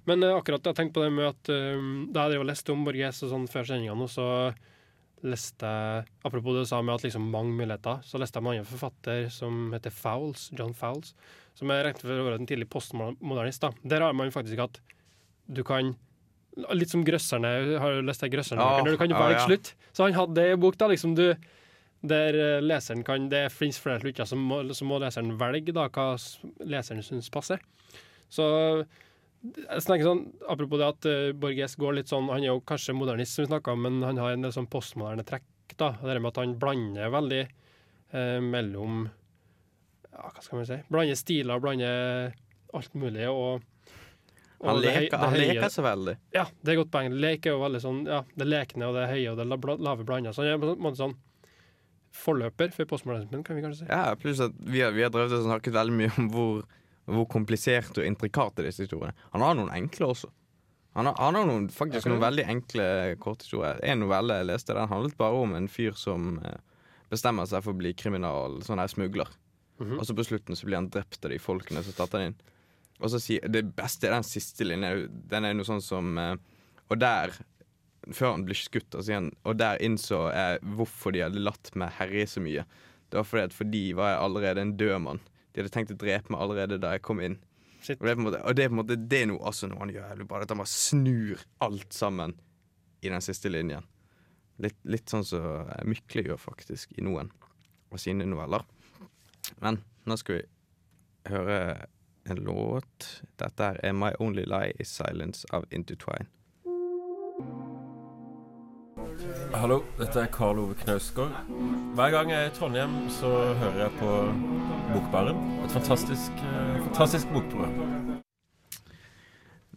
Men 0.08 0.24
uh, 0.24 0.36
akkurat 0.38 0.66
jeg 0.66 0.78
tenkte 0.78 0.98
på 0.98 1.04
det 1.06 1.12
med 1.14 1.30
at 1.30 1.52
uh, 1.52 1.78
da 2.14 2.26
jeg 2.26 2.34
drev 2.34 2.44
og 2.44 2.50
leste 2.50 2.74
om 2.74 2.84
Borges 2.86 3.22
og 3.26 3.32
sånn 3.34 3.48
før 3.50 3.70
sendinga 3.70 3.96
nå, 3.98 4.10
så 4.10 4.26
leste 5.26 5.68
Apropos 6.26 6.54
det 6.54 6.64
du 6.64 6.70
sa 6.70 6.80
med 6.82 6.94
at 6.94 7.06
liksom 7.06 7.30
mange 7.32 7.54
muligheter, 7.56 8.02
så 8.06 8.20
leste 8.20 8.38
jeg 8.38 8.46
mange 8.46 8.60
en 8.60 8.64
annen 8.64 8.70
forfatter 8.70 9.28
som 9.34 9.72
heter 9.74 9.94
Fowles, 9.94 10.48
John 10.58 10.74
Fowles, 10.76 11.14
som 11.58 11.72
er 11.74 11.88
regnet 11.88 12.04
for 12.04 12.14
å 12.14 12.26
være 12.26 12.40
en 12.42 12.50
tidlig 12.50 12.68
postmodernist. 12.70 13.64
da. 13.64 13.72
Der 13.94 14.04
har 14.06 14.14
man 14.16 14.34
faktisk 14.34 14.62
at 14.68 14.82
du 15.48 15.64
kan 15.64 15.96
Litt 16.74 16.90
som 16.90 17.04
grøsserne. 17.06 17.78
Har 17.78 17.92
du 17.94 18.02
lest 18.02 18.24
det 18.24 18.32
grøsserne? 18.32 18.58
Ja, 18.58 18.82
du 18.82 18.96
kan 18.98 19.12
jo 19.12 19.14
velge 19.14 19.36
ja. 19.36 19.44
slutt. 19.46 19.68
Så 19.94 20.08
han 20.08 20.16
hadde 20.16 20.34
det 20.34 20.46
i 20.50 20.56
bok, 20.58 20.74
da. 20.74 20.88
liksom 20.90 21.12
du 21.14 21.28
der 22.02 22.34
eh, 22.34 22.62
leseren 22.62 23.04
kan 23.06 23.28
Det 23.30 23.44
finnes 23.52 23.78
flere 23.78 24.00
slutter, 24.00 24.24
så 24.24 24.36
så 24.74 24.84
må 24.84 24.98
leseren 24.98 25.38
velge 25.38 25.74
da 25.74 25.88
hva 25.88 26.16
leseren 26.66 27.02
syns 27.02 27.30
passer. 27.30 27.62
Så 28.30 28.84
jeg 29.42 29.82
snakker 29.84 30.02
sånn, 30.08 30.22
Apropos 30.50 30.80
det 30.80 30.88
at 30.88 31.06
uh, 31.06 31.32
Borges 31.38 31.76
går 31.78 31.94
litt 32.00 32.10
sånn 32.10 32.26
Han 32.32 32.42
er 32.42 32.48
jo 32.50 32.60
kanskje 32.66 32.94
modernist, 32.96 33.36
som 33.36 33.44
vi 33.44 33.52
snakka 33.52 33.72
om, 33.76 33.84
men 33.86 34.00
han 34.02 34.18
har 34.18 34.34
en 34.34 34.42
del 34.46 34.52
sånn 34.54 34.66
postmoderne 34.70 35.22
trekk. 35.28 35.46
da, 35.78 35.92
Det 36.02 36.16
med 36.18 36.32
at 36.32 36.40
han 36.42 36.56
blander 36.58 37.12
veldig 37.14 37.42
uh, 37.46 38.40
mellom 38.42 39.04
ja, 40.10 40.28
Hva 40.34 40.42
skal 40.42 40.58
man 40.62 40.66
si? 40.70 40.80
Blander 40.90 41.18
stiler, 41.20 41.62
blander 41.62 42.34
alt 42.74 42.94
mulig. 42.98 43.28
og, 43.30 43.62
og 44.58 44.66
han 44.68 44.80
det 44.82 44.90
leker, 44.90 45.14
det 45.14 45.20
han 45.22 45.38
leker 45.38 45.70
så 45.72 45.82
veldig. 45.86 46.16
ja, 46.34 46.42
det 46.60 46.72
er 46.74 46.80
godt 46.82 46.90
poeng. 46.92 47.14
Lek 47.22 47.46
er 47.46 47.54
jo 47.54 47.62
veldig 47.62 47.80
sånn, 47.84 48.00
ja, 48.10 48.18
det 48.36 48.48
lekne 48.48 48.88
og 48.90 48.98
det 48.98 49.06
høye 49.12 49.30
og 49.30 49.38
det 49.38 49.46
la- 49.48 49.78
lave 49.86 50.04
blanda. 50.08 50.32
Så 50.34 50.42
han 50.42 50.50
er 50.56 50.58
på 50.60 50.72
en 50.74 50.82
måte 50.82 50.98
sånn 51.00 51.14
forløper 52.18 52.72
for 52.74 52.88
postmodernismen, 52.90 53.44
kan 53.46 53.56
vi 53.56 53.62
kanskje 53.62 53.84
si. 53.84 53.88
Ja, 53.92 54.14
pluss 54.18 54.40
at 54.42 54.56
vi 54.58 54.80
har, 54.82 54.92
vi 54.96 55.04
har 55.06 55.12
drevet 55.14 55.36
og 55.38 55.44
snakket 55.46 55.76
veldig 55.76 55.94
mye 56.00 56.12
om 56.18 56.28
hvor, 56.34 56.62
hvor 57.08 57.28
kompliserte 57.30 58.02
og 58.02 58.08
intrikate 58.08 58.64
disse 58.66 58.84
historiene 58.84 59.16
Han 59.32 59.44
har 59.44 59.56
noen 59.56 59.72
enkle 59.72 60.10
også. 60.12 60.30
Han 60.98 61.06
har, 61.06 61.14
han 61.20 61.36
har 61.38 61.46
noen, 61.46 61.68
faktisk 61.70 62.08
noen 62.10 62.22
veldig 62.22 62.44
enkle 62.50 62.86
korthistorier. 63.22 63.78
En 63.86 64.00
novelle 64.02 64.40
jeg 64.40 64.48
leste, 64.48 64.74
den 64.74 64.90
handlet 64.90 65.18
bare 65.20 65.42
om 65.44 65.52
en 65.54 65.68
fyr 65.70 65.94
som 65.98 66.40
eh, 66.42 66.56
bestemmer 67.12 67.46
seg 67.46 67.62
for 67.62 67.76
å 67.76 67.78
bli 67.78 67.92
kriminal, 67.94 68.58
sånn 68.66 68.82
her 68.82 68.90
smugler. 68.90 69.30
Mhm. 69.78 70.00
Og 70.00 70.08
så 70.08 70.16
på 70.18 70.26
slutten 70.26 70.58
så 70.58 70.66
blir 70.66 70.80
han 70.80 70.90
drept 70.90 71.22
av 71.22 71.30
de 71.30 71.38
folkene 71.38 71.84
som 71.86 71.94
tatt 71.94 72.16
han 72.18 72.30
inn. 72.30 72.38
Og 72.98 73.12
så 73.12 73.20
sier 73.22 73.46
Det 73.46 73.62
beste 73.78 74.08
er 74.08 74.16
den 74.16 74.26
siste 74.26 74.66
linjen. 74.66 75.06
Den 75.30 75.46
er 75.46 75.54
noe 75.54 75.68
sånn 75.68 75.84
som 75.84 76.18
eh, 76.18 76.34
Og 76.90 76.98
der 76.98 77.36
før 78.14 78.32
han 78.32 78.44
blir 78.46 78.56
skutt, 78.56 78.94
og, 78.94 79.04
sier 79.04 79.20
han, 79.20 79.32
og 79.44 79.58
der 79.60 79.80
innså 79.84 80.28
jeg 80.32 80.60
hvorfor 80.78 81.12
de 81.12 81.24
hadde 81.26 81.42
latt 81.42 81.70
meg 81.78 81.92
herje 81.98 82.26
så 82.34 82.42
mye. 82.42 82.64
Det 83.08 83.20
var 83.20 83.26
fordi 83.28 83.44
at 83.48 83.56
for 83.56 83.68
de 83.68 83.82
var 83.98 84.12
jeg 84.12 84.22
allerede 84.24 84.64
en 84.64 84.76
død 84.80 85.02
mann. 85.04 85.20
De 85.58 85.64
hadde 85.64 85.74
tenkt 85.74 85.90
å 85.90 85.98
drepe 85.98 86.30
meg 86.30 86.38
allerede 86.38 86.76
da 86.78 86.92
jeg 86.94 87.02
kom 87.02 87.18
inn. 87.18 87.32
Shit. 87.82 87.98
Og 87.98 88.06
det 88.06 88.12
er 88.12 88.18
på 88.18 88.22
en 88.22 88.26
måte, 88.28 88.42
og 88.46 88.54
det 88.54 88.62
er, 88.62 88.68
på 88.68 88.76
en 88.76 88.78
måte, 88.78 88.96
det 89.10 89.18
er 89.24 89.26
noe, 89.26 89.40
altså, 89.50 89.66
noe 89.66 89.80
han 89.82 89.90
gjør 89.90 90.04
jævlig 90.12 90.26
bra. 90.30 90.42
At 90.46 90.52
han 90.54 90.60
bare 90.62 90.70
snur 90.70 91.42
alt 91.66 91.96
sammen 91.96 92.34
i 93.02 93.10
den 93.10 93.24
siste 93.26 93.50
linjen. 93.50 93.88
Litt, 94.62 94.78
litt 94.86 95.10
sånn 95.10 95.26
som 95.26 95.42
så 95.42 95.82
Mykle 95.86 96.22
gjør 96.28 96.38
faktisk 96.38 96.94
i 96.94 97.02
noen 97.02 97.32
av 97.90 97.98
sine 97.98 98.26
noveller. 98.30 98.62
Men 99.58 99.80
nå 100.06 100.18
skal 100.22 100.38
vi 100.38 101.32
høre 101.34 101.58
en 102.30 102.42
låt. 102.46 103.10
Dette 103.42 103.70
her 103.72 103.82
er 103.82 103.98
My 103.98 104.14
Only 104.22 104.46
Lie 104.46 104.78
Is 104.78 104.94
Silence 104.94 105.42
av 105.50 105.66
Intertwine. 105.74 106.30
Hallo, 109.58 109.80
dette 109.98 110.22
er 110.22 110.30
Karl 110.30 110.60
Ove 110.62 110.78
Knausgård. 110.78 111.34
Hver 111.98 112.14
gang 112.14 112.30
jeg 112.30 112.44
er 112.44 112.50
i 112.50 112.54
Trondheim, 112.54 112.98
så 113.10 113.30
hører 113.58 113.80
jeg 113.86 113.94
på 113.98 114.12
Bokbaren. 114.92 115.38
Et 115.64 115.72
fantastisk, 115.72 116.32
eh, 116.42 116.78
fantastisk 116.86 117.28
bokprogram. 117.34 118.20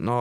Nå 0.01 0.17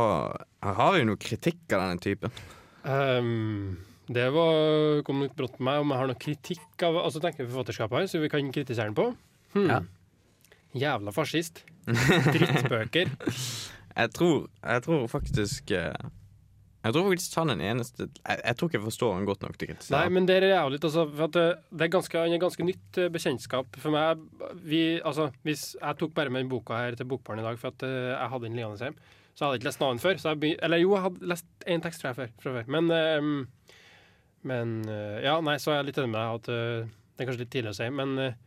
har 0.61 0.92
vi 0.92 1.00
jo 1.00 1.09
noe 1.09 1.20
kritikk 1.20 1.62
av 1.72 1.85
denne 1.85 2.03
typen. 2.03 2.35
Um, 2.83 3.79
det 4.11 4.26
var, 4.35 5.03
kom 5.07 5.22
litt 5.22 5.37
brått 5.38 5.57
på 5.59 5.64
meg 5.64 5.81
om 5.81 5.92
jeg 5.92 6.03
har 6.03 6.11
noe 6.11 6.20
kritikk 6.20 6.85
av 6.87 6.98
altså 7.05 7.22
tenker 7.22 7.46
vi 7.46 7.53
forfatterskapet 7.53 7.98
her, 8.00 8.09
så 8.11 8.20
vi 8.22 8.31
kan 8.33 8.53
kritisere 8.53 8.90
den 8.90 8.98
på. 8.98 9.11
Hmm. 9.55 9.68
Ja. 9.70 9.81
Jævla 10.81 11.14
fascist. 11.14 11.64
Drittbøker. 11.87 13.14
Jeg 14.00 14.12
tror, 14.14 14.44
jeg 14.62 14.83
tror 14.85 15.07
faktisk 15.11 15.72
eh, 15.74 15.96
Jeg 16.80 16.94
tror 16.96 17.06
faktisk 17.10 17.34
han 17.36 17.52
er 17.52 17.58
den 17.58 17.66
eneste 17.74 18.06
jeg, 18.06 18.38
jeg 18.40 18.56
tror 18.56 18.70
ikke 18.70 18.78
jeg 18.78 18.86
forstår 18.86 19.10
han 19.12 19.26
godt 19.28 19.42
nok 19.44 19.56
til 19.58 19.66
å 19.66 19.70
kritisere. 19.74 19.98
Nei, 19.98 20.12
men 20.16 20.28
det 20.28 20.38
er 20.40 20.70
litt, 20.72 20.84
altså, 20.88 21.04
for 21.12 21.26
at 21.26 21.34
det, 21.36 21.46
det 21.76 21.86
er 21.86 21.92
ganske, 21.92 22.22
er 22.24 22.40
ganske 22.40 22.66
nytt 22.66 23.00
eh, 23.02 23.10
bekjentskap 23.12 23.76
for 23.82 23.92
meg. 23.92 24.22
Vi, 24.64 24.82
altså, 25.04 25.28
hvis 25.44 25.74
Jeg 25.76 25.98
tok 26.00 26.14
bare 26.16 26.32
med 26.32 26.46
den 26.46 26.52
boka 26.52 26.78
her 26.80 26.96
til 26.96 27.08
Bokbarn 27.10 27.42
i 27.42 27.46
dag, 27.46 27.60
for 27.60 27.74
at 27.74 27.84
eh, 27.84 28.14
jeg 28.14 28.32
hadde 28.32 28.48
den 28.48 28.56
liggende 28.56 28.80
hjemme. 28.88 29.12
Så 29.34 29.44
jeg 29.44 29.46
hadde 29.46 29.60
ikke 29.60 29.68
lest 29.70 29.82
navnet 29.84 30.04
før. 30.04 30.22
Så 30.22 30.32
jeg 30.34 30.56
eller 30.64 30.80
jo, 30.82 30.94
jeg 30.96 31.04
hadde 31.06 31.30
lest 31.34 31.68
én 31.68 31.84
tekst 31.84 32.04
fra 32.04 32.14
før, 32.16 32.32
fra 32.40 32.56
før. 32.56 32.72
Men, 32.76 32.90
eh, 32.96 33.76
men 34.48 34.74
eh, 34.88 35.20
Ja, 35.28 35.36
nei, 35.44 35.58
så 35.60 35.74
er 35.74 35.82
jeg 35.82 35.90
litt 35.90 36.00
enig 36.00 36.14
med 36.14 36.20
deg 36.22 36.40
at 36.40 36.50
eh, 36.56 36.90
det 37.16 37.24
er 37.24 37.28
kanskje 37.28 37.44
litt 37.44 37.52
tidlig 37.52 37.74
å 37.74 37.78
si, 37.82 37.90
men 37.92 38.16
eh, 38.18 38.38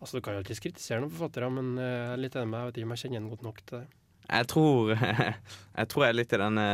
Altså, 0.00 0.16
Du 0.16 0.24
kan 0.24 0.32
jo 0.32 0.40
alltids 0.40 0.62
kritisere 0.64 1.02
noen 1.02 1.12
forfattere, 1.12 1.50
men 1.52 1.74
eh, 1.76 1.84
jeg 1.84 2.12
er 2.14 2.20
litt 2.22 2.36
enig 2.40 2.48
med 2.48 2.56
deg. 2.56 2.62
Jeg 2.62 2.70
vet 2.70 2.78
ikke 2.80 2.88
om 2.88 2.94
jeg 2.94 3.02
kjenner 3.02 3.18
igjen 3.18 3.32
godt 3.34 3.42
nok 3.44 3.58
til 3.68 3.74
det. 3.82 3.88
Jeg 4.30 4.46
tror 4.48 4.92
Jeg 5.80 5.90
tror 5.92 6.04
jeg 6.06 6.14
er 6.14 6.16
litt 6.16 6.32
i 6.32 6.40
denne 6.40 6.68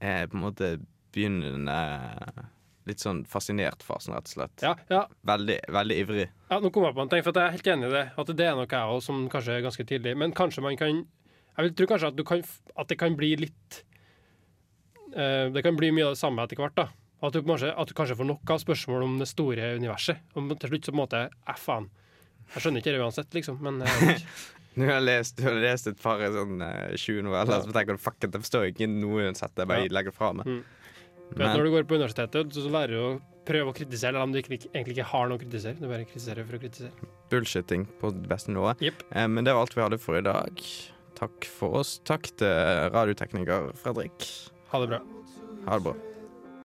eh, 0.00 0.24
På 0.26 0.38
en 0.38 0.44
måte 0.48 0.72
begynnende 1.14 1.76
Litt 2.88 3.02
sånn 3.02 3.20
fascinert 3.28 3.82
fasen, 3.84 4.14
rett 4.16 4.26
og 4.30 4.32
slett. 4.32 4.62
Ja, 4.64 4.72
ja, 4.88 5.02
Veldig, 5.28 5.58
veldig 5.68 5.96
ivrig. 6.00 6.24
Ja, 6.48 6.58
nå 6.64 6.70
kom 6.72 6.86
jeg 6.88 6.96
på 6.96 7.04
en 7.04 7.10
ting, 7.12 7.22
for 7.26 7.36
jeg 7.36 7.44
er 7.44 7.52
helt 7.54 7.68
enig 7.68 7.90
i 7.90 7.92
det. 7.92 8.04
At 8.18 8.32
det 8.38 8.46
er 8.48 8.56
noe 8.56 8.64
jeg 8.64 8.94
også, 8.94 9.04
som 9.10 9.26
kanskje 9.30 9.58
er 9.58 9.66
ganske 9.66 9.84
tidlig. 9.86 10.14
Men 10.18 10.32
kanskje 10.36 10.64
man 10.64 10.78
kan 10.80 11.02
Jeg 11.04 11.66
vil 11.66 11.74
tro 11.76 11.86
kanskje 11.90 12.08
at, 12.08 12.16
du 12.16 12.24
kan, 12.24 12.42
at 12.80 12.88
det 12.88 12.96
kan 12.98 13.18
bli 13.20 13.34
litt 13.36 13.82
uh, 15.12 15.52
Det 15.52 15.62
kan 15.66 15.76
bli 15.76 15.92
mye 15.92 16.08
av 16.08 16.16
det 16.16 16.22
samme 16.22 16.42
etter 16.48 16.56
hvert. 16.56 16.78
da 16.80 16.88
At 17.20 17.36
du, 17.36 17.42
kanskje, 17.44 17.74
at 17.76 17.92
du 17.92 17.94
kanskje 17.94 18.16
får 18.16 18.30
nok 18.32 18.54
av 18.56 18.64
spørsmål 18.64 19.06
om 19.06 19.18
det 19.20 19.28
store 19.28 19.74
universet. 19.76 20.24
Og 20.34 20.56
til 20.56 20.72
slutt 20.72 20.88
så 20.88 20.94
på 20.94 20.96
en 20.96 21.02
måte 21.04 21.22
eh, 21.28 21.60
faen. 21.60 21.90
Jeg 22.54 22.64
skjønner 22.64 22.82
ikke 22.82 22.96
det 22.96 23.04
uansett, 23.04 23.34
liksom. 23.36 23.60
Men 23.62 23.84
jeg 23.84 24.22
vet. 24.74 24.80
Du 24.86 24.92
har 24.92 25.00
lest, 25.00 25.36
du 25.36 25.42
har 25.48 25.54
lest 25.60 25.86
et 25.90 25.98
par 26.02 26.18
sånn 26.20 26.60
eh, 26.62 26.96
20 26.96 27.22
noveller, 27.26 27.62
så 27.66 27.72
tenker 27.74 27.96
du 27.96 28.02
fuck 28.02 28.16
it, 28.22 28.30
jeg 28.32 28.44
forstår 28.44 28.68
ikke 28.70 28.88
noe 28.88 29.26
uansett. 29.26 29.52
Jeg 29.56 29.68
bare 29.68 29.86
Ja. 29.86 29.92
legger 29.98 30.12
fra 30.14 30.32
meg. 30.32 30.46
Mm. 30.46 30.62
Men, 31.36 31.56
når 31.56 31.64
du 31.64 31.70
går 31.70 31.84
på 31.86 31.94
universitetet, 31.98 32.52
så, 32.54 32.62
så 32.66 32.70
lærer 32.74 32.88
du 32.94 33.00
å 33.00 33.20
prøve 33.46 33.70
å 33.70 33.74
kritisere, 33.74 34.12
selv 34.14 34.22
om 34.22 34.32
du 34.32 34.38
egentlig 34.40 34.96
ikke 34.96 35.04
har 35.12 35.28
noe 35.30 35.38
å 35.38 35.42
kritisere. 35.42 35.78
Du 35.78 35.86
bare 35.88 36.04
kritiserer 36.04 36.44
for 36.46 36.58
å 36.58 36.62
kritisere. 36.62 37.10
bullshitting 37.30 37.86
på 38.00 38.10
det 38.14 38.26
beste 38.30 38.50
nivået. 38.50 38.80
Yep. 38.82 39.02
Eh, 39.12 39.26
men 39.28 39.44
det 39.46 39.54
var 39.54 39.62
alt 39.66 39.74
vi 39.76 39.82
hadde 39.82 39.98
for 40.02 40.18
i 40.18 40.22
dag. 40.26 40.62
Takk 41.20 41.44
for 41.44 41.80
oss. 41.82 41.98
Takk 42.04 42.30
til 42.40 42.48
radiotekniker 42.94 43.72
Fredrik. 43.76 44.26
Ha 44.72 44.80
det 44.80 44.88
bra. 44.94 45.00
Ha 45.66 45.78
det 45.78 45.84
bra. 45.84 45.94